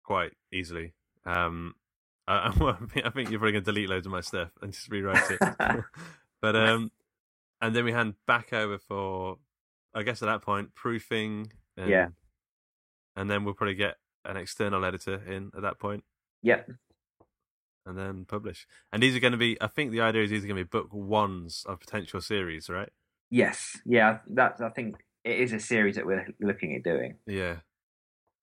quite 0.05 0.33
easily. 0.53 0.95
Um, 1.25 1.75
I, 2.27 2.49
I 3.05 3.11
think 3.11 3.31
you're 3.31 3.39
probably 3.39 3.53
gonna 3.53 3.61
delete 3.65 3.89
loads 3.89 4.07
of 4.07 4.13
my 4.13 4.21
stuff 4.21 4.51
and 4.61 4.73
just 4.73 4.91
rewrite 4.91 5.31
it. 5.31 5.41
but 6.41 6.57
um, 6.57 6.91
and 7.61 7.75
then 7.75 7.85
we 7.85 7.93
hand 7.93 8.15
back 8.27 8.53
over 8.53 8.77
for, 8.77 9.37
I 9.95 10.03
guess 10.03 10.21
at 10.21 10.27
that 10.27 10.43
point, 10.43 10.75
proofing. 10.75 11.53
And, 11.77 11.89
Yeah. 11.89 12.09
And 13.15 13.31
then 13.31 13.45
we'll 13.45 13.55
probably 13.55 13.75
get 13.75 13.97
an 14.25 14.37
external 14.37 14.85
editor 14.85 15.23
in 15.27 15.51
at 15.57 15.63
that 15.63 15.79
point, 15.79 16.03
Yep. 16.43 16.71
and 17.87 17.99
then 17.99 18.25
publish. 18.25 18.67
And 18.93 19.03
these 19.03 19.15
are 19.15 19.21
going 19.21 19.33
to 19.33 19.39
be, 19.39 19.61
I 19.61 19.67
think 19.69 19.93
the 19.93 20.01
idea 20.01 20.23
is 20.25 20.31
these 20.31 20.45
are 20.45 20.47
going 20.49 20.59
to 20.59 20.65
be 20.65 20.69
book 20.69 20.93
ones 20.93 21.65
of 21.69 21.79
potential 21.79 22.21
series, 22.21 22.69
right? 22.69 22.89
Yes. 23.31 23.79
Yeah. 23.85 24.19
That's. 24.29 24.61
I 24.61 24.71
think 24.71 25.05
it 25.25 25.39
is 25.39 25.53
a 25.53 25.61
series 25.61 25.97
that 25.97 26.07
we're 26.07 26.27
looking 26.41 26.75
at 26.75 26.83
doing. 26.83 27.17
Yeah. 27.27 27.57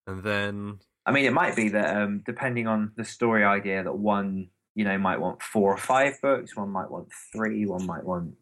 And 0.07 0.23
then 0.23 0.79
I 1.05 1.11
mean, 1.11 1.25
it 1.25 1.33
might 1.33 1.55
be 1.55 1.69
that 1.69 1.95
um, 1.97 2.21
depending 2.25 2.67
on 2.67 2.91
the 2.95 3.03
story 3.05 3.43
idea, 3.43 3.83
that 3.83 3.93
one 3.97 4.49
you 4.75 4.85
know 4.85 4.97
might 4.97 5.19
want 5.19 5.41
four 5.41 5.73
or 5.73 5.77
five 5.77 6.21
books, 6.21 6.55
one 6.55 6.69
might 6.69 6.89
want 6.89 7.09
three, 7.33 7.65
one 7.65 7.85
might 7.85 8.03
want. 8.03 8.35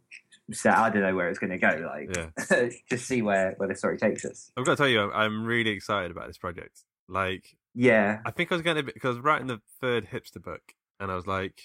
So 0.53 0.69
I 0.69 0.89
don't 0.89 1.01
know 1.01 1.15
where 1.15 1.29
it's 1.29 1.39
going 1.39 1.49
to 1.51 1.57
go. 1.57 1.85
Like, 1.85 2.15
Yeah. 2.49 2.69
just 2.89 3.05
see 3.05 3.21
where 3.21 3.53
where 3.57 3.67
the 3.67 3.75
story 3.75 3.97
takes 3.97 4.23
us. 4.23 4.51
I've 4.55 4.65
got 4.65 4.71
to 4.71 4.77
tell 4.77 4.87
you, 4.87 5.01
I'm, 5.01 5.11
I'm 5.11 5.45
really 5.45 5.71
excited 5.71 6.09
about 6.11 6.27
this 6.27 6.37
project. 6.37 6.83
Like, 7.09 7.57
Yeah. 7.75 8.19
I 8.25 8.31
think 8.31 8.51
I 8.51 8.55
was 8.55 8.61
going 8.61 8.77
to 8.77 8.83
be 8.83 8.91
because 8.93 9.17
writing 9.19 9.47
the 9.47 9.59
third 9.81 10.07
hipster 10.07 10.41
book, 10.41 10.61
and 10.99 11.11
I 11.11 11.15
was 11.15 11.27
like 11.27 11.61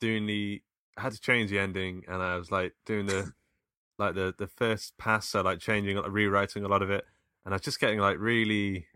doing 0.00 0.26
the. 0.26 0.62
I 0.96 1.02
had 1.02 1.12
to 1.12 1.20
change 1.20 1.50
the 1.50 1.58
ending, 1.58 2.04
and 2.08 2.22
I 2.22 2.36
was 2.38 2.50
like 2.50 2.72
doing 2.86 3.04
the 3.06 3.30
like 3.98 4.14
the 4.14 4.34
the 4.36 4.46
first 4.46 4.96
pass, 4.98 5.28
so 5.28 5.42
like 5.42 5.58
changing, 5.58 5.96
rewriting 5.98 6.64
a 6.64 6.68
lot 6.68 6.82
of 6.82 6.90
it, 6.90 7.04
and 7.44 7.54
I 7.54 7.56
was 7.56 7.62
just 7.62 7.80
getting 7.80 7.98
like 7.98 8.18
really 8.18 8.86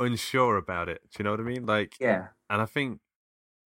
unsure 0.00 0.56
about 0.56 0.88
it. 0.88 1.00
Do 1.10 1.16
you 1.18 1.24
know 1.24 1.30
what 1.32 1.40
I 1.40 1.44
mean? 1.44 1.66
Like, 1.66 1.94
Yeah. 2.00 2.28
and 2.50 2.60
I 2.60 2.66
think 2.66 3.00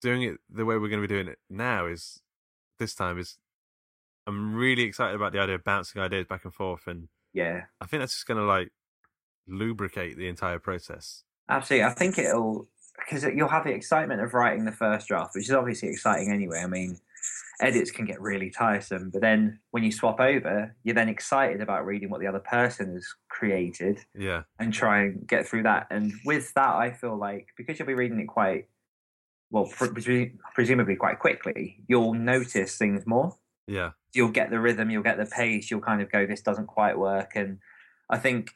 doing 0.03 0.23
it 0.23 0.37
the 0.51 0.65
way 0.65 0.77
we're 0.77 0.89
going 0.89 1.01
to 1.03 1.09
be 1.09 1.15
doing 1.15 1.29
it 1.29 1.39
now 1.49 1.87
is 1.87 2.21
this 2.79 2.95
time 2.95 3.19
is. 3.19 3.39
I'm 4.29 4.57
really 4.57 4.83
excited 4.83 5.15
about 5.15 5.33
the 5.33 5.39
idea 5.39 5.55
of 5.55 5.63
bouncing 5.63 6.03
ideas 6.03 6.27
back 6.27 6.45
and 6.45 6.53
forth, 6.53 6.89
and 6.89 7.09
Yeah. 7.33 7.67
I 7.81 7.87
think 7.87 8.01
that's 8.01 8.15
just 8.15 8.27
going 8.27 8.41
to 8.41 8.45
like 8.45 8.73
lubricate 9.47 10.17
the 10.17 10.27
entire 10.27 10.59
process. 10.59 11.23
Absolutely. 11.49 11.85
I 11.85 11.91
think 11.95 12.19
it'll 12.19 12.69
because 12.99 13.23
you'll 13.25 13.49
have 13.49 13.63
the 13.65 13.73
excitement 13.73 14.21
of 14.21 14.35
writing 14.35 14.65
the 14.65 14.73
first 14.73 15.07
draft, 15.07 15.35
which 15.37 15.45
is 15.45 15.53
obviously 15.53 15.91
exciting 15.91 16.33
anyway. 16.33 16.59
I 16.59 16.67
mean, 16.67 16.99
edits 17.61 17.91
can 17.91 18.05
get 18.05 18.21
really 18.21 18.51
tiresome. 18.51 19.11
But 19.11 19.23
then 19.23 19.61
when 19.71 19.83
you 19.83 19.91
swap 19.93 20.21
over, 20.21 20.75
you're 20.85 20.95
then 20.95 21.09
excited 21.09 21.61
about 21.61 21.87
reading 21.87 22.11
what 22.11 22.21
the 22.21 22.27
other 22.27 22.41
person 22.41 22.95
has 22.95 23.07
created 23.29 24.05
Yeah. 24.15 24.43
and 24.59 24.73
try 24.73 25.03
and 25.05 25.27
get 25.27 25.47
through 25.47 25.63
that. 25.65 25.87
And 25.91 26.13
with 26.25 26.53
that, 26.55 26.75
I 26.75 26.91
feel 26.93 27.17
like 27.17 27.49
because 27.57 27.79
you'll 27.79 27.89
be 27.89 27.95
reading 27.95 28.21
it 28.21 28.27
quite 28.27 28.69
well, 29.51 29.67
pre- 29.67 30.33
presumably 30.55 30.97
quite 30.97 31.21
quickly, 31.21 31.85
you'll 31.87 32.15
notice 32.15 32.77
things 32.77 33.07
more. 33.07 33.37
Yeah. 33.69 33.93
You'll 34.13 34.33
get 34.33 34.51
the 34.51 34.59
rhythm, 34.59 34.91
you'll 34.91 35.05
get 35.05 35.19
the 35.19 35.27
pace. 35.27 35.71
You'll 35.71 35.81
kind 35.81 36.03
of 36.03 36.11
go, 36.11 36.27
"This 36.27 36.43
doesn't 36.43 36.67
quite 36.67 36.99
work." 36.99 37.33
And 37.37 37.61
I 38.11 38.19
think, 38.19 38.51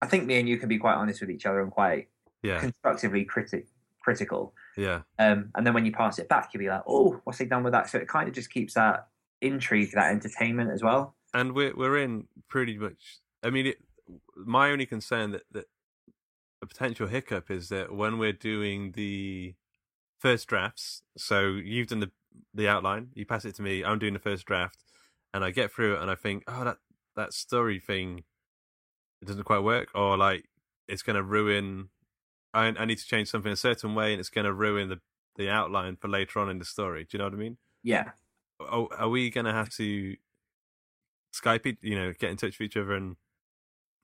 I 0.00 0.06
think 0.06 0.24
me 0.24 0.38
and 0.38 0.48
you 0.48 0.56
can 0.56 0.68
be 0.68 0.78
quite 0.78 0.94
honest 0.94 1.20
with 1.20 1.30
each 1.30 1.46
other 1.46 1.60
and 1.60 1.70
quite 1.72 2.08
Yeah. 2.42 2.60
constructively 2.60 3.24
critic 3.24 3.66
critical. 4.06 4.54
Yeah. 4.76 5.00
Um, 5.18 5.50
and 5.54 5.66
then 5.66 5.74
when 5.74 5.84
you 5.84 5.92
pass 5.92 6.18
it 6.18 6.28
back, 6.28 6.50
you'll 6.52 6.60
be 6.66 6.68
like, 6.70 6.84
"Oh, 6.86 7.20
what's 7.24 7.38
he 7.40 7.44
done 7.46 7.64
with 7.64 7.72
that?" 7.72 7.90
So 7.90 7.98
it 7.98 8.08
kind 8.08 8.28
of 8.28 8.34
just 8.34 8.50
keeps 8.50 8.74
that 8.74 9.08
intrigue, 9.40 9.90
that 9.94 10.12
entertainment 10.12 10.70
as 10.70 10.82
well. 10.82 11.14
and 11.34 11.52
we're 11.56 11.74
we're 11.76 11.98
in 11.98 12.28
pretty 12.48 12.78
much. 12.78 13.02
I 13.42 13.50
mean, 13.50 13.66
it, 13.66 13.78
my 14.36 14.70
only 14.70 14.86
concern 14.86 15.32
that 15.32 15.42
that 15.56 15.66
a 16.62 16.66
potential 16.66 17.06
hiccup 17.08 17.50
is 17.50 17.68
that 17.68 17.92
when 17.92 18.18
we're 18.18 18.32
doing 18.52 18.92
the 18.92 19.54
first 20.18 20.46
drafts, 20.48 21.02
so 21.16 21.38
you've 21.72 21.88
done 21.88 22.00
the 22.00 22.12
the 22.54 22.68
outline, 22.68 23.08
you 23.14 23.26
pass 23.26 23.44
it 23.44 23.54
to 23.56 23.62
me, 23.62 23.84
I'm 23.84 23.98
doing 23.98 24.14
the 24.14 24.18
first 24.30 24.46
draft, 24.46 24.78
and 25.34 25.44
I 25.44 25.50
get 25.50 25.72
through 25.72 25.96
it, 25.96 26.00
and 26.02 26.10
I 26.10 26.14
think, 26.14 26.44
oh, 26.46 26.64
that 26.64 26.78
that 27.16 27.32
story 27.32 27.80
thing, 27.80 28.24
it 29.20 29.26
doesn't 29.28 29.44
quite 29.44 29.64
work, 29.64 29.88
or 29.94 30.16
like 30.16 30.44
it's 30.88 31.02
going 31.02 31.16
to 31.16 31.22
ruin. 31.36 31.88
I 32.56 32.66
I 32.78 32.84
need 32.84 32.98
to 32.98 33.06
change 33.06 33.28
something 33.28 33.52
a 33.52 33.56
certain 33.56 33.94
way, 33.94 34.12
and 34.12 34.20
it's 34.20 34.30
going 34.30 34.44
to 34.44 34.52
ruin 34.52 34.88
the 34.88 35.00
the 35.36 35.50
outline 35.50 35.96
for 35.96 36.08
later 36.08 36.38
on 36.38 36.48
in 36.48 36.58
the 36.58 36.64
story. 36.64 37.04
Do 37.04 37.08
you 37.12 37.18
know 37.18 37.26
what 37.26 37.34
I 37.34 37.36
mean? 37.36 37.58
Yeah, 37.82 38.10
oh, 38.60 38.88
are 38.98 39.08
we 39.08 39.30
gonna 39.30 39.52
have 39.52 39.70
to 39.70 40.16
Skype 41.34 41.66
it, 41.66 41.76
you 41.82 41.96
know, 41.96 42.12
get 42.18 42.30
in 42.30 42.36
touch 42.36 42.58
with 42.58 42.66
each 42.66 42.76
other 42.76 42.94
and 42.94 43.16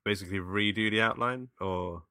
basically 0.04 0.38
redo 0.38 0.90
the 0.90 1.00
outline, 1.00 1.48
or 1.60 2.02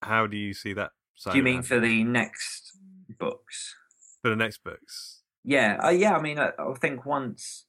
how 0.00 0.26
do 0.26 0.36
you 0.36 0.54
see 0.54 0.72
that? 0.72 0.92
Do 1.30 1.36
you 1.36 1.42
mean 1.42 1.56
happening? 1.56 1.80
for 1.80 1.80
the 1.86 2.04
next 2.04 2.78
books? 3.18 3.76
for 4.22 4.30
the 4.30 4.36
next 4.36 4.64
books? 4.64 5.20
Yeah, 5.44 5.78
uh, 5.82 5.90
yeah. 5.90 6.16
I 6.16 6.22
mean, 6.22 6.38
I, 6.38 6.52
I 6.58 6.74
think 6.80 7.04
once, 7.04 7.66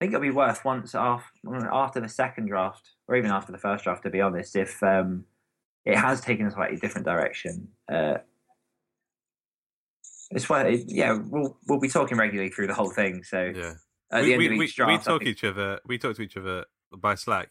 I 0.00 0.04
think 0.04 0.14
it'll 0.14 0.22
be 0.22 0.30
worth 0.30 0.64
once 0.64 0.94
after 0.94 1.28
after 1.72 2.00
the 2.00 2.08
second 2.08 2.46
draft, 2.46 2.90
or 3.08 3.16
even 3.16 3.30
after 3.30 3.50
the 3.50 3.58
first 3.58 3.84
draft. 3.84 4.04
To 4.04 4.10
be 4.10 4.20
honest, 4.20 4.54
if 4.54 4.82
um, 4.82 5.24
it 5.84 5.96
has 5.96 6.20
taken 6.20 6.46
a 6.46 6.50
slightly 6.50 6.76
different 6.76 7.06
direction, 7.06 7.68
uh, 7.92 8.18
it's 10.30 10.48
why, 10.48 10.62
it, 10.68 10.84
yeah, 10.86 11.18
we'll 11.28 11.58
we'll 11.68 11.80
be 11.80 11.88
talking 11.88 12.16
regularly 12.16 12.50
through 12.50 12.66
the 12.66 12.74
whole 12.74 12.90
thing. 12.90 13.22
So 13.22 13.52
Yeah, 13.54 13.74
at 14.10 14.22
we, 14.22 14.28
the 14.28 14.32
end 14.34 14.38
we, 14.38 14.46
of 14.46 14.62
each 14.62 14.76
draft, 14.76 14.90
we 15.06 15.12
talk 15.12 15.20
think- 15.20 15.30
each 15.30 15.44
other. 15.44 15.80
We 15.86 15.98
talk 15.98 16.16
to 16.16 16.22
each 16.22 16.36
other 16.36 16.64
by 16.96 17.14
Slack, 17.16 17.50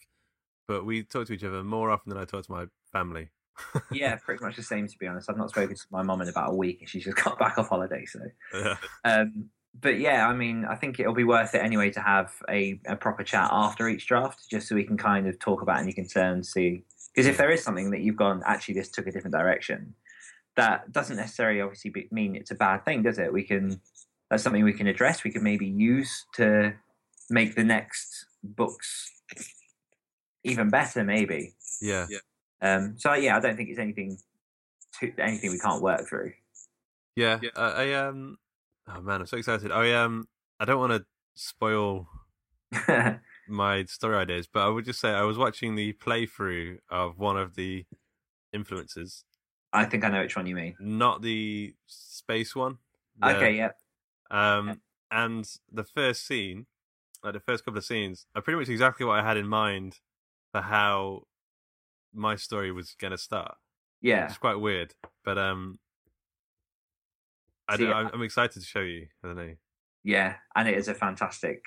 but 0.68 0.86
we 0.86 1.04
talk 1.04 1.28
to 1.28 1.34
each 1.34 1.44
other 1.44 1.64
more 1.64 1.92
often 1.92 2.10
than 2.10 2.18
I 2.20 2.26
talk 2.26 2.46
to 2.46 2.52
my 2.52 2.66
family. 2.92 3.30
yeah, 3.92 4.16
pretty 4.16 4.44
much 4.44 4.56
the 4.56 4.64
same. 4.64 4.88
To 4.88 4.98
be 4.98 5.06
honest, 5.08 5.30
I've 5.30 5.38
not 5.38 5.50
spoken 5.50 5.76
to 5.76 5.82
my 5.92 6.02
mum 6.02 6.22
in 6.22 6.30
about 6.30 6.52
a 6.52 6.56
week, 6.56 6.80
and 6.82 6.90
she's 6.90 7.04
just 7.04 7.18
got 7.24 7.38
back 7.38 7.58
off 7.58 7.70
holiday. 7.70 8.06
So. 8.06 8.20
yeah, 8.56 8.76
Um, 9.04 9.50
but 9.80 10.00
yeah, 10.00 10.28
I 10.28 10.34
mean, 10.34 10.66
I 10.66 10.76
think 10.76 11.00
it'll 11.00 11.14
be 11.14 11.24
worth 11.24 11.54
it 11.56 11.62
anyway 11.64 11.92
to 11.92 12.02
have 12.02 12.32
a, 12.50 12.80
a 12.88 12.96
proper 12.96 13.24
chat 13.24 13.50
after 13.52 13.88
each 13.88 14.08
draft, 14.08 14.50
just 14.50 14.68
so 14.68 14.76
we 14.76 14.84
can 14.84 14.98
kind 14.98 15.28
of 15.28 15.38
talk 15.40 15.62
about 15.62 15.80
any 15.80 15.94
concerns, 15.94 16.52
see. 16.52 16.84
Because 17.14 17.28
if 17.28 17.38
there 17.38 17.52
is 17.52 17.64
something 17.64 17.92
that 17.92 18.02
you've 18.02 18.16
gone, 18.16 18.42
actually, 18.46 18.76
this 18.76 18.90
took 18.90 19.08
a 19.08 19.12
different 19.12 19.36
direction, 19.36 19.94
that 20.56 20.92
doesn't 20.92 21.18
necessarily 21.18 21.62
obviously 21.62 21.92
be, 21.92 22.08
mean 22.12 22.36
it's 22.36 22.52
a 22.52 22.56
bad 22.56 22.86
thing, 22.86 23.04
does 23.04 23.20
it? 23.20 23.32
We 23.32 23.44
can, 23.44 23.82
that's 24.30 24.44
something 24.44 24.64
we 24.64 24.74
can 24.74 24.88
address, 24.88 25.24
we 25.24 25.32
can 25.32 25.44
maybe 25.44 25.68
use 25.68 26.26
to 26.36 26.74
make 27.30 27.56
the 27.56 27.64
next 27.64 28.26
books 28.44 29.12
even 30.44 30.70
better, 30.70 31.04
maybe. 31.04 31.54
yeah, 31.82 32.08
Um, 32.62 32.96
so 32.98 33.14
yeah, 33.14 33.38
I 33.38 33.40
don't 33.40 33.56
think 33.56 33.70
it's 33.70 33.80
anything, 33.80 34.18
to, 35.00 35.12
anything 35.20 35.52
we 35.52 35.60
can't 35.60 35.82
work 35.82 36.08
through. 36.08 36.34
yeah. 37.42 37.50
I, 37.56 37.66
I 37.66 37.94
um, 37.94 38.38
oh 38.88 39.02
man, 39.02 39.22
I'm 39.22 39.28
so 39.28 39.38
excited. 39.38 39.72
I 39.72 39.94
um, 39.94 40.28
I 40.60 40.66
don't 40.66 40.80
want 40.80 40.94
to 40.94 41.06
spoil 41.36 42.08
my 43.52 43.84
story 43.86 44.16
ideas, 44.18 44.48
but 44.52 44.62
I 44.66 44.70
would 44.70 44.86
just 44.86 45.00
say 45.00 45.10
I 45.12 45.24
was 45.24 45.38
watching 45.38 45.76
the 45.76 45.94
playthrough 45.94 46.78
of 46.90 47.20
one 47.20 47.38
of 47.38 47.56
the 47.56 47.86
influences, 48.54 49.24
I 49.74 49.86
think 49.86 50.04
I 50.04 50.10
know 50.10 50.22
which 50.22 50.36
one 50.36 50.46
you 50.48 50.56
mean. 50.56 50.76
not 50.80 51.22
the 51.22 51.74
space 51.88 52.56
one. 52.56 52.78
the- 53.20 53.36
Okay, 53.38 53.56
yeah. 53.56 53.72
Um, 54.30 54.82
and 55.12 55.48
the 55.72 55.84
first 55.84 56.26
scene, 56.26 56.66
like 57.24 57.34
the 57.34 57.40
first 57.40 57.64
couple 57.66 57.78
of 57.78 57.86
scenes, 57.86 58.26
are 58.36 58.42
pretty 58.42 58.60
much 58.60 58.70
exactly 58.70 59.06
what 59.06 59.20
I 59.20 59.24
had 59.24 59.38
in 59.38 59.48
mind 59.48 60.00
for 60.52 60.62
how 60.62 61.24
my 62.14 62.36
story 62.36 62.72
was 62.72 62.96
going 63.00 63.12
to 63.12 63.18
start. 63.18 63.56
Yeah. 64.02 64.26
It's 64.26 64.38
quite 64.38 64.56
weird, 64.56 64.94
but 65.24 65.38
um, 65.38 65.80
I 67.68 67.78
See, 67.78 67.86
don't, 67.86 67.94
I'm, 67.96 68.10
I'm 68.14 68.22
excited 68.24 68.60
to 68.60 68.66
show 68.66 68.82
you. 68.82 69.08
I 69.24 69.28
don't 69.28 69.38
know. 69.38 69.56
Yeah, 70.04 70.36
and 70.56 70.68
it 70.68 70.78
is 70.78 70.88
a 70.88 70.94
fantastic 70.96 71.62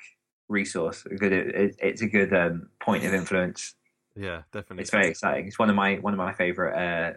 resource. 0.48 1.04
A 1.06 1.14
good, 1.14 1.32
it, 1.32 1.76
it's 1.78 2.02
a 2.02 2.06
good 2.06 2.32
um, 2.34 2.68
point 2.80 3.04
of 3.04 3.14
influence. 3.14 3.74
Yeah, 4.16 4.42
definitely. 4.52 4.82
It's 4.82 4.90
very 4.90 5.08
exciting. 5.08 5.46
It's 5.46 5.58
one 5.58 5.70
of 5.70 5.76
my 5.76 5.96
one 5.96 6.12
of 6.12 6.18
my 6.18 6.32
favorite 6.32 6.76
uh, 6.76 7.14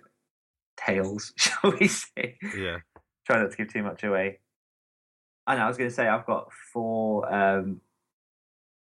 tales, 0.78 1.34
shall 1.38 1.74
we 1.80 1.88
say? 1.88 2.38
Yeah, 2.56 2.78
Try 3.26 3.42
not 3.42 3.52
to 3.52 3.58
give 3.58 3.72
too 3.72 3.84
much 3.84 4.04
away. 4.04 4.40
I 5.46 5.56
know. 5.56 5.64
I 5.64 5.68
was 5.68 5.78
going 5.78 5.90
to 5.90 5.96
say 5.96 6.08
I've 6.08 6.26
got 6.26 6.52
for 6.74 7.32
um, 7.34 7.82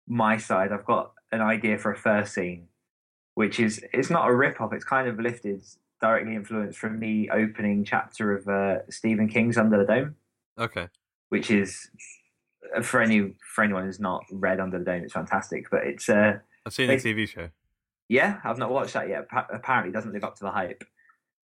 my 0.08 0.38
side. 0.38 0.72
I've 0.72 0.86
got 0.86 1.14
an 1.32 1.42
idea 1.42 1.78
for 1.78 1.92
a 1.92 1.98
first 1.98 2.34
scene, 2.34 2.68
which 3.36 3.60
is 3.60 3.84
it's 3.94 4.10
not 4.10 4.30
a 4.30 4.36
rip 4.36 4.62
off. 4.62 4.74
It's 4.74 4.86
kind 4.86 5.08
of 5.08 5.20
lifted 5.20 5.62
directly 6.02 6.36
influenced 6.36 6.78
from 6.78 7.00
the 7.00 7.30
opening 7.32 7.84
chapter 7.84 8.36
of 8.36 8.48
uh, 8.48 8.90
Stephen 8.90 9.28
King's 9.28 9.58
Under 9.58 9.78
the 9.78 9.86
Dome. 9.86 10.16
okay. 10.60 10.88
which 11.30 11.50
is 11.50 11.90
for 12.82 13.02
any 13.02 13.34
for 13.54 13.64
anyone 13.64 13.84
who's 13.86 14.00
not 14.00 14.24
read 14.32 14.60
Under 14.60 14.80
the 14.80 14.86
Dome, 14.86 15.04
it's 15.04 15.14
fantastic. 15.14 15.66
But 15.70 15.86
it's 15.86 16.10
uh, 16.10 16.40
I've 16.66 16.74
seen 16.74 16.88
the 16.88 16.96
TV 16.96 17.28
show. 17.28 17.50
yeah, 18.10 18.40
I've 18.44 18.58
not 18.58 18.72
watched 18.72 18.94
that 18.94 19.10
yet. 19.10 19.30
Pa- 19.30 19.48
apparently, 19.52 19.90
it 19.92 19.94
doesn't 19.94 20.14
live 20.14 20.24
up 20.24 20.36
to 20.38 20.44
the 20.44 20.52
hype. 20.52 20.84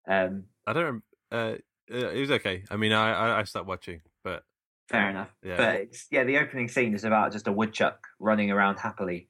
Um, 0.09 0.45
I 0.67 0.73
don't. 0.73 1.03
Uh, 1.31 1.55
uh, 1.93 2.09
it 2.09 2.21
was 2.21 2.31
okay. 2.33 2.65
I 2.71 2.77
mean, 2.77 2.93
I 2.93 3.13
I, 3.13 3.41
I 3.41 3.45
stopped 3.45 3.67
watching, 3.67 4.01
but 4.25 4.45
fair 4.89 5.11
enough. 5.11 5.35
Yeah. 5.43 5.57
But 5.57 5.75
it's, 5.83 6.07
yeah, 6.11 6.25
the 6.25 6.39
opening 6.39 6.69
scene 6.69 6.95
is 6.95 7.05
about 7.05 7.33
just 7.33 7.47
a 7.49 7.53
woodchuck 7.53 8.07
running 8.21 8.51
around 8.51 8.79
happily, 8.79 9.29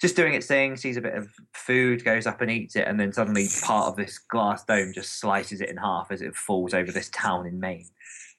just 0.00 0.14
doing 0.16 0.34
its 0.34 0.46
thing. 0.46 0.76
Sees 0.76 0.96
a 0.96 1.00
bit 1.00 1.14
of 1.14 1.28
food, 1.54 2.04
goes 2.04 2.26
up 2.26 2.40
and 2.40 2.50
eats 2.50 2.76
it, 2.76 2.86
and 2.88 2.98
then 2.98 3.12
suddenly 3.12 3.46
part 3.64 3.88
of 3.88 3.96
this 3.96 4.18
glass 4.18 4.64
dome 4.64 4.92
just 4.92 5.18
slices 5.20 5.60
it 5.60 5.68
in 5.70 5.76
half 5.76 6.10
as 6.10 6.22
it 6.22 6.34
falls 6.36 6.74
over 6.74 6.90
this 6.92 7.08
town 7.10 7.46
in 7.46 7.58
Maine. 7.60 7.88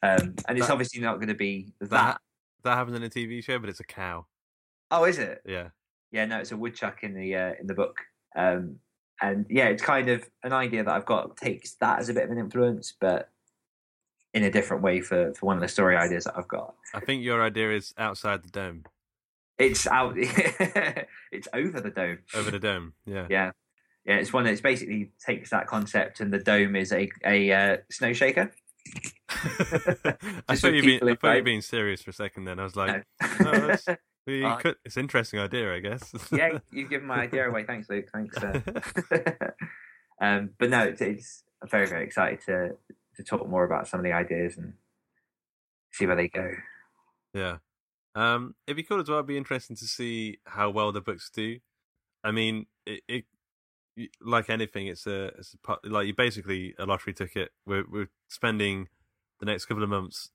Um, 0.01 0.35
and 0.49 0.57
it's 0.57 0.67
That- 0.67 0.73
obviously 0.73 1.01
not 1.01 1.15
going 1.15 1.29
to 1.29 1.33
be 1.33 1.73
that. 1.79 1.89
that 1.89 2.21
that 2.63 2.75
happens 2.77 2.95
in 2.95 3.03
a 3.03 3.09
TV 3.09 3.43
show, 3.43 3.59
but 3.59 3.69
it's 3.69 3.79
a 3.79 3.83
cow. 3.85 4.25
Oh, 4.91 5.05
is 5.05 5.17
it? 5.19 5.41
Yeah, 5.45 5.69
Yeah, 6.11 6.25
no, 6.25 6.39
it's 6.39 6.51
a 6.51 6.57
woodchuck 6.57 7.03
in 7.03 7.13
the 7.13 7.35
uh, 7.35 7.53
in 7.59 7.67
the 7.67 7.73
book, 7.73 7.97
um, 8.35 8.77
and 9.21 9.45
yeah, 9.49 9.65
it's 9.67 9.81
kind 9.83 10.09
of 10.09 10.27
an 10.43 10.53
idea 10.53 10.83
that 10.83 10.93
I've 10.93 11.05
got 11.05 11.37
takes 11.37 11.73
that 11.75 11.99
as 11.99 12.09
a 12.09 12.13
bit 12.13 12.23
of 12.25 12.31
an 12.31 12.37
influence, 12.37 12.93
but 12.99 13.29
in 14.33 14.43
a 14.43 14.51
different 14.51 14.83
way 14.83 14.99
for 15.01 15.33
for 15.33 15.45
one 15.45 15.57
of 15.57 15.61
the 15.61 15.67
story 15.67 15.95
ideas 15.95 16.25
that 16.25 16.37
I've 16.37 16.47
got. 16.47 16.75
I 16.93 16.99
think 16.99 17.23
your 17.23 17.41
idea 17.43 17.71
is 17.75 17.93
outside 17.97 18.43
the 18.43 18.49
dome, 18.49 18.83
It's 19.57 19.87
out, 19.87 20.13
it's 20.17 21.47
over 21.53 21.79
the 21.81 21.89
dome. 21.91 22.19
over 22.35 22.51
the 22.51 22.59
dome. 22.59 22.93
Yeah. 23.05 23.27
Yeah, 23.29 23.51
yeah, 24.05 24.15
it's 24.15 24.33
one 24.33 24.43
that 24.45 24.61
basically 24.61 25.11
takes 25.25 25.49
that 25.51 25.67
concept, 25.67 26.19
and 26.19 26.31
the 26.31 26.39
dome 26.39 26.75
is 26.75 26.91
a 26.91 27.09
a 27.25 27.51
uh, 27.51 27.77
snow 27.89 28.13
shaker. 28.13 28.51
I 30.47 30.55
thought 30.55 30.73
you 30.73 30.81
being 30.83 31.03
I 31.03 31.15
thought 31.15 31.37
you 31.37 31.43
being 31.43 31.61
serious 31.61 32.01
for 32.01 32.11
a 32.11 32.13
second. 32.13 32.45
Then 32.45 32.59
I 32.59 32.63
was 32.63 32.75
like, 32.75 33.05
No. 33.41 33.51
well, 34.27 34.45
Uh, 34.45 34.55
could, 34.57 34.75
it's 34.85 34.95
an 34.95 35.01
interesting 35.03 35.39
idea, 35.39 35.73
I 35.73 35.79
guess. 35.79 36.13
yeah, 36.31 36.59
you've 36.71 36.89
given 36.89 37.07
my 37.07 37.21
idea 37.21 37.49
away. 37.49 37.63
Thanks, 37.65 37.89
Luke. 37.89 38.05
Thanks. 38.13 38.37
Uh, 38.37 38.61
um, 40.21 40.51
but 40.59 40.69
no, 40.69 40.83
it's, 40.83 41.01
it's 41.01 41.43
I'm 41.61 41.67
very 41.69 41.87
very 41.87 42.05
excited 42.05 42.39
to 42.45 42.77
to 43.17 43.23
talk 43.23 43.47
more 43.47 43.63
about 43.63 43.87
some 43.87 43.99
of 43.99 44.03
the 44.03 44.13
ideas 44.13 44.57
and 44.57 44.73
see 45.91 46.05
where 46.05 46.15
they 46.15 46.27
go. 46.29 46.51
Yeah. 47.33 47.57
Um, 48.15 48.55
it'd 48.67 48.77
be 48.77 48.83
cool 48.83 48.99
as 49.01 49.09
well. 49.09 49.19
It'd 49.19 49.27
be 49.27 49.37
interesting 49.37 49.75
to 49.77 49.85
see 49.85 50.37
how 50.45 50.69
well 50.69 50.91
the 50.91 51.01
books 51.01 51.29
do. 51.33 51.57
I 52.23 52.31
mean, 52.31 52.67
it, 52.85 53.01
it 53.07 53.25
like 54.21 54.49
anything, 54.49 54.87
it's 54.87 55.05
a, 55.07 55.25
it's 55.37 55.53
a 55.53 55.57
part- 55.59 55.85
like 55.89 56.07
you 56.07 56.13
basically 56.15 56.73
a 56.79 56.85
lottery 56.85 57.13
ticket. 57.13 57.51
We're 57.65 57.85
we're 57.89 58.09
spending 58.27 58.87
the 59.39 59.45
next 59.45 59.65
couple 59.65 59.83
of 59.83 59.89
months 59.89 60.31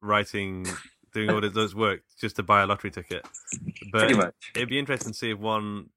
writing, 0.00 0.66
doing 1.12 1.30
all 1.30 1.40
this 1.50 1.74
work 1.74 2.02
just 2.20 2.36
to 2.36 2.42
buy 2.42 2.62
a 2.62 2.66
lottery 2.66 2.90
ticket. 2.90 3.26
But 3.92 4.10
it'd 4.54 4.68
be 4.68 4.78
interesting 4.78 5.12
to 5.12 5.18
see 5.18 5.30
if 5.30 5.38
one, 5.38 5.90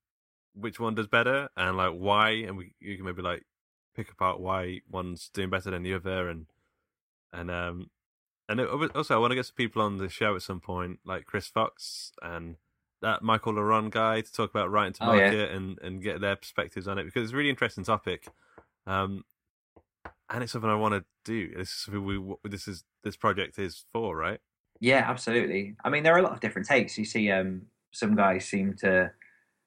which 0.54 0.80
one 0.80 0.96
does 0.96 1.08
better, 1.08 1.50
and 1.56 1.78
like 1.78 1.94
why, 1.94 2.30
and 2.32 2.58
we 2.58 2.74
you 2.80 2.96
can 2.96 3.06
maybe 3.06 3.22
like 3.22 3.44
pick 3.96 4.12
apart 4.12 4.40
why 4.40 4.82
one's 4.90 5.30
doing 5.34 5.50
better 5.50 5.72
than 5.72 5.84
the 5.84 5.94
other, 5.94 6.30
and 6.30 6.46
and 7.34 7.52
um 7.52 7.90
And 8.50 8.60
it, 8.62 8.70
also, 8.96 9.16
I 9.16 9.18
want 9.18 9.32
to 9.32 9.36
get 9.36 9.46
some 9.46 9.56
people 9.56 9.82
on 9.82 9.98
the 9.98 10.08
show 10.10 10.36
at 10.36 10.42
some 10.42 10.62
point, 10.62 11.00
like 11.04 11.26
Chris 11.26 11.48
Fox 11.48 12.14
and 12.22 12.56
that 13.02 13.22
Michael 13.22 13.54
Laron 13.54 13.90
guy, 13.92 14.22
to 14.22 14.32
talk 14.34 14.50
about 14.50 14.72
writing 14.72 14.94
to 14.94 15.04
Oh, 15.10 15.14
yeah. 15.14 15.24
market 15.26 15.52
and, 15.52 15.80
and 15.82 16.02
get 16.02 16.20
their 16.22 16.36
perspectives 16.36 16.88
on 16.88 16.98
it 16.98 17.04
because 17.06 17.24
it's 17.24 17.34
a 17.34 17.38
really 17.38 17.50
interesting 17.50 17.84
topic. 17.84 18.28
Um, 18.86 19.24
and 20.30 20.44
it's 20.44 20.52
something 20.52 20.70
I 20.70 20.76
want 20.76 20.94
to 20.94 21.06
do. 21.26 21.54
This 21.56 21.70
is 21.70 21.76
something 21.76 22.04
we 22.04 22.50
this 22.50 22.68
is 22.68 22.84
this 23.04 23.16
project 23.16 23.60
is 23.60 23.86
for, 23.94 24.16
right? 24.16 24.40
Yeah, 24.80 25.06
absolutely. 25.08 25.76
I 25.84 25.90
mean, 25.90 26.04
there 26.04 26.14
are 26.16 26.20
a 26.20 26.24
lot 26.24 26.34
of 26.34 26.40
different 26.40 26.68
takes. 26.68 26.98
You 26.98 27.06
see, 27.06 27.32
um, 27.32 27.64
some 27.92 28.16
guys 28.16 28.46
seem 28.46 28.76
to 28.80 29.12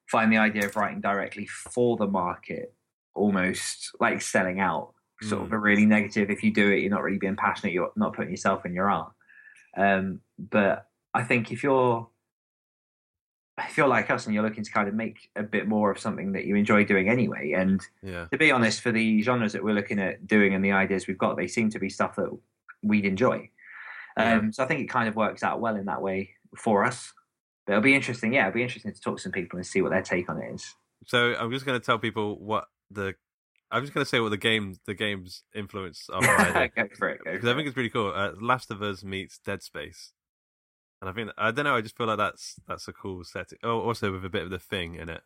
find 0.09 0.31
the 0.31 0.37
idea 0.37 0.65
of 0.65 0.75
writing 0.75 1.01
directly 1.01 1.47
for 1.47 1.97
the 1.97 2.07
market 2.07 2.73
almost 3.13 3.91
like 3.99 4.21
selling 4.21 4.59
out, 4.59 4.93
sort 5.21 5.41
of 5.41 5.51
a 5.51 5.57
really 5.57 5.85
negative. 5.85 6.29
If 6.29 6.43
you 6.43 6.51
do 6.53 6.71
it, 6.71 6.79
you're 6.79 6.89
not 6.89 7.03
really 7.03 7.17
being 7.17 7.35
passionate. 7.35 7.73
You're 7.73 7.91
not 7.95 8.13
putting 8.13 8.31
yourself 8.31 8.65
in 8.65 8.73
your 8.73 8.89
art. 8.89 9.11
Um, 9.75 10.21
but 10.37 10.87
I 11.13 11.23
think 11.23 11.51
if 11.51 11.61
you're 11.63 12.07
if 13.67 13.77
you're 13.77 13.87
like 13.87 14.09
us 14.09 14.25
and 14.25 14.33
you're 14.33 14.43
looking 14.43 14.63
to 14.63 14.71
kind 14.71 14.87
of 14.87 14.93
make 14.93 15.29
a 15.35 15.43
bit 15.43 15.67
more 15.67 15.91
of 15.91 15.99
something 15.99 16.31
that 16.33 16.45
you 16.45 16.55
enjoy 16.55 16.85
doing 16.85 17.09
anyway, 17.09 17.53
and 17.53 17.81
Yeah, 18.01 18.25
to 18.31 18.37
be 18.37 18.51
honest, 18.51 18.81
for 18.81 18.91
the 18.91 19.21
genres 19.21 19.53
that 19.53 19.63
we're 19.63 19.75
looking 19.75 19.99
at 19.99 20.27
doing 20.27 20.53
and 20.53 20.63
the 20.63 20.71
ideas 20.71 21.07
we've 21.07 21.17
got, 21.17 21.37
they 21.37 21.47
seem 21.47 21.69
to 21.71 21.79
be 21.79 21.89
stuff 21.89 22.15
that 22.15 22.29
we'd 22.83 23.05
enjoy. 23.05 23.49
Yeah. 24.17 24.35
Um, 24.35 24.51
so 24.51 24.63
I 24.63 24.67
think 24.67 24.81
it 24.81 24.89
kind 24.89 25.07
of 25.07 25.15
works 25.15 25.43
out 25.43 25.61
well 25.61 25.75
in 25.75 25.85
that 25.85 26.01
way 26.01 26.31
for 26.57 26.83
us. 26.83 27.13
But 27.65 27.73
it'll 27.73 27.83
be 27.83 27.95
interesting. 27.95 28.33
Yeah, 28.33 28.47
it'll 28.47 28.55
be 28.55 28.63
interesting 28.63 28.93
to 28.93 28.99
talk 28.99 29.17
to 29.17 29.23
some 29.23 29.31
people 29.31 29.57
and 29.57 29.65
see 29.65 29.81
what 29.81 29.91
their 29.91 30.01
take 30.01 30.29
on 30.29 30.41
it 30.41 30.53
is. 30.53 30.75
So 31.05 31.35
I'm 31.39 31.51
just 31.51 31.65
going 31.65 31.79
to 31.79 31.85
tell 31.85 31.99
people 31.99 32.37
what 32.39 32.65
the 32.89 33.15
I'm 33.71 33.83
just 33.83 33.93
going 33.93 34.03
to 34.03 34.09
say 34.09 34.19
what 34.19 34.29
the 34.29 34.37
game 34.37 34.75
the 34.85 34.93
game's 34.93 35.43
influence 35.55 36.09
of 36.09 36.23
my 36.23 36.35
idea. 36.35 36.69
go 36.75 36.95
for 36.97 37.09
it. 37.09 37.21
Because 37.23 37.47
I 37.47 37.53
think 37.55 37.67
it's 37.67 37.73
pretty 37.73 37.89
cool. 37.89 38.11
Uh, 38.13 38.31
Last 38.39 38.69
of 38.69 38.81
Us 38.81 39.03
meets 39.03 39.39
Dead 39.39 39.63
Space, 39.63 40.11
and 41.01 41.09
I 41.09 41.13
think 41.13 41.31
I 41.37 41.51
don't 41.51 41.65
know. 41.65 41.75
I 41.75 41.81
just 41.81 41.97
feel 41.97 42.07
like 42.07 42.17
that's 42.17 42.55
that's 42.67 42.87
a 42.87 42.93
cool 42.93 43.23
setting. 43.23 43.57
Oh, 43.63 43.81
also 43.81 44.11
with 44.11 44.23
a 44.23 44.29
bit 44.29 44.43
of 44.43 44.49
the 44.49 44.59
thing 44.59 44.95
in 44.95 45.09
it. 45.09 45.21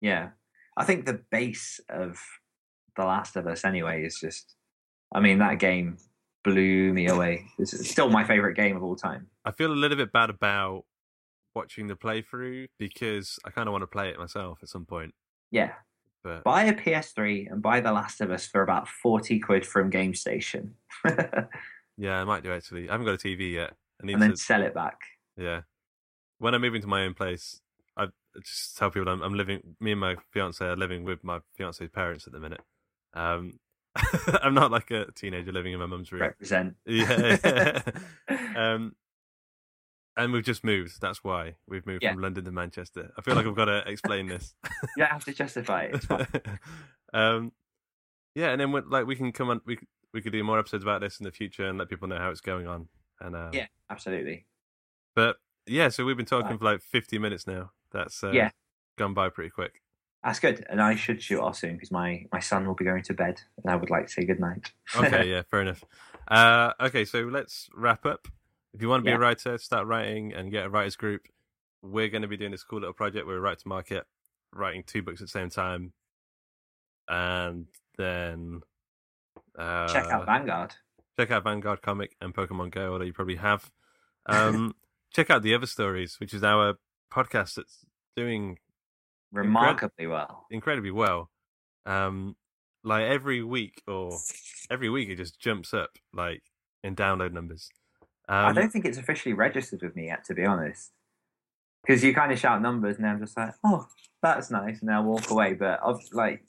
yeah. 0.00 0.30
I 0.76 0.84
think 0.84 1.06
the 1.06 1.20
base 1.32 1.80
of 1.88 2.20
The 2.96 3.04
Last 3.04 3.34
of 3.34 3.48
Us, 3.48 3.64
anyway, 3.64 4.04
is 4.04 4.18
just. 4.20 4.54
I 5.12 5.18
mean, 5.18 5.38
that 5.38 5.58
game 5.58 5.98
blew 6.44 6.92
me 6.92 7.08
away. 7.08 7.46
It's 7.58 7.90
still 7.90 8.10
my 8.10 8.22
favorite 8.22 8.54
game 8.54 8.76
of 8.76 8.84
all 8.84 8.94
time. 8.94 9.26
I 9.44 9.50
feel 9.50 9.72
a 9.72 9.74
little 9.74 9.96
bit 9.96 10.12
bad 10.12 10.30
about 10.30 10.84
watching 11.52 11.88
the 11.88 11.96
playthrough 11.96 12.68
because 12.78 13.40
I 13.44 13.50
kind 13.50 13.68
of 13.68 13.72
want 13.72 13.82
to 13.82 13.88
play 13.88 14.08
it 14.10 14.18
myself 14.20 14.60
at 14.62 14.68
some 14.68 14.84
point. 14.84 15.14
Yeah. 15.50 15.72
But 16.22 16.44
Buy 16.44 16.64
a 16.64 16.74
PS3 16.74 17.50
and 17.50 17.60
buy 17.60 17.80
The 17.80 17.90
Last 17.90 18.20
of 18.20 18.30
Us 18.30 18.46
for 18.46 18.62
about 18.62 18.86
40 18.86 19.40
quid 19.40 19.66
from 19.66 19.90
GameStation. 19.90 20.70
yeah, 21.96 22.20
I 22.20 22.24
might 22.24 22.44
do 22.44 22.52
actually. 22.52 22.88
I 22.88 22.92
haven't 22.92 23.06
got 23.06 23.14
a 23.14 23.18
TV 23.26 23.54
yet. 23.54 23.74
And 24.00 24.08
then 24.22 24.30
to. 24.30 24.36
sell 24.36 24.62
it 24.62 24.74
back. 24.74 24.98
Yeah. 25.36 25.62
When 26.38 26.54
I'm 26.54 26.60
moving 26.60 26.80
to 26.82 26.86
my 26.86 27.02
own 27.04 27.14
place, 27.14 27.60
I 27.96 28.06
just 28.44 28.76
tell 28.76 28.90
people 28.90 29.08
I'm, 29.08 29.22
I'm 29.22 29.34
living. 29.34 29.76
Me 29.80 29.92
and 29.92 30.00
my 30.00 30.16
fiance 30.30 30.64
are 30.64 30.76
living 30.76 31.04
with 31.04 31.24
my 31.24 31.40
fiance's 31.56 31.90
parents 31.90 32.26
at 32.26 32.32
the 32.32 32.40
minute. 32.40 32.60
Um, 33.14 33.58
I'm 34.42 34.54
not 34.54 34.70
like 34.70 34.90
a 34.92 35.10
teenager 35.12 35.50
living 35.50 35.72
in 35.72 35.80
my 35.80 35.86
mum's 35.86 36.12
room. 36.12 36.22
Represent. 36.22 36.76
Yeah. 36.86 37.80
um, 38.56 38.94
and 40.16 40.32
we've 40.32 40.44
just 40.44 40.64
moved. 40.64 41.00
That's 41.00 41.22
why 41.22 41.54
we've 41.68 41.86
moved 41.86 42.02
Yeah. 42.02 42.12
from 42.12 42.22
London 42.22 42.44
to 42.44 42.50
Manchester. 42.52 43.12
I 43.16 43.22
feel 43.22 43.34
like 43.34 43.46
I've 43.46 43.54
got 43.54 43.66
to 43.66 43.82
explain 43.86 44.26
this. 44.26 44.54
You 44.96 45.04
don't 45.04 45.10
have 45.12 45.24
to 45.24 45.32
justify 45.32 45.90
it. 45.92 46.04
Um, 47.12 47.52
yeah, 48.34 48.50
and 48.50 48.60
then 48.60 48.70
we 48.72 48.80
like 48.82 49.06
we 49.06 49.16
can 49.16 49.32
come 49.32 49.48
on. 49.50 49.60
We 49.64 49.78
we 50.12 50.20
could 50.20 50.32
do 50.32 50.42
more 50.44 50.58
episodes 50.58 50.84
about 50.84 51.00
this 51.00 51.18
in 51.20 51.24
the 51.24 51.32
future 51.32 51.66
and 51.66 51.78
let 51.78 51.88
people 51.88 52.08
know 52.08 52.18
how 52.18 52.30
it's 52.30 52.40
going 52.40 52.66
on. 52.66 52.88
And 53.20 53.34
um, 53.36 53.50
yeah, 53.52 53.66
absolutely. 53.90 54.46
but 55.14 55.36
yeah, 55.66 55.88
so 55.88 56.04
we've 56.04 56.16
been 56.16 56.24
talking 56.26 56.50
Right. 56.50 56.58
for 56.58 56.64
like 56.64 56.80
50 56.82 57.18
minutes 57.18 57.46
now. 57.46 57.72
That's 57.92 58.22
uh, 58.24 58.30
Yeah. 58.30 58.50
gone 58.96 59.12
by 59.14 59.28
pretty 59.28 59.50
quick. 59.50 59.82
That's 60.24 60.40
good. 60.40 60.64
And 60.70 60.80
I 60.80 60.94
should 60.94 61.22
shoot 61.22 61.40
off 61.40 61.56
soon 61.56 61.74
because 61.74 61.90
my, 61.90 62.24
my 62.32 62.40
son 62.40 62.66
will 62.66 62.74
be 62.74 62.84
going 62.84 63.02
to 63.04 63.14
bed 63.14 63.40
and 63.62 63.70
I 63.70 63.76
would 63.76 63.90
like 63.90 64.06
to 64.06 64.12
say 64.12 64.24
good 64.24 64.40
night. 64.40 64.72
Okay, 64.96 65.28
yeah, 65.30 65.42
fair 65.50 65.60
enough. 65.62 65.84
Uh, 66.26 66.72
okay, 66.80 67.04
so 67.04 67.20
let's 67.20 67.68
wrap 67.74 68.04
up. 68.06 68.28
If 68.74 68.80
you 68.82 68.88
want 68.88 69.00
to 69.00 69.04
be 69.04 69.10
Yeah. 69.10 69.16
a 69.16 69.20
writer, 69.20 69.58
start 69.58 69.86
writing 69.86 70.32
and 70.32 70.50
get 70.50 70.66
a 70.66 70.68
writers 70.70 70.96
group. 70.96 71.22
We're 71.82 72.08
going 72.08 72.22
to 72.22 72.28
be 72.28 72.36
doing 72.36 72.50
this 72.50 72.64
cool 72.64 72.80
little 72.80 72.94
project 72.94 73.26
where 73.26 73.36
we 73.36 73.40
write 73.40 73.58
to 73.60 73.68
market, 73.68 74.06
writing 74.52 74.82
two 74.84 75.02
books 75.02 75.20
at 75.20 75.26
the 75.28 75.30
same 75.30 75.50
time, 75.50 75.92
and 77.08 77.66
then 77.96 78.62
uh, 79.58 79.86
Check 79.92 80.06
out 80.10 80.26
Vanguard. 80.26 80.74
check 81.18 81.30
out 81.30 81.44
Vanguard 81.44 81.82
comic 81.82 82.16
and 82.20 82.34
Pokemon 82.34 82.70
Go, 82.72 82.92
although 82.92 83.04
you 83.04 83.12
probably 83.12 83.36
have. 83.36 83.70
Um, 84.28 84.74
check 85.12 85.30
out 85.30 85.42
the 85.42 85.54
other 85.54 85.66
stories, 85.66 86.18
which 86.20 86.34
is 86.34 86.42
our 86.44 86.74
podcast 87.12 87.54
that's 87.54 87.84
doing 88.16 88.58
Remarkably 89.32 90.06
well. 90.06 90.46
incredibly 90.50 90.90
well. 90.90 91.30
Um, 91.86 92.36
like 92.84 93.04
every 93.04 93.42
week 93.42 93.82
or 93.86 94.18
every 94.70 94.88
week, 94.90 95.08
it 95.08 95.16
just 95.16 95.38
jumps 95.40 95.74
up 95.74 95.90
like 96.12 96.42
in 96.84 96.94
download 96.96 97.32
numbers. 97.32 97.68
I 98.28 98.48
Um, 98.48 98.54
don't 98.54 98.70
think 98.70 98.84
it's 98.84 98.98
officially 98.98 99.32
registered 99.34 99.82
with 99.82 99.96
me 99.96 100.06
yet, 100.06 100.24
to 100.24 100.34
be 100.34 100.44
honest. 100.44 100.92
Because 101.86 102.04
you 102.04 102.12
kind 102.14 102.32
of 102.32 102.38
shout 102.38 102.60
numbers 102.60 102.96
and 102.96 103.04
then 103.04 103.12
I'm 103.12 103.20
just 103.20 103.36
like, 103.36 103.54
oh, 103.64 103.86
that's 104.22 104.50
nice. 104.50 104.80
And 104.80 104.88
then 104.88 104.96
I 104.96 105.00
walk 105.00 105.30
away. 105.30 105.54
But 105.54 105.80
I've 105.84 106.00
like, 106.12 106.42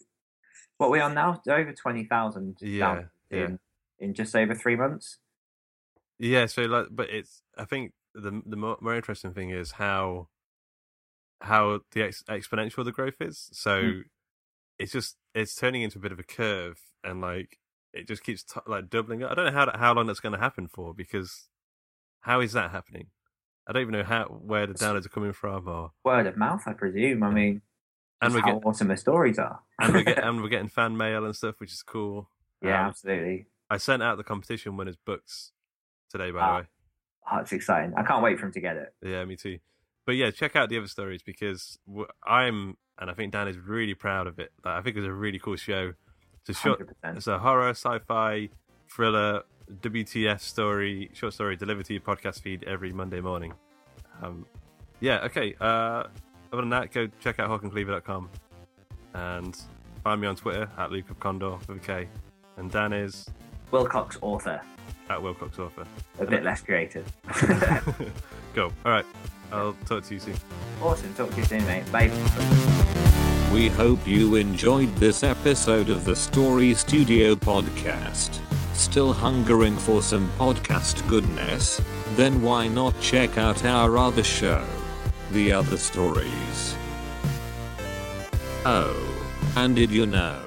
what 0.77 0.91
we 0.91 0.99
are 0.99 1.13
now? 1.13 1.41
Over 1.47 1.71
20,000 1.71 2.57
Yeah, 2.61 2.79
down 2.79 3.09
yeah. 3.31 3.37
in, 3.45 3.59
in 3.99 4.13
just 4.13 4.35
over 4.35 4.53
three 4.55 4.75
months. 4.75 5.17
Yeah, 6.19 6.45
so 6.45 6.63
like, 6.63 6.87
but 6.91 7.09
it's 7.09 7.41
I 7.57 7.65
think 7.65 7.93
the 8.13 8.41
the 8.45 8.55
more, 8.57 8.77
more 8.81 8.95
interesting 8.95 9.33
thing 9.33 9.49
is 9.49 9.71
how 9.71 10.27
how 11.41 11.79
the 11.91 12.03
ex- 12.03 12.23
exponential 12.29 12.83
the 12.83 12.91
growth 12.91 13.21
is. 13.21 13.49
So 13.53 13.81
Mm. 13.81 14.03
it's 14.77 14.91
just 14.91 15.17
it's 15.33 15.55
turning 15.55 15.81
into 15.81 15.97
a 15.97 16.01
bit 16.01 16.11
of 16.11 16.19
a 16.19 16.23
curve, 16.23 16.79
and 17.03 17.21
like 17.21 17.57
it 17.93 18.07
just 18.07 18.23
keeps 18.23 18.43
t- 18.43 18.59
like 18.67 18.89
doubling. 18.89 19.23
I 19.23 19.33
don't 19.33 19.45
know 19.45 19.51
how 19.51 19.71
how 19.77 19.93
long 19.93 20.07
that's 20.07 20.19
going 20.19 20.33
to 20.33 20.39
happen 20.39 20.67
for 20.67 20.93
because 20.93 21.47
how 22.21 22.41
is 22.41 22.53
that 22.53 22.71
happening? 22.71 23.07
I 23.67 23.71
don't 23.71 23.83
even 23.83 23.93
know 23.93 24.03
how 24.03 24.25
where 24.25 24.67
the 24.67 24.73
downloads 24.73 25.05
are 25.05 25.09
coming 25.09 25.33
from, 25.33 25.67
or 25.67 25.91
Word 26.03 26.27
of 26.27 26.37
mouth, 26.37 26.63
I 26.65 26.73
presume. 26.73 27.23
I 27.23 27.29
mean, 27.31 27.61
and 28.21 28.33
we're 28.33 28.41
how 28.41 28.61
awesome 28.65 28.87
the 28.89 28.97
stories 28.97 29.39
are. 29.39 29.61
and 29.79 29.93
we're 29.93 30.03
getting 30.03 30.23
and 30.27 30.41
we're 30.41 30.49
getting 30.49 30.67
fan 30.69 30.97
mail 30.97 31.23
and 31.25 31.35
stuff, 31.35 31.55
which 31.59 31.71
is 31.71 31.83
cool. 31.83 32.29
yeah, 32.61 32.81
Um, 32.83 32.89
absolutely. 32.89 33.45
I 33.69 33.77
sent 33.77 34.01
out 34.03 34.17
the 34.17 34.23
competition 34.23 34.75
winners 34.75 34.97
books 34.97 35.51
today, 36.09 36.31
by 36.31 36.39
Ah. 36.39 36.51
the 36.57 36.61
way. 36.61 36.67
Oh, 37.31 37.37
it's 37.37 37.51
exciting. 37.51 37.93
I 37.95 38.03
can't 38.03 38.23
wait 38.23 38.39
for 38.39 38.45
him 38.47 38.51
to 38.53 38.59
get 38.61 38.75
it. 38.77 38.93
Yeah, 39.03 39.23
me 39.25 39.35
too. 39.35 39.59
But 40.05 40.15
yeah, 40.15 40.31
check 40.31 40.55
out 40.55 40.69
the 40.69 40.77
other 40.77 40.87
stories 40.87 41.21
because 41.21 41.77
I'm, 42.25 42.77
and 42.97 43.11
I 43.11 43.13
think 43.13 43.31
Dan 43.33 43.47
is 43.47 43.57
really 43.57 43.93
proud 43.93 44.25
of 44.27 44.39
it. 44.39 44.51
Like, 44.65 44.75
I 44.77 44.81
think 44.81 44.95
it 44.95 44.99
was 45.01 45.07
a 45.09 45.13
really 45.13 45.37
cool 45.37 45.55
show. 45.55 45.93
It's 46.41 46.49
a 46.49 46.53
short, 46.53 46.79
100%. 47.03 47.17
it's 47.17 47.27
a 47.27 47.37
horror, 47.37 47.69
sci-fi, 47.69 48.49
thriller, 48.89 49.43
WTF 49.81 50.39
story, 50.39 51.11
short 51.13 51.33
story 51.33 51.55
delivered 51.55 51.85
to 51.85 51.93
your 51.93 52.01
podcast 52.01 52.41
feed 52.41 52.63
every 52.63 52.91
Monday 52.91 53.21
morning. 53.21 53.53
Um, 54.23 54.47
yeah, 54.99 55.19
okay. 55.25 55.55
Uh, 55.61 56.05
other 56.51 56.61
than 56.63 56.69
that, 56.69 56.91
go 56.91 57.07
check 57.19 57.37
out 57.39 57.49
hawkandcleaver.com 57.51 58.29
and 59.13 59.55
find 60.03 60.19
me 60.21 60.25
on 60.27 60.35
Twitter 60.35 60.67
at 60.79 60.91
Luke 60.91 61.09
of 61.11 61.19
Kondor 61.19 61.59
with 61.67 61.77
a 61.77 61.79
K. 61.79 62.07
And 62.57 62.71
Dan 62.71 62.93
is 62.93 63.29
Willcocks 63.71 64.17
author, 64.21 64.61
at 65.09 65.19
Willcocks 65.19 65.59
Author. 65.59 65.85
a 66.19 66.25
bit 66.25 66.43
less 66.43 66.61
creative. 66.61 67.05
Go. 68.53 68.71
All 68.85 68.91
right. 68.91 69.05
I'll 69.51 69.75
talk 69.85 70.03
to 70.05 70.13
you 70.13 70.19
soon. 70.19 70.35
awesome. 70.81 71.13
Talk 71.15 71.31
to 71.31 71.37
you 71.37 71.45
soon, 71.45 71.65
mate. 71.65 71.91
Bye. 71.91 72.11
We 73.51 73.67
hope 73.69 74.07
you 74.07 74.35
enjoyed 74.35 74.95
this 74.97 75.23
episode 75.23 75.89
of 75.89 76.05
the 76.05 76.15
Story 76.15 76.73
Studio 76.75 77.33
podcast. 77.35 78.39
Still 78.75 79.11
hungering 79.11 79.75
for 79.75 80.01
some 80.03 80.29
podcast 80.37 81.07
goodness? 81.09 81.81
Then 82.15 82.41
why 82.41 82.67
not 82.67 82.99
check 83.01 83.37
out 83.37 83.65
our 83.65 83.97
other 83.97 84.23
show, 84.23 84.63
The 85.31 85.51
Other 85.51 85.77
Stories? 85.77 86.75
Oh, 88.65 88.95
and 89.55 89.75
did 89.75 89.89
you 89.89 90.05
know? 90.05 90.39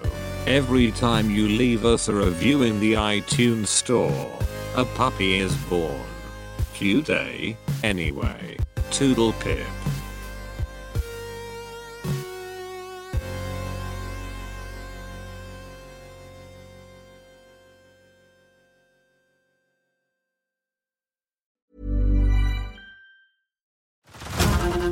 Every 0.46 0.90
time 0.90 1.30
you 1.30 1.46
leave 1.46 1.84
us 1.84 2.08
a 2.08 2.14
review 2.14 2.62
in 2.62 2.80
the 2.80 2.94
iTunes 2.94 3.68
store, 3.68 4.38
a 4.74 4.84
puppy 4.84 5.38
is 5.38 5.54
born. 5.66 6.02
Cute, 6.74 7.10
eh? 7.10 7.54
Anyway, 7.84 8.56
Toodle 8.90 9.34
Pip. 9.38 9.64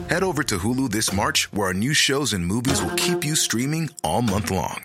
Head 0.08 0.22
over 0.22 0.42
to 0.44 0.58
Hulu 0.58 0.90
this 0.90 1.12
March, 1.12 1.52
where 1.52 1.68
our 1.68 1.74
new 1.74 1.92
shows 1.92 2.32
and 2.32 2.46
movies 2.46 2.80
will 2.80 2.94
keep 2.96 3.24
you 3.24 3.34
streaming 3.34 3.90
all 4.04 4.22
month 4.22 4.50
long. 4.50 4.84